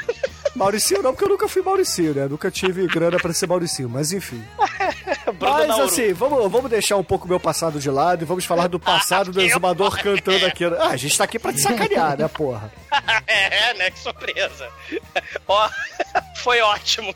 Mauricinho 0.54 1.02
não, 1.02 1.12
porque 1.12 1.24
eu 1.24 1.30
nunca 1.30 1.48
fui 1.48 1.62
Mauricinho, 1.62 2.14
né? 2.14 2.26
Nunca 2.28 2.50
tive 2.50 2.86
grana 2.86 3.16
pra 3.18 3.32
ser 3.32 3.46
Mauricinho, 3.48 3.88
mas 3.88 4.12
enfim. 4.12 4.44
Bruno 5.38 5.56
Mas 5.58 5.68
Nauru. 5.68 5.84
assim, 5.84 6.12
vamos, 6.12 6.52
vamos 6.52 6.70
deixar 6.70 6.96
um 6.96 7.02
pouco 7.02 7.24
o 7.24 7.28
meu 7.28 7.40
passado 7.40 7.80
de 7.80 7.90
lado 7.90 8.22
e 8.22 8.26
vamos 8.26 8.44
falar 8.44 8.66
do 8.68 8.78
passado 8.78 9.32
do 9.32 9.40
Ah, 9.40 9.44
exumador 9.44 9.96
eu- 9.98 10.02
cantando 10.16 10.44
aqui. 10.46 10.64
Ah, 10.66 10.88
a 10.88 10.96
gente 10.96 11.16
tá 11.16 11.24
aqui 11.24 11.38
pra 11.38 11.52
te 11.52 11.60
sacanear, 11.62 12.18
né, 12.18 12.28
porra? 12.28 12.70
É, 13.26 13.72
né? 13.74 13.90
Que 13.90 13.98
surpresa. 13.98 14.68
Ó, 15.48 15.68
foi 16.36 16.60
ótimo. 16.60 17.14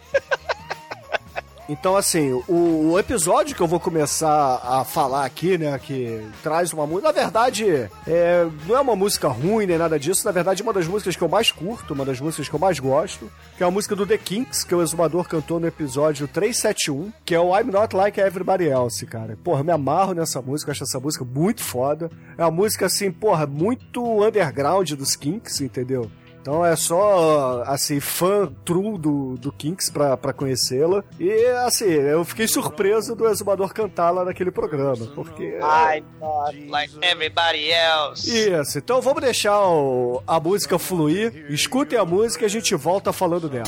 Então, 1.68 1.96
assim, 1.96 2.32
o, 2.46 2.92
o 2.92 2.98
episódio 2.98 3.56
que 3.56 3.60
eu 3.60 3.66
vou 3.66 3.80
começar 3.80 4.60
a 4.62 4.84
falar 4.84 5.24
aqui, 5.24 5.58
né, 5.58 5.76
que 5.78 6.24
traz 6.42 6.72
uma 6.72 6.86
música. 6.86 7.08
Na 7.08 7.12
verdade, 7.12 7.90
é, 8.06 8.46
não 8.66 8.76
é 8.76 8.80
uma 8.80 8.94
música 8.94 9.28
ruim 9.28 9.66
nem 9.66 9.76
nada 9.76 9.98
disso. 9.98 10.24
Na 10.24 10.30
verdade, 10.30 10.62
é 10.62 10.64
uma 10.64 10.72
das 10.72 10.86
músicas 10.86 11.16
que 11.16 11.22
eu 11.22 11.28
mais 11.28 11.50
curto, 11.50 11.92
uma 11.92 12.04
das 12.04 12.20
músicas 12.20 12.48
que 12.48 12.54
eu 12.54 12.60
mais 12.60 12.78
gosto, 12.78 13.30
que 13.56 13.64
é 13.64 13.66
a 13.66 13.70
música 13.70 13.96
do 13.96 14.06
The 14.06 14.16
Kinks, 14.16 14.62
que 14.62 14.74
o 14.74 14.82
Exumador 14.82 15.28
cantou 15.28 15.58
no 15.58 15.66
episódio 15.66 16.28
371, 16.28 17.12
que 17.24 17.34
é 17.34 17.40
o 17.40 17.56
I'm 17.56 17.70
Not 17.70 17.96
Like 17.96 18.20
Everybody 18.20 18.68
Else, 18.68 19.04
cara. 19.04 19.36
Porra, 19.42 19.64
me 19.64 19.72
amarro 19.72 20.14
nessa 20.14 20.40
música, 20.40 20.70
acho 20.70 20.84
essa 20.84 21.00
música 21.00 21.24
muito 21.24 21.62
foda. 21.62 22.10
É 22.38 22.42
uma 22.44 22.50
música, 22.50 22.86
assim, 22.86 23.10
porra, 23.10 23.44
muito 23.44 24.24
underground 24.24 24.92
dos 24.92 25.16
Kinks, 25.16 25.60
entendeu? 25.60 26.10
Então 26.46 26.64
é 26.64 26.76
só, 26.76 27.64
assim, 27.66 27.98
fã 27.98 28.46
true 28.64 28.96
do, 28.96 29.34
do 29.36 29.50
Kinks 29.50 29.90
pra, 29.90 30.16
pra 30.16 30.32
conhecê-la. 30.32 31.02
E, 31.18 31.44
assim, 31.66 31.86
eu 31.86 32.24
fiquei 32.24 32.46
surpreso 32.46 33.16
do 33.16 33.26
Exumador 33.26 33.74
cantar 33.74 34.12
lá 34.12 34.24
naquele 34.24 34.52
programa, 34.52 35.08
porque... 35.12 35.58
I'm 35.60 36.04
not 36.20 36.56
like 36.70 36.94
everybody 37.02 37.72
else. 37.72 38.30
Isso, 38.30 38.78
então 38.78 39.00
vamos 39.02 39.22
deixar 39.22 39.60
o- 39.60 40.22
a 40.24 40.38
música 40.38 40.78
fluir. 40.78 41.46
Escutem 41.50 41.98
a 41.98 42.04
música 42.04 42.44
e 42.44 42.46
a 42.46 42.50
gente 42.50 42.72
volta 42.76 43.12
falando 43.12 43.48
dela. 43.48 43.64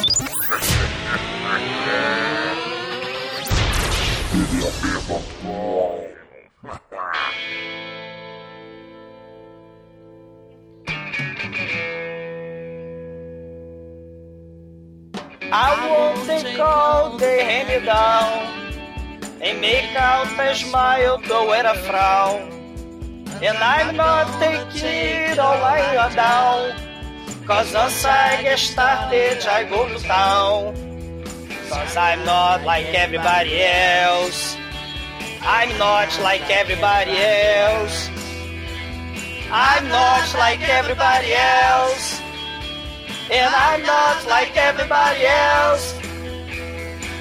I 15.50 15.88
won't 15.88 16.26
take 16.26 16.58
all 16.58 17.16
they 17.16 17.42
hand 17.42 17.86
down 17.86 18.68
and 19.40 19.60
make 19.62 19.96
out 19.96 20.26
a 20.38 20.54
smile 20.54 21.16
though 21.26 21.52
at 21.54 21.64
frown. 21.88 22.52
And 23.40 23.56
I'm 23.56 23.96
not 23.96 24.26
taking 24.40 25.32
it 25.32 25.38
all 25.38 25.58
lying 25.60 26.14
down. 26.14 26.76
Cause 27.46 27.72
once 27.72 28.04
I 28.04 28.42
get 28.42 28.58
started, 28.58 29.46
I 29.46 29.64
go 29.64 29.88
to 29.88 29.98
town. 30.04 30.74
Cause 31.70 31.96
I'm 31.96 32.26
not 32.26 32.64
like 32.64 32.92
everybody 32.92 33.62
else. 33.62 34.54
I'm 35.40 35.70
not 35.78 36.10
like 36.20 36.44
everybody 36.50 37.16
else. 37.16 38.10
I'm 39.50 39.88
not 39.88 40.34
like 40.34 40.60
everybody 40.68 41.32
else. 41.32 42.20
And 43.30 43.54
I'm 43.54 43.82
not 43.84 44.26
like 44.26 44.56
everybody 44.56 45.26
else. 45.26 45.92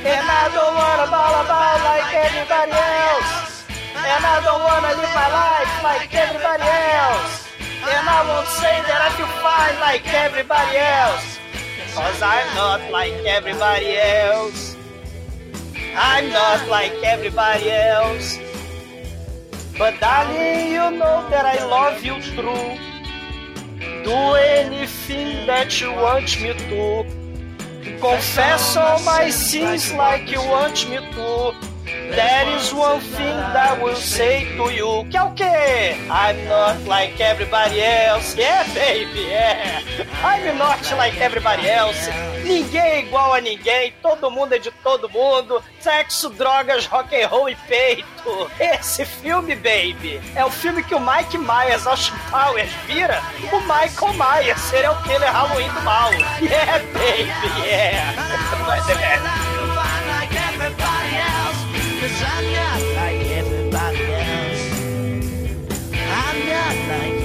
And 0.07 0.23
I 0.23 0.47
don't 0.55 0.71
wanna 0.71 1.11
ball 1.11 1.35
about 1.43 1.83
like 1.83 2.15
everybody 2.15 2.71
else. 2.71 3.67
And 3.91 4.23
I 4.23 4.39
don't 4.39 4.63
wanna 4.63 4.95
live 4.95 5.11
my 5.11 5.27
life 5.27 5.73
like 5.83 6.07
everybody 6.15 6.63
else. 6.63 7.47
And 7.83 8.07
I 8.07 8.23
won't 8.23 8.47
say 8.47 8.75
that 8.87 8.99
I 9.03 9.09
feel 9.19 9.27
fine 9.43 9.75
like 9.83 10.07
everybody 10.13 10.77
else. 10.79 11.27
Cause 11.93 12.21
I'm 12.21 12.55
not 12.55 12.89
like 12.89 13.11
everybody 13.27 13.97
else. 13.97 14.77
I'm 15.93 16.29
not 16.29 16.69
like 16.69 16.93
everybody 17.03 17.69
else. 17.69 18.39
But 19.77 19.99
darling, 19.99 20.71
you 20.71 20.89
know 20.99 21.27
that 21.29 21.45
I 21.45 21.65
love 21.67 22.01
you 22.01 22.21
true. 22.21 22.96
Do 24.03 24.35
anything 24.35 25.45
that 25.47 25.79
you 25.81 25.91
want 25.91 26.41
me 26.41 26.53
to. 26.53 27.05
Confess 27.99 28.75
all 28.77 28.99
my 29.03 29.29
sins 29.29 29.93
like 29.93 30.29
you 30.31 30.39
want 30.39 30.89
me 30.89 30.97
to. 30.97 31.76
There 31.87 32.57
is 32.57 32.73
one 32.73 32.99
thing 32.99 33.35
that 33.53 33.77
I 33.77 33.83
will 33.83 33.95
say 33.95 34.45
to 34.57 34.71
you. 34.71 35.05
Que 35.09 35.17
é 35.17 35.23
o 35.23 35.31
quê? 35.31 35.95
I'm 36.09 36.47
not 36.47 36.83
like 36.87 37.19
everybody 37.21 37.81
else. 37.81 38.35
Yeah, 38.37 38.63
baby, 38.73 39.27
yeah. 39.29 39.81
I'm 40.23 40.57
not 40.57 40.79
like 40.97 41.19
everybody 41.19 41.67
else. 41.69 42.09
Ninguém 42.43 42.81
é 42.81 42.99
igual 42.99 43.33
a 43.33 43.41
ninguém. 43.41 43.93
Todo 44.01 44.31
mundo 44.31 44.53
é 44.53 44.57
de 44.57 44.71
todo 44.71 45.09
mundo. 45.09 45.61
Sexo, 45.79 46.29
drogas, 46.29 46.85
rock 46.85 47.15
and 47.15 47.27
roll 47.27 47.49
e 47.49 47.55
peito. 47.67 48.05
Esse 48.59 49.05
filme, 49.05 49.55
baby, 49.55 50.21
é 50.35 50.45
o 50.45 50.49
filme 50.49 50.83
que 50.83 50.95
o 50.95 50.99
Mike 50.99 51.37
Myers, 51.37 51.85
Austin 51.85 52.15
Powers, 52.29 52.71
vira 52.85 53.21
o 53.51 53.59
Michael 53.61 54.13
Myers, 54.13 54.59
serial 54.61 55.01
killer 55.03 55.31
Halloween 55.31 55.69
do 55.69 55.81
mal. 55.81 56.11
Yeah, 56.41 56.79
baby, 56.93 57.67
yeah. 57.67 59.53
cause 62.07 62.23
I'm 62.23 62.53
not 62.53 62.81
like 62.95 63.25
everybody 63.27 64.05
else. 64.11 64.63
I'm 65.93 66.39
not 66.47 66.75
like 66.89 67.16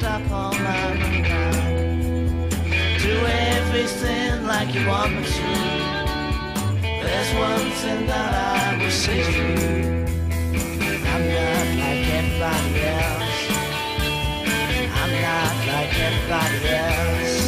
stop 0.00 0.30
all 0.30 0.52
my 0.52 0.94
running. 0.94 2.48
Do 3.04 3.14
everything 3.56 4.46
like 4.46 4.74
you 4.74 4.86
want 4.88 5.12
me 5.14 5.24
to. 5.36 5.48
There's 7.04 7.30
one 7.48 7.66
thing 7.80 8.06
that 8.06 8.32
I 8.56 8.82
will 8.82 8.96
say 9.04 9.20
to 9.22 9.42
you. 9.60 9.76
I'm 11.12 11.22
not 11.36 11.66
like 11.82 12.04
everybody 12.18 12.80
else. 12.98 13.40
I'm 15.00 15.12
not 15.26 15.56
like 15.70 15.92
everybody 16.08 16.60
else. 16.68 17.39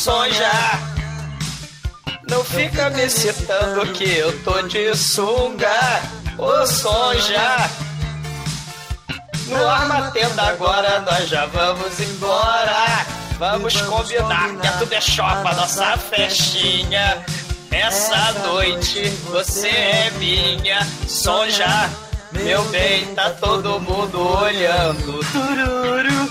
Sonja. 0.00 0.50
Não 2.30 2.42
fica 2.42 2.88
me 2.88 3.10
citando 3.10 3.92
que 3.92 4.10
eu 4.16 4.32
tô 4.44 4.62
de 4.62 4.96
sunga. 4.96 6.00
Ô 6.38 6.66
Sonja. 6.66 7.70
No 9.48 9.68
armatenda 9.68 10.42
agora 10.44 11.00
nós 11.00 11.28
já 11.28 11.44
vamos 11.44 12.00
embora. 12.00 13.04
Vamos 13.38 13.78
combinar 13.82 14.56
que 14.58 14.66
é 14.66 14.70
tudo 14.78 14.92
é 14.94 15.00
chopa, 15.02 15.52
nossa 15.52 15.98
festinha. 15.98 17.22
Essa 17.70 18.32
noite 18.46 19.06
você 19.30 19.68
é 19.68 20.10
minha. 20.16 20.80
Sonja, 21.06 21.90
meu 22.32 22.64
bem, 22.70 23.04
tá 23.14 23.28
todo 23.32 23.78
mundo 23.80 24.18
olhando. 24.18 25.20
Tururu. 25.30 26.28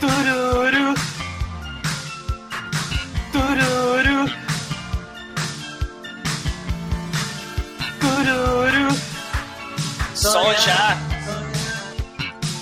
Tururu. 0.00 0.83
Tururu. 3.54 4.28
Tururu. 8.00 8.88
Sonja. 10.14 10.98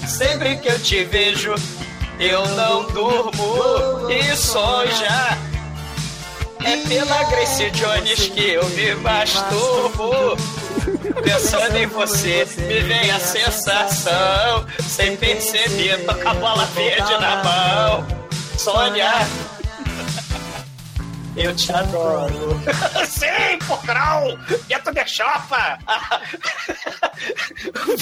Sempre 0.07 0.57
que 0.57 0.69
eu 0.69 0.79
te 0.79 1.05
vejo, 1.05 1.55
eu 2.21 2.47
não 2.49 2.85
durmo 2.89 4.11
e 4.11 4.37
sonja. 4.37 5.39
É 6.65 6.77
pela 6.87 7.23
Grace 7.25 7.71
Jones 7.71 8.29
que 8.29 8.51
eu 8.51 8.69
me 8.69 8.95
masturbo. 8.97 10.37
Pensando 11.25 11.77
em 11.77 11.87
você, 11.87 12.47
me 12.59 12.81
vem 12.81 13.11
a 13.11 13.19
sensação. 13.19 14.67
Sem 14.87 15.17
perceber, 15.17 16.05
com 16.05 16.29
a 16.29 16.35
bola 16.35 16.67
verde 16.67 17.13
na 17.13 17.43
mão. 17.43 18.23
Sônia, 18.59 19.11
eu 21.37 21.55
te 21.55 21.73
adoro. 21.73 22.61
Sim, 23.07 23.59
porcrão! 23.67 24.39
Dentro 24.69 24.93
de 24.93 25.07
chopa! 25.07 25.79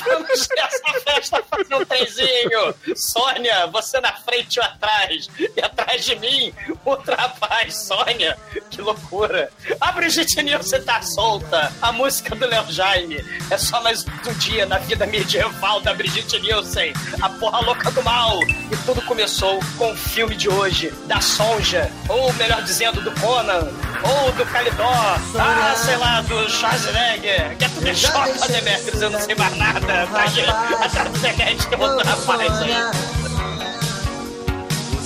Vamos 0.05 0.49
nessa 0.57 1.01
festa 1.05 1.43
fazer 1.49 1.75
um 1.75 1.85
trenzinho! 1.85 2.75
Sônia, 2.97 3.67
você 3.69 4.01
na 4.01 4.13
frente 4.13 4.59
ou 4.59 4.67
atrás? 4.67 5.29
E 5.39 5.61
atrás 5.61 6.05
de 6.05 6.17
mim, 6.17 6.53
outro 6.85 7.15
rapaz, 7.15 7.77
Sônia! 7.87 8.37
Que 8.71 8.81
loucura! 8.83 9.51
A 9.81 9.93
Brigitte 9.93 10.43
Nielsen 10.43 10.83
tá 10.83 11.03
solta! 11.03 11.73
A 11.81 11.93
música 11.93 12.35
do 12.35 12.47
Léo 12.47 12.71
Jaime 12.71 13.25
é 13.51 13.59
só 13.59 13.83
mais 13.83 14.05
um 14.27 14.33
dia 14.39 14.67
na 14.67 14.79
vida 14.79 15.07
medieval 15.07 15.81
da 15.81 15.95
Brigitte 15.95 16.41
Nielsen, 16.41 16.93
a 17.21 17.29
porra 17.29 17.61
louca 17.61 17.91
do 17.91 18.03
mal! 18.03 18.39
E 18.43 18.77
tudo 18.85 19.03
começou 19.03 19.61
com 19.77 19.93
o 19.93 19.97
filme 19.97 20.35
de 20.35 20.49
hoje, 20.49 20.91
da 21.07 21.21
Sonja, 21.21 21.91
ou 22.09 22.33
melhor 22.35 22.63
dizendo, 22.63 23.01
do 23.01 23.20
Conan, 23.21 23.69
ou 24.03 24.33
do 24.33 24.47
Calidó, 24.47 24.91
ah, 25.39 25.75
sei 25.77 25.97
lá, 25.97 26.21
do 26.23 26.49
Schwarzenegger, 26.49 27.57
que 27.57 27.65
é 27.65 27.69
tudo 27.69 27.89
é 27.89 27.95
choca, 27.95 28.49
Demetrius, 28.49 29.03
eu 29.03 29.11
não 29.11 29.21
sei 29.21 29.35
mais 29.35 29.57
nada, 29.57 29.81
tá 29.81 30.23
aí, 30.23 30.85
atrás 30.85 31.09
do 31.11 31.19
internet 31.19 31.67
tem 31.67 31.81
outro 31.81 32.07
rapaz 32.07 32.59
aí. 32.63 33.21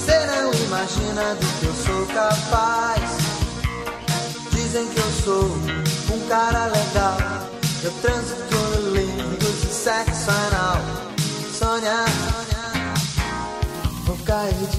Você 0.04 0.26
não 0.26 0.52
imagina 0.52 1.34
do 1.34 1.46
que 1.60 1.66
eu 1.66 1.74
sou 1.74 2.06
capaz. 2.06 3.00
Dizem 4.52 4.86
que 4.88 4.98
eu 4.98 5.10
sou 5.24 5.44
um 6.14 6.28
cara 6.28 6.66
legal. 6.66 7.16
Eu 7.82 7.92
no 8.50 8.96
línguas 8.96 9.60
de 9.60 9.72
sexo 9.72 10.30
anal. 10.30 10.78
Sônia, 11.52 12.04
vou 14.04 14.16
cair 14.24 14.73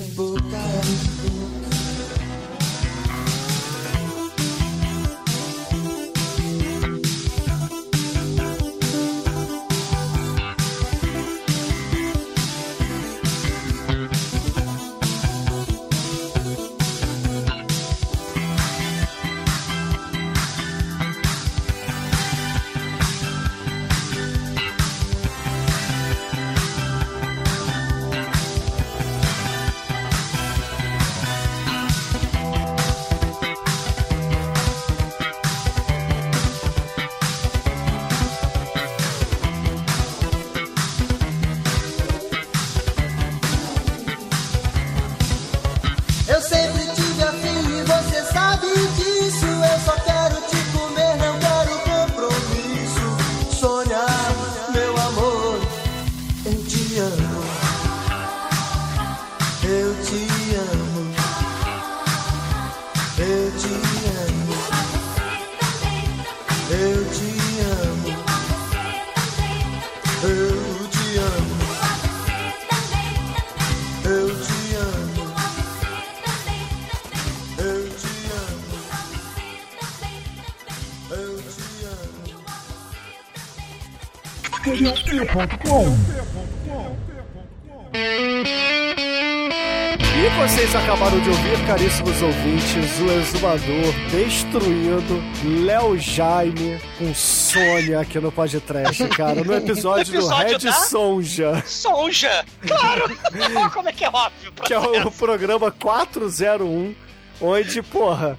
vocês 90.75 90.83
acabaram 90.83 91.19
de 91.21 91.29
ouvir, 91.29 91.65
caríssimos 91.65 92.21
ouvintes, 92.21 92.99
o 92.99 93.11
exumador 93.11 93.93
destruindo 94.11 95.23
Léo 95.65 95.97
Jaime 95.97 96.81
com 96.97 97.13
Sônia 97.15 98.01
aqui 98.01 98.19
no 98.19 98.29
podcast, 98.29 99.07
cara, 99.09 99.41
no 99.43 99.53
episódio, 99.53 100.13
Episódio 100.15 100.19
do 100.19 100.27
da- 100.27 100.69
Red 100.69 100.87
Sonja, 100.89 101.63
Sonja! 101.65 102.45
Claro! 102.67 103.17
Olha 103.33 103.69
como 103.71 103.87
é 103.87 103.93
que 103.93 104.03
é 104.03 104.09
óbvio. 104.09 104.51
que 104.65 104.73
é 104.73 104.79
o 104.79 105.11
programa 105.11 105.71
401, 105.71 106.93
onde, 107.39 107.81
porra, 107.81 108.37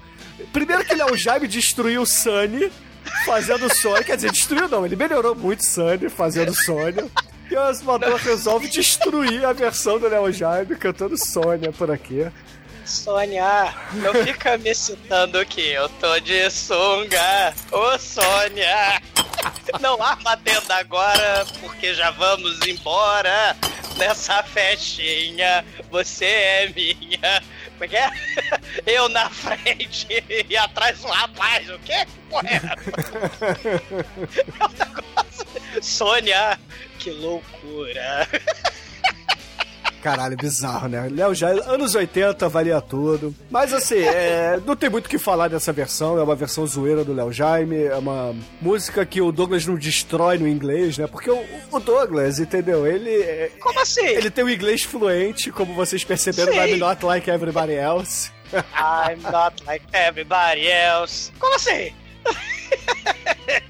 primeiro 0.53 0.85
que 0.85 0.93
Léo 0.93 1.17
Jaime 1.17 1.47
destruiu 1.47 2.03
o 2.03 2.05
Sunny 2.05 2.71
fazendo 3.25 3.73
Sônia, 3.73 4.03
quer 4.03 4.15
dizer, 4.15 4.31
destruiu 4.31 4.67
não, 4.67 4.85
ele 4.85 4.95
melhorou 4.95 5.33
muito 5.33 5.65
Sunny 5.65 6.07
fazendo 6.09 6.53
Sônia. 6.53 7.05
E 7.49 7.55
o 7.55 7.69
exumador 7.69 8.15
resolve 8.17 8.67
destruir 8.67 9.45
a 9.45 9.53
versão 9.53 9.99
do 9.99 10.07
Léo 10.07 10.31
Jaime 10.31 10.75
cantando 10.75 11.17
Sônia 11.17 11.71
por 11.71 11.89
aqui. 11.89 12.29
Sônia, 12.85 13.73
não 13.93 14.13
fica 14.13 14.57
me 14.57 14.73
citando 14.73 15.45
que 15.45 15.61
eu 15.71 15.89
tô 15.89 16.19
de 16.19 16.49
sunga. 16.49 17.53
Ô, 17.71 17.97
Sônia! 17.99 19.01
Não 19.81 20.01
arma 20.01 20.33
a 20.33 20.37
tenda 20.37 20.75
agora, 20.75 21.45
porque 21.59 21.93
já 21.93 22.11
vamos 22.11 22.59
embora. 22.65 23.55
Nessa 23.97 24.43
festinha, 24.43 25.65
você 25.89 26.25
é 26.25 26.73
minha. 26.75 27.43
Como 27.71 27.83
é 27.83 27.87
que 27.87 27.97
é? 27.97 28.09
Eu 28.85 29.09
na 29.09 29.29
frente 29.29 30.07
e 30.49 30.55
atrás 30.57 31.03
um 31.03 31.09
rapaz. 31.09 31.69
O 31.69 31.79
quê? 31.79 32.05
Que 32.05 32.19
porra 32.29 32.47
é? 32.49 32.61
É 34.59 34.65
um 34.65 34.69
negócio... 34.69 35.47
Sônia, 35.81 36.59
que 37.07 37.11
loucura. 37.11 38.27
Caralho, 40.01 40.37
bizarro, 40.37 40.87
né? 40.87 41.09
Léo 41.11 41.33
Jaime, 41.33 41.59
anos 41.65 41.95
80, 41.95 42.47
valia 42.49 42.79
tudo. 42.81 43.33
Mas 43.49 43.73
assim, 43.73 43.97
é, 43.99 44.59
não 44.65 44.75
tem 44.75 44.89
muito 44.89 45.07
o 45.07 45.09
que 45.09 45.17
falar 45.17 45.47
dessa 45.47 45.73
versão. 45.73 46.17
É 46.19 46.23
uma 46.23 46.35
versão 46.35 46.65
zoeira 46.67 47.03
do 47.03 47.13
Léo 47.13 47.31
Jaime. 47.31 47.83
É 47.83 47.95
uma 47.95 48.35
música 48.61 49.05
que 49.05 49.21
o 49.21 49.31
Douglas 49.31 49.65
não 49.65 49.75
destrói 49.75 50.37
no 50.37 50.47
inglês, 50.47 50.97
né? 50.97 51.07
Porque 51.07 51.29
o, 51.31 51.43
o 51.71 51.79
Douglas, 51.79 52.39
entendeu? 52.39 52.85
Ele. 52.85 53.09
é- 53.09 53.51
Como 53.59 53.79
assim? 53.79 54.05
Ele 54.05 54.29
tem 54.29 54.43
o 54.43 54.49
inglês 54.49 54.83
fluente, 54.83 55.51
como 55.51 55.73
vocês 55.73 56.03
perceberam, 56.03 56.53
Sim. 56.53 56.59
I'm 56.59 56.77
Not 56.77 57.03
Like 57.05 57.29
Everybody 57.29 57.73
Else. 57.73 58.31
I'm 58.53 59.21
not 59.29 59.61
like 59.65 59.85
everybody 59.93 60.67
else. 60.69 61.31
Como 61.37 61.53
assim? 61.55 61.91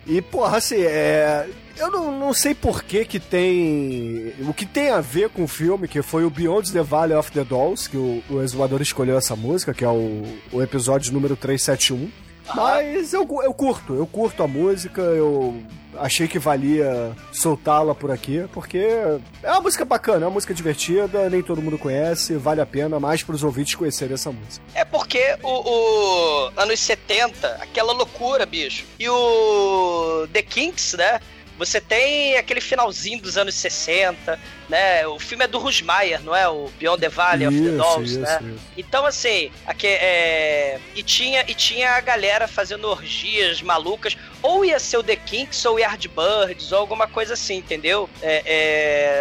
E, 0.05 0.21
porra, 0.21 0.57
assim, 0.57 0.81
é. 0.83 1.47
Eu 1.77 1.91
não, 1.91 2.17
não 2.17 2.33
sei 2.33 2.53
por 2.53 2.83
que 2.83 3.05
que 3.05 3.19
tem... 3.19 4.33
O 4.47 4.53
que 4.53 4.65
tem 4.65 4.89
a 4.89 5.01
ver 5.01 5.29
com 5.29 5.43
o 5.43 5.47
filme, 5.47 5.87
que 5.87 6.01
foi 6.01 6.23
o 6.25 6.29
Beyond 6.29 6.71
the 6.71 6.81
Valley 6.81 7.15
of 7.15 7.31
the 7.31 7.43
Dolls, 7.43 7.89
que 7.89 7.97
o, 7.97 8.23
o 8.29 8.81
escolheu 8.81 9.17
essa 9.17 9.35
música, 9.35 9.73
que 9.73 9.83
é 9.83 9.89
o, 9.89 10.23
o 10.51 10.61
episódio 10.61 11.13
número 11.13 11.35
371. 11.35 12.09
Mas 12.55 13.13
eu, 13.13 13.27
eu 13.43 13.53
curto, 13.53 13.93
eu 13.93 14.07
curto 14.07 14.41
a 14.41 14.47
música, 14.47 15.01
eu 15.01 15.61
achei 15.97 16.27
que 16.27 16.39
valia 16.39 17.15
soltá-la 17.31 17.93
por 17.93 18.11
aqui, 18.11 18.45
porque 18.53 18.77
é 19.43 19.51
uma 19.51 19.61
música 19.61 19.83
bacana, 19.83 20.25
é 20.25 20.27
uma 20.27 20.33
música 20.33 20.53
divertida, 20.53 21.29
nem 21.29 21.41
todo 21.41 21.61
mundo 21.61 21.77
conhece, 21.77 22.35
vale 22.35 22.61
a 22.61 22.65
pena 22.65 22.99
mais 22.99 23.23
pros 23.23 23.43
ouvintes 23.43 23.75
conhecerem 23.75 24.13
essa 24.13 24.31
música. 24.31 24.63
É 24.73 24.85
porque 24.85 25.37
o, 25.43 25.49
o 25.49 26.51
anos 26.55 26.79
70, 26.79 27.47
aquela 27.61 27.93
loucura, 27.93 28.45
bicho. 28.45 28.85
E 28.97 29.09
o 29.09 30.27
The 30.31 30.41
Kinks, 30.41 30.93
né? 30.93 31.19
Você 31.57 31.81
tem 31.81 32.37
aquele 32.37 32.61
finalzinho 32.61 33.21
dos 33.21 33.37
anos 33.37 33.55
60, 33.55 34.39
né? 34.69 35.07
O 35.07 35.19
filme 35.19 35.43
é 35.43 35.47
do 35.47 35.57
Rusmaier, 35.57 36.21
não 36.21 36.35
é? 36.35 36.47
O 36.47 36.69
Beyond 36.79 37.01
the 37.01 37.09
Valley 37.09 37.47
of 37.47 37.57
the 37.57 37.69
Isso, 37.69 37.77
Dolls, 37.77 38.11
isso, 38.11 38.19
né? 38.19 38.39
isso. 38.41 38.63
Então, 38.77 39.05
assim, 39.05 39.51
aqui, 39.65 39.87
é... 39.87 40.79
e, 40.95 41.01
tinha, 41.01 41.43
e 41.47 41.53
tinha 41.53 41.91
a 41.91 42.01
galera 42.01 42.47
fazendo 42.47 42.87
orgias 42.87 43.61
malucas. 43.61 44.15
Ou 44.41 44.63
ia 44.63 44.79
ser 44.79 44.97
o 44.97 45.03
The 45.03 45.15
Kinks 45.15 45.65
ou 45.65 45.79
Yardbirds, 45.79 46.71
ou 46.71 46.77
alguma 46.77 47.07
coisa 47.07 47.33
assim, 47.33 47.55
entendeu? 47.55 48.07
É, 48.21 48.43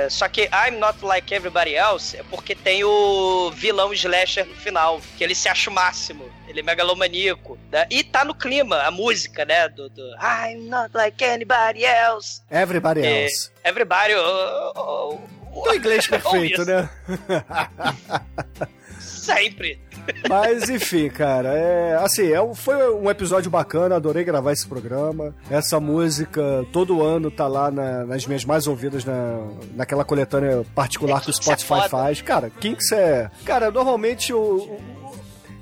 é, 0.05 0.09
Só 0.11 0.29
que 0.29 0.43
I'm 0.43 0.79
Not 0.79 1.03
Like 1.03 1.35
Everybody 1.35 1.75
Else 1.75 2.19
é 2.19 2.23
porque 2.25 2.55
tem 2.55 2.85
o 2.85 3.51
vilão 3.55 3.93
slasher 3.95 4.45
no 4.47 4.55
final, 4.55 5.01
que 5.17 5.25
ele 5.25 5.35
se 5.35 5.49
acha 5.49 5.71
o 5.71 5.73
máximo. 5.73 6.31
Ele 6.57 6.61
é 6.63 6.65
megalomaníaco. 6.65 7.59
Né? 7.71 7.87
E 7.91 8.03
tá 8.03 8.25
no 8.25 8.35
clima, 8.35 8.83
a 8.83 8.91
música, 8.91 9.45
né? 9.45 9.69
Do, 9.69 9.89
do 9.91 10.03
I'm 10.17 10.69
not 10.69 10.91
like 10.95 11.23
anybody 11.25 11.85
else. 11.85 12.41
Everybody 12.51 13.01
É, 13.05 13.25
else. 13.25 13.51
everybody. 13.65 14.15
Oh, 14.15 14.73
oh, 14.77 15.19
oh, 15.53 15.69
O 15.71 15.75
inglês 15.75 16.07
perfeito, 16.09 16.65
né? 16.65 16.89
Sempre. 18.99 19.79
Mas 20.29 20.69
enfim, 20.71 21.09
cara, 21.09 21.49
é 21.49 21.97
assim, 21.97 22.31
é 22.33 22.41
um- 22.41 22.55
foi 22.55 22.77
um 22.95 23.11
episódio 23.11 23.51
bacana, 23.51 23.97
adorei 23.97 24.23
gravar 24.23 24.53
esse 24.53 24.65
programa. 24.67 25.35
Essa 25.51 25.81
música 25.81 26.65
todo 26.73 27.03
ano 27.03 27.29
tá 27.31 27.49
lá 27.49 27.71
na- 27.73 28.05
nas 28.05 28.25
minhas 28.25 28.45
mais 28.45 28.69
ouvidas 28.69 29.05
na, 29.05 29.41
naquela 29.75 30.05
coletânea 30.05 30.65
particular 30.77 31.21
que 31.21 31.29
o 31.29 31.31
é 31.31 31.35
Spotify 31.35 31.67
foda. 31.67 31.89
faz. 31.89 32.23
Cara, 32.23 32.51
Kinks 32.51 32.93
é. 32.93 33.29
Cara, 33.45 33.71
normalmente 33.71 34.33
o. 34.33 34.39
o- 34.39 35.06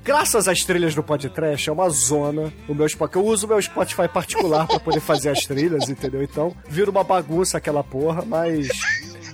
Graças 0.05 0.47
às 0.47 0.59
trilhas 0.63 0.93
do 0.93 1.01
podcast, 1.01 1.67
é 1.67 1.73
uma 1.73 1.89
zona. 1.89 2.53
O 2.69 2.75
meu 2.75 2.87
Spotify, 2.87 3.17
eu 3.17 3.25
uso 3.25 3.47
o 3.47 3.49
meu 3.49 3.59
Spotify 3.61 4.07
particular 4.07 4.67
pra 4.67 4.79
poder 4.79 4.99
fazer 4.99 5.29
as 5.29 5.43
trilhas, 5.45 5.89
entendeu? 5.89 6.21
Então, 6.21 6.55
vira 6.69 6.91
uma 6.91 7.03
bagunça 7.03 7.57
aquela 7.57 7.83
porra, 7.83 8.23
mas 8.25 8.69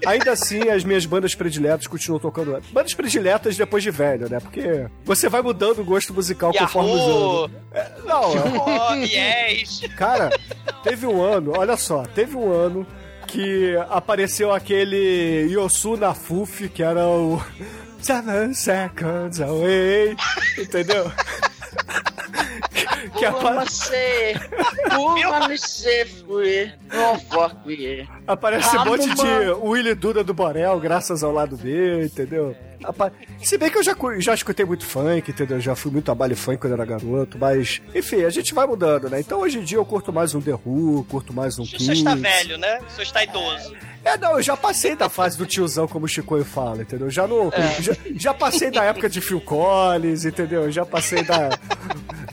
Ainda 0.06 0.32
assim, 0.32 0.68
as 0.70 0.84
minhas 0.84 1.06
bandas 1.06 1.36
prediletas 1.36 1.86
continuam 1.86 2.20
tocando. 2.20 2.60
Bandas 2.72 2.94
prediletas 2.96 3.56
depois 3.56 3.84
de 3.84 3.92
velho, 3.92 4.28
né? 4.28 4.40
Porque 4.40 4.88
você 5.06 5.30
vai 5.30 5.44
mudando 5.44 5.80
o 5.80 5.86
gosto 5.86 6.12
musical 6.12 6.52
conforme 6.52 6.90
os 6.92 6.98
Yahoo! 7.02 7.44
anos. 7.46 7.52
É, 7.72 7.92
não, 8.06 8.24
é- 8.34 8.90
Oh, 8.90 8.94
yes! 8.96 9.82
Cara, 9.96 10.30
teve 10.84 11.06
um 11.06 11.22
ano, 11.22 11.54
olha 11.56 11.78
só, 11.78 12.02
teve 12.04 12.36
um 12.36 12.52
ano 12.52 12.88
que 13.28 13.76
apareceu 13.92 14.52
aquele 14.52 15.48
Yosu 15.52 15.96
Nafuf, 15.96 16.68
que 16.70 16.82
era 16.82 17.06
o 17.08 17.40
Seven 18.02 18.54
Seconds 18.54 19.40
Away, 19.40 20.16
entendeu? 20.58 21.12
que 23.18 23.26
apa 23.26 23.66
Você, 23.66 24.34
uma 24.98 25.48
você 25.48 26.06
foi, 26.06 26.74
não 26.92 27.20
fuck 27.20 27.56
with 27.66 28.08
aparece 28.28 28.76
um 28.78 28.86
monte 28.86 29.14
de. 29.14 29.50
Willy 29.64 29.96
Duda 29.96 30.24
do 30.24 30.34
Borel, 30.34 30.80
graças 30.80 31.24
ao 31.24 31.32
lado 31.32 31.58
B, 31.58 32.06
entendeu? 32.06 32.56
Apa- 32.84 33.12
Se 33.44 33.58
bem 33.60 33.70
que 33.70 33.78
eu 33.78 33.84
já, 33.84 33.96
já 34.18 34.34
escutei 34.34 34.66
muito 34.66 34.84
funk, 34.86 35.30
entendeu? 35.30 35.60
Já 35.60 35.76
fui 35.76 35.92
muito 35.92 36.12
a 36.12 36.16
baile 36.16 36.34
funk 36.34 36.58
quando 36.58 36.74
era 36.74 36.84
garoto, 36.86 37.38
mas, 37.38 37.80
enfim, 37.94 38.24
a 38.24 38.30
gente 38.32 38.54
vai 38.56 38.66
mudando, 38.66 39.08
né? 39.10 39.20
Então 39.20 39.40
hoje 39.42 39.60
em 39.60 39.64
dia 39.64 39.78
eu 39.78 39.86
curto 39.86 40.12
mais 40.12 40.34
um 40.34 40.42
The 40.42 40.54
Who, 40.66 41.06
curto 41.10 41.32
mais 41.32 41.60
um 41.60 41.64
O 41.64 41.66
senhor 41.68 41.94
está 41.94 42.12
Kiss. 42.14 42.22
velho, 42.24 42.58
né? 42.58 42.80
O 42.88 42.90
senhor 42.92 43.04
está 43.04 43.24
idoso. 43.24 43.76
É, 44.04 44.18
não, 44.18 44.32
eu 44.32 44.42
já 44.42 44.58
passei 44.58 44.96
da 44.96 45.08
fase 45.10 45.38
do 45.38 45.46
tiozão, 45.46 45.88
como 45.88 46.06
o 46.06 46.10
Chicoio 46.10 46.44
fala, 46.44 46.82
entendeu? 46.82 47.08
Já, 47.12 47.28
no, 47.28 47.50
É. 47.54 47.82
já, 47.84 47.94
já 48.16 48.34
passei 48.34 48.72
da 48.72 48.84
época 48.84 49.08
de 49.08 49.22
Phil 49.22 49.40
Collins, 49.42 50.26
entendeu? 50.26 50.72
Já 50.72 50.84
passei 50.84 51.24
da, 51.24 51.50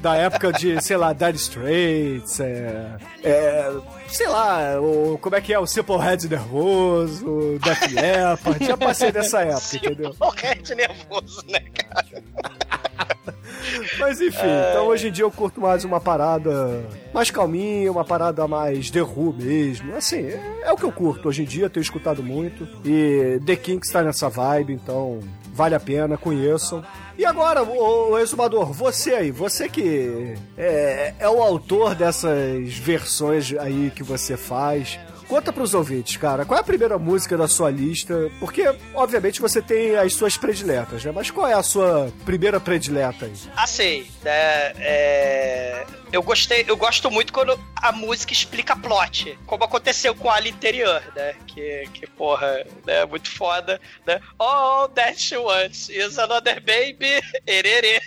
da 0.00 0.16
época 0.16 0.50
de, 0.50 0.82
sei 0.82 0.96
lá, 0.96 1.12
Dire 1.12 1.36
Straits, 1.36 2.40
é, 2.40 2.96
é, 3.22 3.70
sei 4.08 4.28
lá, 4.28 4.80
o, 4.80 5.18
como 5.20 5.36
é 5.36 5.40
que 5.40 5.52
é, 5.52 5.58
o 5.58 5.66
Simple 5.66 5.96
Head 5.98 6.28
nervoso, 6.28 7.26
o 7.26 7.58
Def 7.58 7.82
Leppard, 7.92 8.64
já 8.66 8.76
passei 8.76 9.12
dessa 9.12 9.40
época, 9.42 9.76
entendeu? 9.76 10.14
Morrente 10.18 10.74
nervoso, 10.74 11.42
né, 11.48 11.60
cara? 11.74 12.22
Mas 13.98 14.20
enfim, 14.20 14.46
É. 14.46 14.70
então 14.70 14.86
hoje 14.86 15.08
em 15.08 15.12
dia 15.12 15.24
eu 15.24 15.30
curto 15.30 15.60
mais 15.60 15.84
uma 15.84 16.00
parada 16.00 16.82
mais 17.12 17.30
calminha, 17.30 17.90
uma 17.92 18.04
parada 18.04 18.46
mais 18.48 18.90
The 18.90 19.02
Who 19.02 19.34
mesmo. 19.36 19.94
Assim, 19.94 20.20
é, 20.26 20.60
é 20.62 20.72
o 20.72 20.76
que 20.76 20.84
eu 20.84 20.92
curto 20.92 21.28
hoje 21.28 21.42
em 21.42 21.44
dia, 21.44 21.68
tenho 21.68 21.82
escutado 21.82 22.22
muito. 22.22 22.66
E 22.84 23.38
The 23.44 23.56
Kinks 23.56 23.90
tá 23.90 24.02
nessa 24.02 24.28
vibe, 24.28 24.72
então 24.72 25.20
vale 25.52 25.74
a 25.74 25.80
pena, 25.80 26.16
conheçam. 26.16 26.82
E 27.18 27.24
agora, 27.24 27.64
o, 27.64 28.12
o 28.12 28.18
exumador, 28.18 28.72
você 28.72 29.12
aí, 29.12 29.32
você 29.32 29.68
que 29.68 30.36
é, 30.56 31.14
é 31.18 31.28
o 31.28 31.42
autor 31.42 31.96
dessas 31.96 32.72
versões 32.74 33.52
aí 33.58 33.90
que 33.92 34.04
você 34.04 34.36
faz. 34.36 35.00
Conta 35.28 35.52
pros 35.52 35.74
ouvintes, 35.74 36.16
cara, 36.16 36.46
qual 36.46 36.56
é 36.56 36.60
a 36.62 36.64
primeira 36.64 36.98
música 36.98 37.36
da 37.36 37.46
sua 37.46 37.70
lista? 37.70 38.30
Porque, 38.40 38.64
obviamente, 38.94 39.42
você 39.42 39.60
tem 39.60 39.94
as 39.94 40.14
suas 40.14 40.38
prediletas, 40.38 41.04
né? 41.04 41.12
Mas 41.14 41.30
qual 41.30 41.46
é 41.46 41.52
a 41.52 41.62
sua 41.62 42.10
primeira 42.24 42.58
predileta 42.58 43.26
aí? 43.26 43.34
Assim, 43.54 44.06
né, 44.22 44.72
é, 44.78 45.86
eu 46.10 46.22
gostei, 46.22 46.64
eu 46.66 46.78
gosto 46.78 47.10
muito 47.10 47.30
quando 47.30 47.60
a 47.76 47.92
música 47.92 48.32
explica 48.32 48.74
plot, 48.74 49.38
como 49.44 49.64
aconteceu 49.64 50.14
com 50.14 50.30
a 50.30 50.40
interior, 50.48 51.02
né? 51.14 51.34
Que, 51.46 51.86
que 51.92 52.06
porra, 52.06 52.64
né, 52.86 53.04
muito 53.04 53.30
foda, 53.30 53.78
né? 54.06 54.20
All 54.38 54.88
that 54.88 55.20
she 55.20 55.36
wants 55.36 55.90
is 55.90 56.18
another 56.18 56.58
baby, 56.62 57.22
ererê. 57.46 58.00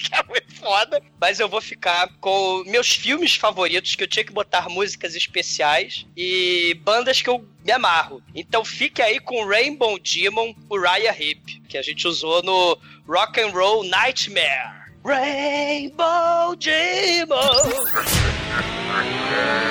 Que 0.00 0.14
é 0.14 0.22
muito 0.22 0.54
foda. 0.54 1.02
Mas 1.20 1.40
eu 1.40 1.48
vou 1.48 1.60
ficar 1.60 2.08
com 2.20 2.64
meus 2.66 2.90
filmes 2.92 3.36
favoritos, 3.36 3.94
que 3.94 4.02
eu 4.02 4.08
tinha 4.08 4.24
que 4.24 4.32
botar 4.32 4.68
músicas 4.68 5.14
especiais 5.14 6.06
e 6.16 6.74
bandas 6.82 7.22
que 7.22 7.28
eu 7.28 7.46
me 7.64 7.72
amarro. 7.72 8.22
Então 8.34 8.64
fique 8.64 9.02
aí 9.02 9.20
com 9.20 9.46
Rainbow 9.46 9.98
Demon, 9.98 10.54
Uriah 10.70 11.16
Heep, 11.18 11.62
que 11.68 11.78
a 11.78 11.82
gente 11.82 12.08
usou 12.08 12.42
no 12.42 12.78
Rock 13.06 13.40
and 13.40 13.50
Roll 13.50 13.84
Nightmare. 13.84 14.80
Rainbow 15.04 16.56
Demon! 16.56 17.36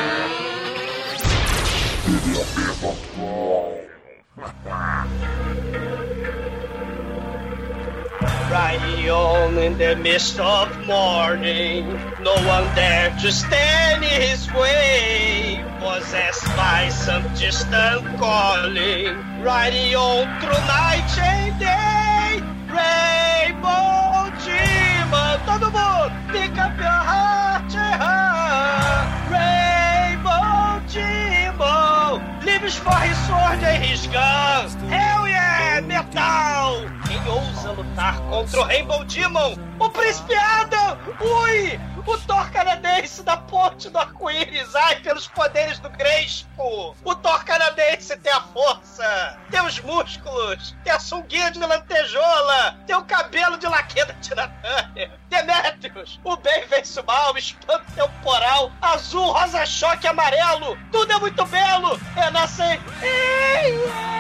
on 9.09 9.57
in 9.57 9.77
the 9.77 9.95
mist 9.95 10.39
of 10.39 10.69
morning, 10.85 11.87
no 12.21 12.33
one 12.45 12.63
dared 12.75 13.19
to 13.19 13.31
stand 13.31 14.03
in 14.03 14.21
his 14.21 14.51
way. 14.53 15.63
Possessed 15.79 16.45
by 16.55 16.89
some 16.89 17.23
distant 17.35 18.05
calling, 18.19 19.17
riding 19.41 19.95
on 19.95 20.25
through 20.39 20.63
night 20.67 21.17
and 21.17 21.59
day. 21.59 22.39
Rainbow 22.69 24.29
Demon, 24.45 25.39
todo 25.45 25.71
mundo, 25.71 26.13
pick 26.31 26.57
up 26.57 26.77
heart 26.77 27.71
heart. 28.03 29.07
Rainbow 29.33 30.81
Demon, 30.93 32.45
lives 32.45 32.75
for 32.75 32.99
his 33.07 33.17
sword 33.27 33.63
and 33.63 33.83
his 33.83 34.07
gun. 34.07 34.69
Hell 34.89 35.27
yeah, 35.27 35.81
metal! 35.81 36.98
Quem 37.09 37.27
ousa 37.27 37.71
lutar 37.71 38.21
contra 38.29 38.59
o 38.59 38.63
Rainbow 38.65 39.03
Demon? 39.03 39.55
O 39.79 39.89
Príncipe 39.89 40.35
Adam! 40.35 40.95
Ui! 41.19 41.79
O 42.05 42.15
Thor 42.19 42.51
canadense 42.51 43.23
da 43.23 43.35
ponte 43.35 43.89
do 43.89 43.97
arco-íris! 43.97 44.75
Ai, 44.75 44.97
pelos 44.97 45.27
poderes 45.27 45.79
do 45.79 45.89
Grespo! 45.89 46.95
O 47.03 47.15
Thor 47.15 47.43
canadense 47.45 48.15
tem 48.17 48.31
a 48.31 48.41
força! 48.41 49.39
Tem 49.49 49.59
os 49.59 49.79
músculos! 49.79 50.75
Tem 50.83 50.93
a 50.93 50.99
sunguinha 50.99 51.49
de 51.49 51.57
lantejola! 51.57 52.77
Tem 52.85 52.95
o 52.95 53.03
cabelo 53.03 53.57
de 53.57 53.65
laqueda 53.65 54.13
de 54.13 54.35
Natânia! 54.35 55.11
Demetrius! 55.29 56.19
O 56.23 56.37
bem 56.37 56.67
vence 56.67 56.99
o 56.99 57.05
mal, 57.05 57.35
espanto 57.35 57.91
temporal, 57.93 58.71
azul, 58.79 59.31
rosa 59.31 59.65
choque, 59.65 60.05
amarelo! 60.05 60.77
Tudo 60.91 61.11
é 61.11 61.17
muito 61.17 61.43
belo! 61.47 61.99
É 62.15 62.29
nascer... 62.29 62.79
Ei, 63.01 63.73
ei, 63.73 64.18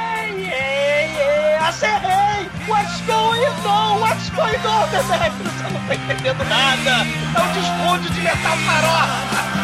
ei, 0.51 1.09
ei! 1.17 1.55
Acerrei! 1.57 2.49
What's 2.67 3.01
going 3.01 3.45
on? 3.65 4.01
What's 4.01 4.29
going 4.31 4.65
on, 4.65 4.89
Demetrius? 4.89 5.61
Eu 5.63 5.71
não 5.71 5.81
tô 5.87 5.93
entendendo 5.93 6.43
nada! 6.45 7.05
É 7.35 7.41
um 7.41 7.53
desmonte 7.53 8.13
de 8.13 8.21
metal 8.21 8.57
farofa! 8.57 9.58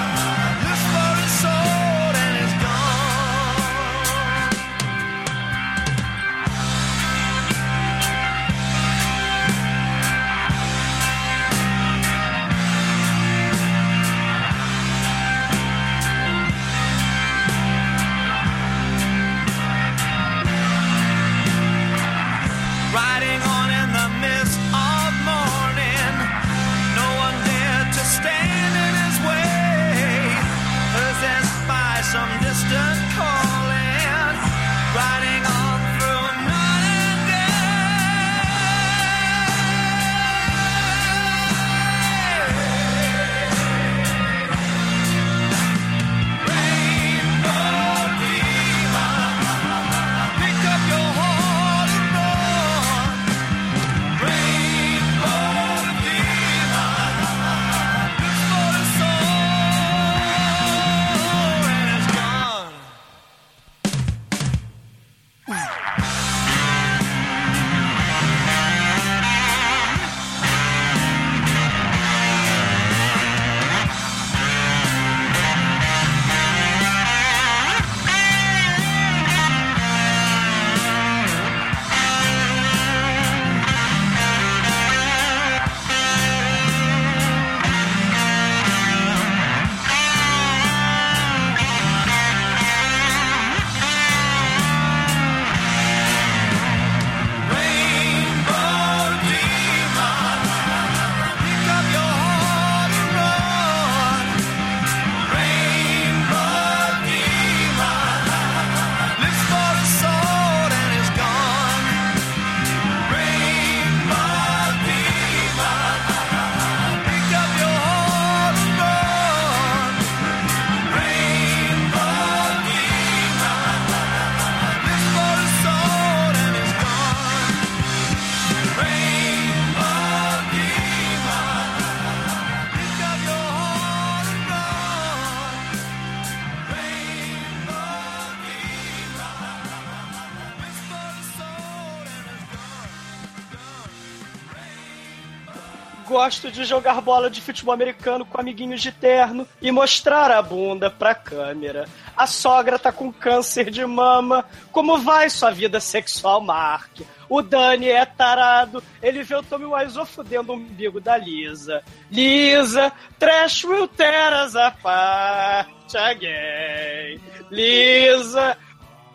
Gosto 146.26 146.50
de 146.50 146.66
jogar 146.66 147.02
bola 147.02 147.30
de 147.30 147.40
futebol 147.40 147.72
americano 147.72 148.26
com 148.26 148.42
amiguinhos 148.42 148.82
de 148.82 148.92
terno 148.92 149.48
e 149.62 149.72
mostrar 149.72 150.32
a 150.32 150.42
bunda 150.42 150.90
pra 150.90 151.14
câmera. 151.14 151.88
A 152.18 152.26
sogra 152.26 152.80
tá 152.80 152.92
com 152.92 153.14
câncer 153.14 153.70
de 153.70 153.86
mama. 153.86 154.44
Como 154.72 154.98
vai 154.98 155.30
sua 155.30 155.52
vida 155.52 155.80
sexual, 155.80 156.42
Mark? 156.42 157.02
O 157.30 157.44
Dani 157.44 157.90
é 157.90 158.04
tarado. 158.08 158.84
Ele 159.04 159.22
vê 159.22 159.36
o 159.36 159.44
Tommy 159.44 159.66
Wiseau 159.66 160.04
fudendo 160.04 160.52
o 160.52 160.56
umbigo 160.56 161.00
da 161.00 161.16
Lisa. 161.16 161.84
Lisa, 162.10 162.92
trash 163.20 163.64
will 163.64 163.88
tear 163.88 164.48
us 164.48 164.56
apart 164.56 165.96
again. 165.96 167.22
Lisa, 167.52 168.58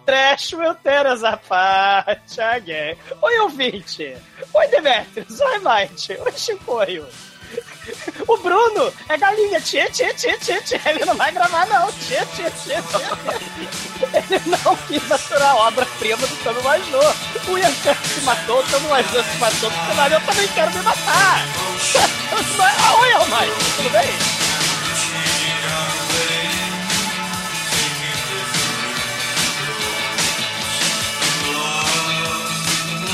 trash 0.06 0.54
will 0.54 0.74
tear 0.74 1.06
us 1.06 1.22
apart 1.22 2.38
again. 2.38 2.96
Oi, 3.22 3.38
ouvinte. 3.40 4.16
Oi, 4.54 4.68
Demetrius. 4.68 5.40
Oi, 5.40 5.58
Mike. 5.58 6.18
Oi, 6.20 6.32
Chicoio. 6.32 7.06
O 8.28 8.36
Bruno 8.36 8.92
é 9.08 9.16
galinha. 9.16 9.60
Tchê, 9.60 9.88
tchê, 9.90 10.12
tchê, 10.14 10.36
tchê, 10.38 10.60
tchê. 10.60 10.80
Ele 10.88 11.04
não 11.04 11.16
vai 11.16 11.32
gravar, 11.32 11.66
não. 11.66 11.90
Tchê, 11.92 12.24
tchê, 12.26 12.50
tchê, 12.50 12.74
tchê. 12.82 14.34
Ele 14.34 14.40
não 14.46 14.76
quis 14.86 15.10
aturar 15.10 15.50
a 15.50 15.68
obra-prima 15.68 16.26
do 16.26 16.36
Tommy 16.44 16.58
Wiseau. 16.58 17.14
O 17.48 17.58
Ian 17.58 17.70
se 17.72 18.20
matou, 18.22 18.60
o 18.60 18.62
Tommy 18.64 18.86
Wiseau 18.92 19.24
se 19.24 19.38
matou, 19.38 19.70
eu 19.70 20.20
também 20.20 20.48
quero 20.48 20.70
me 20.72 20.82
matar. 20.82 21.40
Oi, 23.00 23.10
Mike. 23.26 23.76
Tudo 23.76 23.90
bem? 23.90 24.49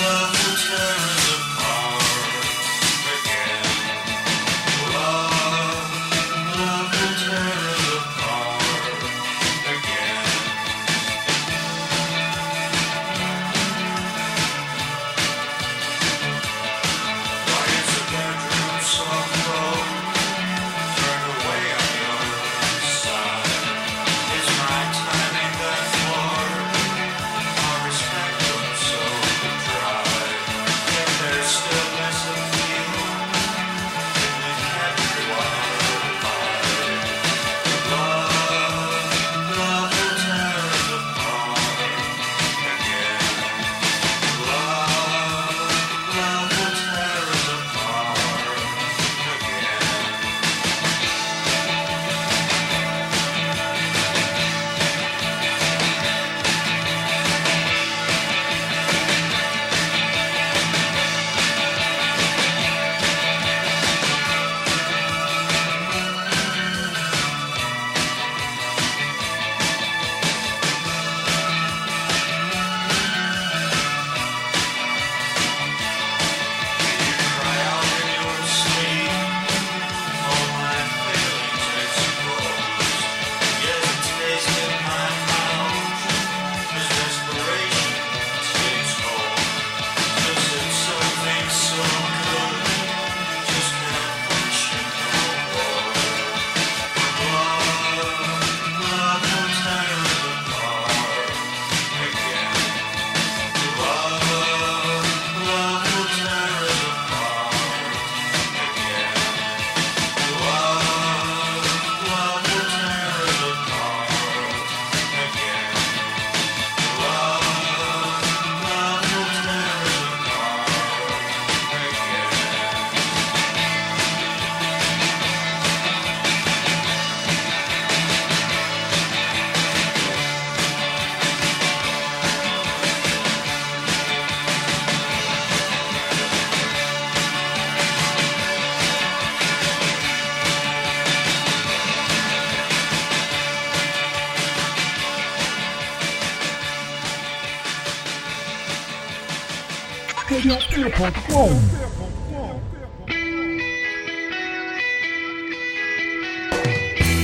love. 0.07 0.36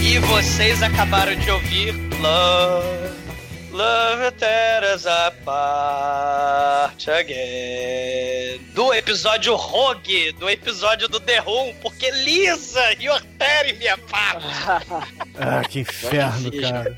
E 0.02 0.18
vocês 0.18 0.82
acabaram 0.82 1.36
de 1.36 1.48
ouvir 1.48 1.94
Love, 2.20 3.12
Love 3.70 4.32
tear 4.32 4.82
us 4.92 5.06
apart 5.06 7.08
again. 7.08 8.58
Do 8.74 8.92
episódio 8.92 9.54
Rogue, 9.54 10.32
do 10.32 10.50
episódio 10.50 11.08
do 11.08 11.20
The 11.20 11.38
Room, 11.42 11.72
porque 11.80 12.10
Lisa, 12.10 12.92
you're 12.98 13.22
tearing 13.38 13.78
me 13.78 13.86
apart. 13.86 14.42
Ah, 15.38 15.62
que 15.62 15.80
inferno, 15.80 16.50
cara. 16.60 16.96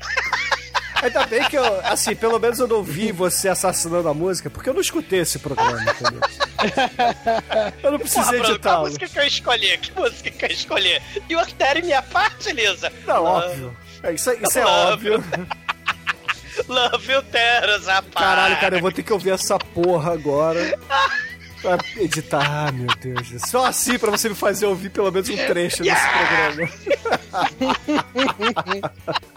Ainda 1.05 1.25
bem 1.27 1.43
que 1.49 1.57
eu, 1.57 1.79
assim, 1.85 2.15
pelo 2.15 2.39
menos 2.39 2.57
eu 2.59 2.67
não 2.67 2.81
vi 2.83 3.11
você 3.11 3.47
assassinando 3.49 4.07
a 4.09 4.13
música, 4.13 4.49
porque 4.49 4.67
eu 4.69 4.73
não 4.73 4.81
escutei 4.81 5.19
esse 5.19 5.37
programa, 5.39 5.79
entendeu? 5.81 6.19
Eu 7.83 7.91
não 7.91 7.99
precisei 7.99 8.23
Porra, 8.39 8.43
Bruno, 8.43 8.59
qual 8.59 8.81
música 8.85 9.07
que 9.07 9.19
eu 9.19 9.27
escolhi? 9.27 9.77
Que 9.77 9.91
música 9.99 10.31
que 10.31 10.45
eu 10.45 10.49
escolhi? 10.49 11.01
You're 11.29 11.51
tearing 11.53 11.83
me 11.85 11.93
apart, 11.93 12.45
Lisa? 12.47 12.91
Não, 13.05 13.21
Love- 13.23 13.45
óbvio. 13.47 13.77
É, 14.03 14.13
Isso, 14.13 14.29
é- 14.31 14.35
isso 14.41 14.59
é 14.59 14.63
Love. 14.65 15.11
óbvio. 15.11 15.23
Love 16.67 17.11
you 17.11 17.21
tear 17.23 17.69
us 17.77 17.87
apart. 17.87 18.13
Caralho, 18.13 18.59
cara, 18.59 18.77
eu 18.77 18.81
vou 18.81 18.91
ter 18.91 19.03
que 19.03 19.11
ouvir 19.13 19.31
essa 19.31 19.59
porra 19.59 20.13
agora. 20.13 20.79
Pra 21.61 21.77
editar, 21.97 22.67
ah, 22.67 22.71
meu 22.71 22.87
Deus. 23.01 23.27
Só 23.49 23.65
assim 23.65 23.97
pra 23.99 24.09
você 24.11 24.29
me 24.29 24.35
fazer 24.35 24.65
ouvir 24.67 24.89
pelo 24.89 25.11
menos 25.11 25.27
um 25.29 25.35
trecho 25.35 25.83
desse 25.83 26.07
programa. 26.09 26.69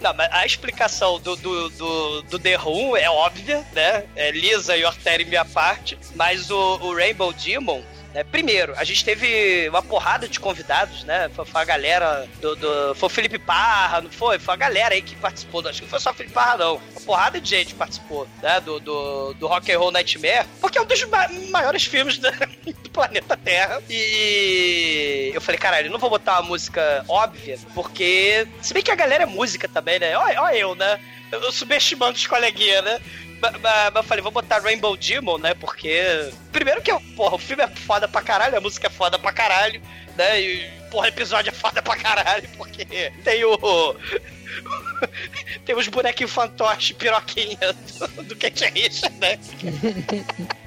Não, 0.00 0.14
mas 0.14 0.32
a 0.32 0.46
explicação 0.46 1.20
do, 1.20 1.36
do, 1.36 1.68
do, 1.70 2.22
do 2.22 2.38
The 2.38 2.54
Room 2.54 2.96
é 2.96 3.10
óbvia, 3.10 3.64
né? 3.72 4.04
É 4.16 4.30
Lisa 4.30 4.76
e 4.76 4.84
Orteri 4.84 5.26
minha 5.26 5.44
parte, 5.44 5.98
mas 6.14 6.50
o, 6.50 6.78
o 6.80 6.94
Rainbow 6.94 7.32
Demon. 7.32 7.82
Né? 8.14 8.24
primeiro, 8.24 8.74
a 8.76 8.84
gente 8.84 9.04
teve 9.04 9.68
uma 9.68 9.82
porrada 9.82 10.28
de 10.28 10.38
convidados, 10.40 11.04
né? 11.04 11.30
Foi, 11.34 11.44
foi 11.44 11.60
a 11.60 11.64
galera 11.64 12.28
do, 12.40 12.56
do- 12.56 12.94
Foi 12.94 13.06
o 13.06 13.10
Felipe 13.10 13.38
Parra, 13.38 14.00
não 14.00 14.10
foi? 14.10 14.38
Foi 14.38 14.54
a 14.54 14.56
galera 14.56 14.94
aí 14.94 15.02
que 15.02 15.14
participou. 15.16 15.66
Acho 15.68 15.82
que 15.82 15.88
foi 15.88 16.00
só 16.00 16.10
o 16.10 16.14
Felipe 16.14 16.34
Parra, 16.34 16.56
não. 16.58 16.76
Uma 16.76 17.00
porrada 17.02 17.40
de 17.40 17.48
gente 17.48 17.74
participou, 17.74 18.26
né? 18.42 18.60
Do, 18.60 18.80
do, 18.80 19.34
do 19.34 19.46
Rock 19.46 19.70
and 19.72 19.78
Roll 19.78 19.90
Nightmare, 19.92 20.46
porque 20.60 20.78
é 20.78 20.82
um 20.82 20.86
dos 20.86 21.02
ma- 21.04 21.28
maiores 21.50 21.84
filmes 21.84 22.18
da- 22.18 22.30
do 22.82 22.90
planeta 22.90 23.36
Terra. 23.36 23.80
E 23.88 25.30
eu 25.34 25.40
falei, 25.40 25.58
caralho, 25.58 25.90
não 25.90 25.98
vou 25.98 26.10
botar 26.10 26.40
uma 26.40 26.48
música 26.48 27.04
óbvia, 27.08 27.58
porque. 27.74 28.46
Se 28.62 28.72
bem 28.74 28.82
que 28.82 28.90
a 28.90 28.94
galera 28.96 29.22
é 29.24 29.26
música 29.26 29.68
também, 29.68 29.98
né? 29.98 30.16
Olha 30.16 30.56
eu, 30.56 30.74
né? 30.74 30.98
Eu 31.32 31.52
subestimando 31.52 32.16
os 32.16 32.26
coleguinhas, 32.26 32.82
né? 32.84 33.00
Mas, 33.40 33.94
eu 33.94 34.02
falei, 34.02 34.22
vou 34.22 34.32
botar 34.32 34.60
Rainbow 34.60 34.96
Demon, 34.96 35.38
né? 35.38 35.54
Porque. 35.54 36.30
Primeiro 36.52 36.82
que, 36.82 36.92
porra, 37.16 37.34
o 37.34 37.38
filme 37.38 37.62
é 37.62 37.68
foda 37.68 38.06
pra 38.06 38.22
caralho, 38.22 38.58
a 38.58 38.60
música 38.60 38.88
é 38.88 38.90
foda 38.90 39.18
pra 39.18 39.32
caralho, 39.32 39.80
né? 40.16 40.40
E, 40.40 40.70
porra, 40.90 41.06
o 41.06 41.08
episódio 41.08 41.50
é 41.50 41.54
foda 41.54 41.80
pra 41.80 41.96
caralho, 41.96 42.48
porque 42.56 42.84
tem 43.24 43.44
o. 43.44 43.56
tem 45.64 45.74
os 45.74 45.88
bonequinhos 45.88 46.32
fantoche 46.32 46.92
piroquinha 46.94 47.72
do, 48.16 48.22
do 48.24 48.36
Kate 48.36 48.66
Richard, 48.66 49.16
né? 49.18 49.38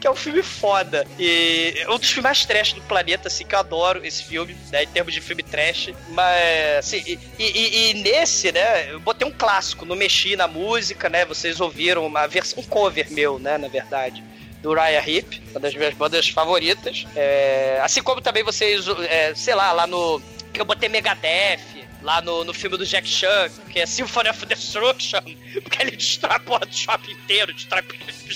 que 0.00 0.06
é 0.06 0.10
um 0.10 0.14
filme 0.16 0.42
foda. 0.42 1.06
E 1.18 1.74
é 1.78 1.90
um 1.90 1.98
dos 1.98 2.08
filmes 2.08 2.24
mais 2.24 2.44
trash 2.46 2.72
do 2.72 2.80
planeta, 2.82 3.28
assim, 3.28 3.44
que 3.44 3.54
eu 3.54 3.58
adoro 3.58 4.04
esse 4.04 4.24
filme, 4.24 4.56
né? 4.70 4.84
Em 4.84 4.88
termos 4.88 5.12
de 5.14 5.20
filme 5.20 5.42
trash. 5.42 5.90
Mas, 6.10 6.78
assim, 6.78 7.02
e, 7.06 7.18
e- 7.38 7.90
e 7.90 7.94
nesse, 7.94 8.52
né? 8.52 8.92
Eu 8.92 9.00
botei 9.00 9.26
um 9.26 9.32
clássico, 9.32 9.84
não 9.84 9.96
mexi 9.96 10.36
na 10.36 10.46
música, 10.48 11.08
né? 11.08 11.24
Vocês 11.24 11.60
ouviram 11.60 12.06
uma 12.06 12.26
versão, 12.26 12.62
um 12.62 12.66
cover 12.66 13.10
meu, 13.10 13.38
né? 13.38 13.58
Na 13.58 13.68
verdade. 13.68 14.22
Do 14.62 14.74
Raya 14.74 15.00
Hip, 15.08 15.40
uma 15.52 15.60
das 15.60 15.72
minhas 15.74 15.94
bandas 15.94 16.28
favoritas. 16.28 17.06
É, 17.14 17.78
assim 17.82 18.02
como 18.02 18.20
também 18.20 18.42
vocês, 18.42 18.86
é, 19.08 19.32
sei 19.34 19.54
lá, 19.54 19.70
lá 19.72 19.86
no. 19.86 20.20
Que 20.52 20.60
eu 20.60 20.64
botei 20.64 20.88
Megadeth, 20.88 21.60
lá 22.02 22.20
no, 22.22 22.44
no 22.44 22.54
filme 22.54 22.76
do 22.76 22.86
Jack 22.86 23.06
Chan, 23.08 23.50
que 23.70 23.80
é 23.80 23.86
Symphony 23.86 24.28
of 24.30 24.46
Destruction, 24.46 25.20
porque 25.62 25.82
ele 25.82 25.92
destrói 25.96 26.36
a 26.36 26.40
porra 26.40 26.60
do 26.66 26.74
shopping 26.74 27.12
inteiro, 27.12 27.52
destrói 27.52 27.82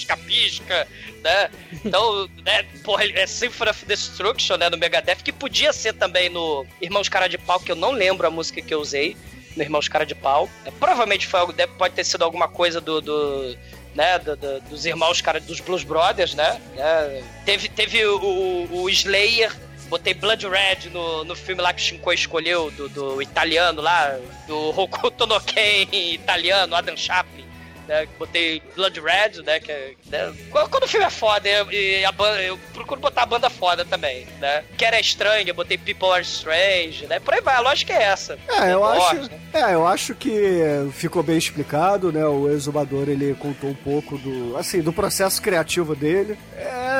pisca-pisca, 0.06 0.86
né? 1.22 1.50
Então, 1.84 2.28
né, 2.44 2.64
porra, 2.82 3.04
é 3.04 3.26
Symphony 3.26 3.70
of 3.70 3.84
Destruction, 3.86 4.56
né, 4.56 4.68
no 4.68 4.76
Megadeth, 4.76 5.16
que 5.24 5.32
podia 5.32 5.72
ser 5.72 5.92
também 5.94 6.28
no 6.28 6.66
Irmãos 6.80 7.08
Cara 7.08 7.28
de 7.28 7.38
Pau, 7.38 7.60
que 7.60 7.70
eu 7.70 7.76
não 7.76 7.92
lembro 7.92 8.26
a 8.26 8.30
música 8.30 8.60
que 8.60 8.74
eu 8.74 8.80
usei, 8.80 9.16
no 9.56 9.62
Irmãos 9.62 9.86
Cara 9.88 10.04
de 10.06 10.14
Pau. 10.14 10.48
É, 10.64 10.70
provavelmente 10.70 11.26
foi 11.26 11.40
algo, 11.40 11.52
deve, 11.52 11.72
pode 11.74 11.94
ter 11.94 12.04
sido 12.04 12.22
alguma 12.24 12.48
coisa 12.48 12.80
do... 12.80 13.00
do 13.00 13.56
né, 13.94 14.18
do- 14.18 14.34
do- 14.36 14.60
dos 14.70 14.86
irmãos, 14.86 15.20
cara, 15.20 15.38
dos 15.38 15.60
Blues 15.60 15.84
Brothers, 15.84 16.32
né? 16.34 16.58
É, 16.78 17.22
teve 17.44 17.68
teve 17.68 18.02
o- 18.06 18.66
o 18.72 18.88
Slayer, 18.88 19.52
botei 19.92 20.14
Blood 20.14 20.46
Red 20.48 20.88
no, 20.90 21.22
no 21.22 21.36
filme 21.36 21.60
lá 21.60 21.70
que 21.70 21.82
o 21.82 21.84
Shinko 21.84 22.14
escolheu, 22.14 22.70
do, 22.70 22.88
do 22.88 23.20
italiano 23.20 23.82
lá, 23.82 24.18
do 24.46 24.70
Hokuto 24.70 25.26
no 25.26 25.38
Ken 25.38 25.86
italiano, 25.92 26.74
Adam 26.74 26.96
Chaplin. 26.96 27.44
Né, 27.88 28.06
botei 28.18 28.62
Blood 28.76 29.00
Red, 29.00 29.42
né? 29.44 29.58
Que, 29.58 29.72
é- 29.72 29.94
né, 30.10 30.32
quando 30.50 30.84
o 30.84 30.88
filme 30.88 31.04
é 31.06 31.10
foda, 31.10 31.48
eu, 31.48 31.70
e 31.72 32.04
a 32.04 32.12
banda, 32.12 32.40
eu 32.42 32.56
procuro 32.72 33.00
botar 33.00 33.22
a 33.22 33.26
banda 33.26 33.50
foda 33.50 33.84
também, 33.84 34.26
né? 34.40 34.62
Que 34.78 34.84
era 34.84 35.00
estranha, 35.00 35.44
eu 35.48 35.54
botei 35.54 35.76
People 35.76 36.10
Are 36.10 36.22
Strange, 36.22 37.06
né? 37.06 37.18
Por 37.18 37.34
aí 37.34 37.40
vai, 37.40 37.56
a 37.56 37.60
lógica 37.60 37.92
é 37.92 38.02
essa. 38.04 38.38
É, 38.48 38.72
eu 38.72 38.84
acho, 38.84 39.30
é, 39.52 39.74
eu 39.74 39.86
acho 39.86 40.14
que 40.14 40.30
ficou 40.92 41.22
bem 41.22 41.36
explicado, 41.36 42.12
né? 42.12 42.24
O 42.24 42.48
exumador 42.48 43.08
ele 43.08 43.34
contou 43.34 43.70
um 43.70 43.74
pouco 43.74 44.16
do, 44.18 44.56
assim, 44.56 44.80
do 44.80 44.92
processo 44.92 45.42
criativo 45.42 45.96
dele. 45.96 46.38
É, 46.56 46.92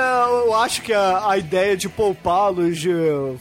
eu 0.45 0.55
acho 0.55 0.83
que 0.83 0.93
a, 0.93 1.31
a 1.31 1.39
ideia 1.39 1.77
de 1.77 1.89
poupá-los, 1.89 2.79
de 2.79 2.91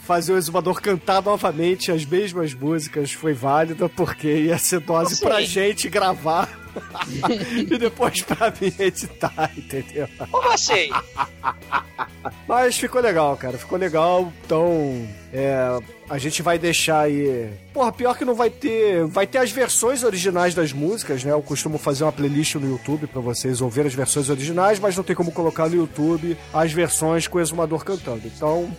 fazer 0.06 0.34
o 0.34 0.38
exumador 0.38 0.80
cantar 0.82 1.22
novamente 1.22 1.92
as 1.92 2.06
mesmas 2.06 2.54
músicas 2.54 3.12
foi 3.12 3.34
válida, 3.34 3.90
porque 3.90 4.28
ia 4.28 4.58
ser 4.58 4.80
dose 4.80 5.20
pra 5.20 5.42
gente 5.42 5.90
gravar. 5.90 6.61
e 7.70 7.78
depois 7.78 8.22
pra 8.22 8.52
mim 8.60 8.74
editar, 8.80 9.52
entendeu? 9.56 10.08
Como 10.30 10.52
assim? 10.52 10.90
Mas 12.48 12.78
ficou 12.78 13.02
legal, 13.02 13.36
cara. 13.38 13.58
Ficou 13.58 13.78
legal. 13.78 14.32
Então, 14.46 15.08
é, 15.34 15.80
a 16.10 16.18
gente 16.18 16.42
vai 16.42 16.58
deixar 16.60 17.02
aí. 17.02 17.50
Porra, 17.74 17.92
pior 17.92 18.18
que 18.18 18.26
não 18.26 18.36
vai 18.36 18.50
ter. 18.50 19.06
Vai 19.08 19.26
ter 19.26 19.40
as 19.40 19.52
versões 19.52 20.04
originais 20.04 20.54
das 20.54 20.74
músicas, 20.74 21.24
né? 21.24 21.32
Eu 21.32 21.42
costumo 21.42 21.78
fazer 21.78 22.04
uma 22.04 22.12
playlist 22.12 22.56
no 22.56 22.70
YouTube 22.70 23.08
pra 23.08 23.22
vocês 23.22 23.62
ouvirem 23.62 23.88
as 23.88 23.94
versões 23.94 24.30
originais, 24.30 24.80
mas 24.80 24.96
não 24.96 25.04
tem 25.04 25.16
como 25.16 25.32
colocar 25.32 25.70
no 25.70 25.76
YouTube 25.76 26.38
as 26.54 26.72
versões 26.72 27.28
com 27.28 27.38
o 27.38 27.42
exumador 27.42 27.84
cantando. 27.84 28.24
Então. 28.26 28.70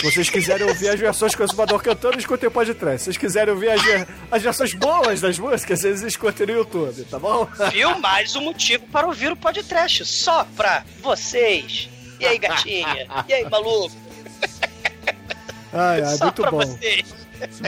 Se 0.00 0.10
vocês 0.10 0.30
quiserem 0.30 0.66
ouvir 0.66 0.88
as 0.88 0.98
versões 0.98 1.34
com 1.34 1.42
o 1.42 1.46
exumador 1.46 1.82
cantando, 1.82 2.18
escutem 2.18 2.48
o 2.48 2.50
podcast. 2.50 3.00
Se 3.00 3.04
vocês 3.04 3.16
quiserem 3.18 3.52
ouvir 3.52 3.68
as, 3.68 3.82
as 4.30 4.42
versões 4.42 4.72
boas 4.72 5.20
das 5.20 5.38
músicas, 5.38 5.78
vocês 5.80 6.02
escutem 6.02 6.46
no 6.46 6.54
YouTube, 6.54 7.04
tá 7.04 7.18
bom? 7.18 7.46
Viu? 7.70 7.98
Mais 7.98 8.34
um 8.34 8.40
motivo 8.40 8.86
para 8.86 9.06
ouvir 9.06 9.30
o 9.30 9.36
podcast. 9.36 10.06
Só 10.06 10.46
pra 10.56 10.84
vocês. 11.02 11.90
E 12.18 12.24
aí, 12.24 12.38
gatinha? 12.38 13.06
E 13.28 13.34
aí, 13.34 13.44
maluco? 13.50 13.94
Ai, 15.70 16.00
ai, 16.02 16.16
Só 16.16 16.24
muito 16.24 16.40
pra 16.40 16.50
bom. 16.50 16.56
vocês. 16.60 17.04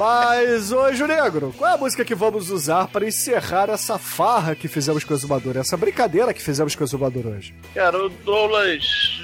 Mas, 0.01 0.73
hoje, 0.73 1.07
Negro, 1.07 1.55
qual 1.59 1.71
é 1.71 1.75
a 1.75 1.77
música 1.77 2.03
que 2.03 2.15
vamos 2.15 2.49
usar 2.49 2.89
para 2.89 3.07
encerrar 3.07 3.69
essa 3.69 3.99
farra 3.99 4.55
que 4.55 4.69
fizemos 4.69 5.05
com 5.05 5.13
o 5.13 5.17
Exumador, 5.19 5.59
essa 5.59 5.77
brincadeira 5.77 6.33
que 6.33 6.41
fizemos 6.43 6.75
com 6.75 6.83
o 6.83 6.87
Exumador 6.87 7.27
hoje? 7.27 7.55
Cara, 7.75 8.07
o 8.07 8.09
Douglas 8.09 9.21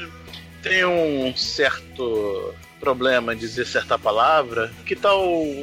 tem 0.62 0.84
um 0.84 1.34
certo 1.34 2.54
problema 2.78 3.34
em 3.34 3.36
dizer 3.36 3.66
certa 3.66 3.98
palavra. 3.98 4.70
Que 4.86 4.96
tal 4.96 5.20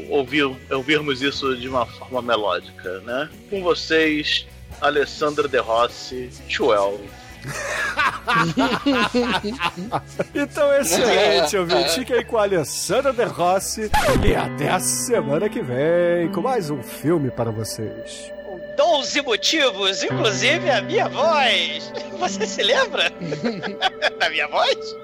ouvir, 0.10 0.44
ouvirmos 0.70 1.22
isso 1.22 1.56
de 1.56 1.68
uma 1.68 1.86
forma 1.86 2.22
melódica, 2.22 3.00
né? 3.02 3.30
Com 3.50 3.62
vocês, 3.62 4.46
Alessandra 4.82 5.48
De 5.48 5.60
Rossi, 5.60 6.30
12. 6.48 7.00
Então, 10.34 10.74
excelente, 10.74 11.56
ouvinte. 11.58 11.92
Fique 11.92 12.14
aí 12.14 12.24
com 12.24 12.38
a 12.38 12.44
Alessandra 12.44 13.14
De 13.14 13.24
Rossi 13.24 13.92
e 14.26 14.36
até 14.36 14.72
a 14.72 14.80
semana 14.80 15.48
que 15.48 15.62
vem 15.62 16.32
com 16.34 16.42
mais 16.42 16.72
um 16.72 16.82
filme 16.82 17.30
para 17.30 17.52
vocês. 17.52 18.32
12 18.78 19.22
motivos, 19.22 20.04
inclusive 20.04 20.70
a 20.70 20.82
minha 20.82 21.08
voz. 21.08 21.92
Você 22.20 22.46
se 22.46 22.64
lembra? 22.64 23.10
da 24.20 24.30
minha 24.30 24.48
voz? 24.48 24.96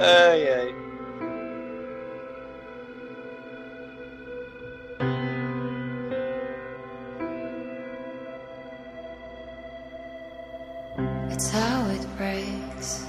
Ai, 0.00 0.48
ai. 0.48 0.74
It's 11.30 11.50
how 11.50 11.88
it 11.90 12.06
breaks. 12.16 13.06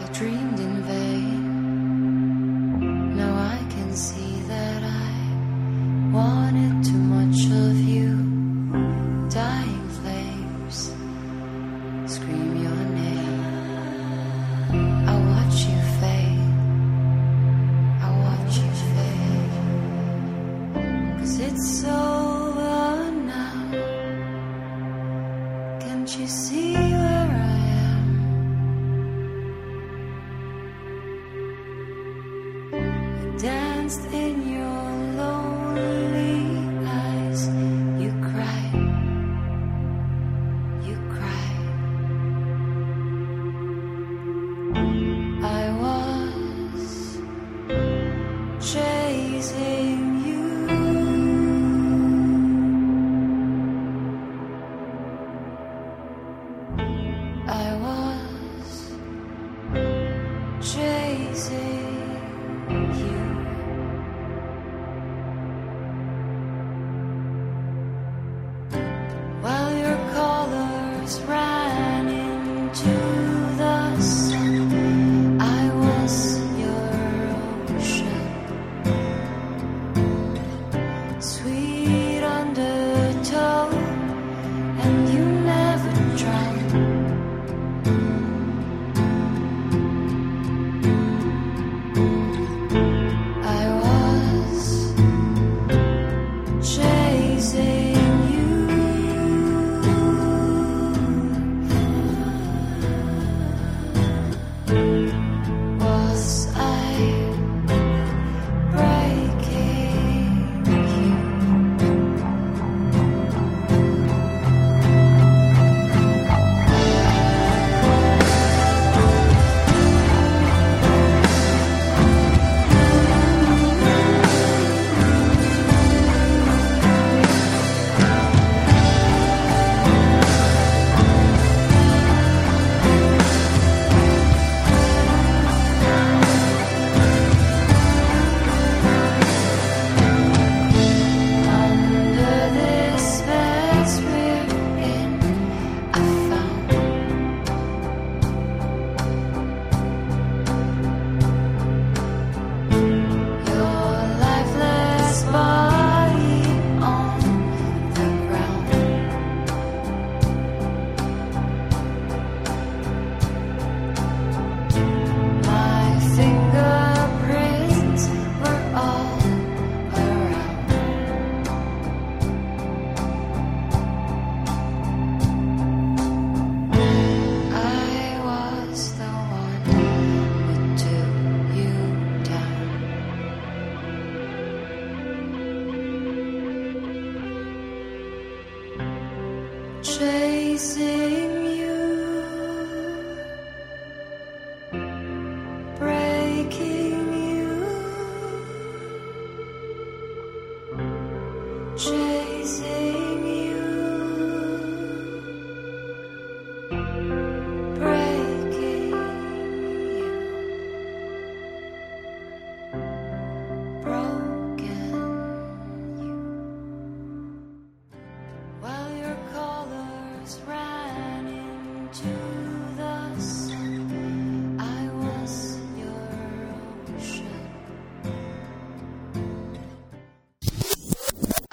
I 0.00 0.12
dreamed 0.12 0.60
in 0.60 0.82
vain. 0.82 1.23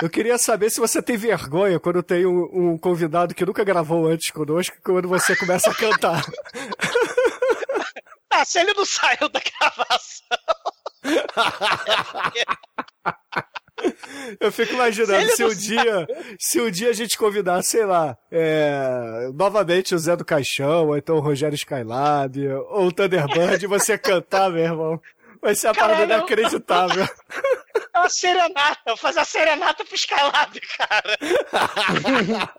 Eu 0.01 0.09
queria 0.09 0.37
saber 0.37 0.69
se 0.69 0.79
você 0.79 1.01
tem 1.01 1.15
vergonha 1.15 1.79
quando 1.79 2.01
tem 2.01 2.25
um, 2.25 2.71
um 2.73 2.77
convidado 2.77 3.35
que 3.35 3.45
nunca 3.45 3.63
gravou 3.63 4.07
antes 4.07 4.31
conosco, 4.31 4.75
quando 4.83 5.07
você 5.07 5.35
começa 5.35 5.69
a 5.69 5.75
cantar. 5.75 6.23
Ah, 8.33 8.45
se 8.45 8.59
ele 8.59 8.73
não 8.73 8.85
saiu 8.85 9.27
da 9.29 9.41
gravação. 9.41 10.27
Eu 14.39 14.51
fico 14.51 14.73
imaginando 14.73 15.25
Se 15.31 15.35
se, 15.37 15.43
um 15.43 15.53
dia, 15.53 16.07
se 16.39 16.61
um 16.61 16.71
dia 16.71 16.89
a 16.89 16.93
gente 16.93 17.17
convidar, 17.17 17.61
sei 17.63 17.85
lá, 17.85 18.17
é, 18.31 19.29
novamente 19.33 19.93
o 19.95 19.99
Zé 19.99 20.15
do 20.15 20.23
Caixão, 20.23 20.87
ou 20.87 20.97
então 20.97 21.17
o 21.17 21.19
Rogério 21.19 21.55
Skylab, 21.55 22.47
ou 22.69 22.87
o 22.87 22.91
Thunderbird, 22.91 23.63
e 23.63 23.67
você 23.67 23.97
cantar, 23.97 24.49
meu 24.49 24.63
irmão. 24.63 25.01
Vai 25.41 25.55
ser 25.55 25.67
a 25.69 25.73
parada 25.73 26.01
Caralho. 26.01 26.19
inacreditável. 26.19 27.07
É 27.93 27.99
uma 27.99 28.09
serenata. 28.09 28.79
Eu 28.85 28.95
vou 28.95 28.97
fazer 28.97 29.19
a 29.19 29.25
serenata 29.25 29.85
pro 29.85 29.95
Skylab, 29.95 30.61
cara. 30.77 31.17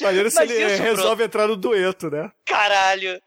Imagina 0.00 0.30
se 0.30 0.36
Mas 0.36 0.50
ele 0.50 0.72
isso, 0.72 0.82
resolve 0.82 1.24
entrar 1.24 1.48
no 1.48 1.56
dueto, 1.56 2.10
né? 2.10 2.30
Caralho. 2.46 3.20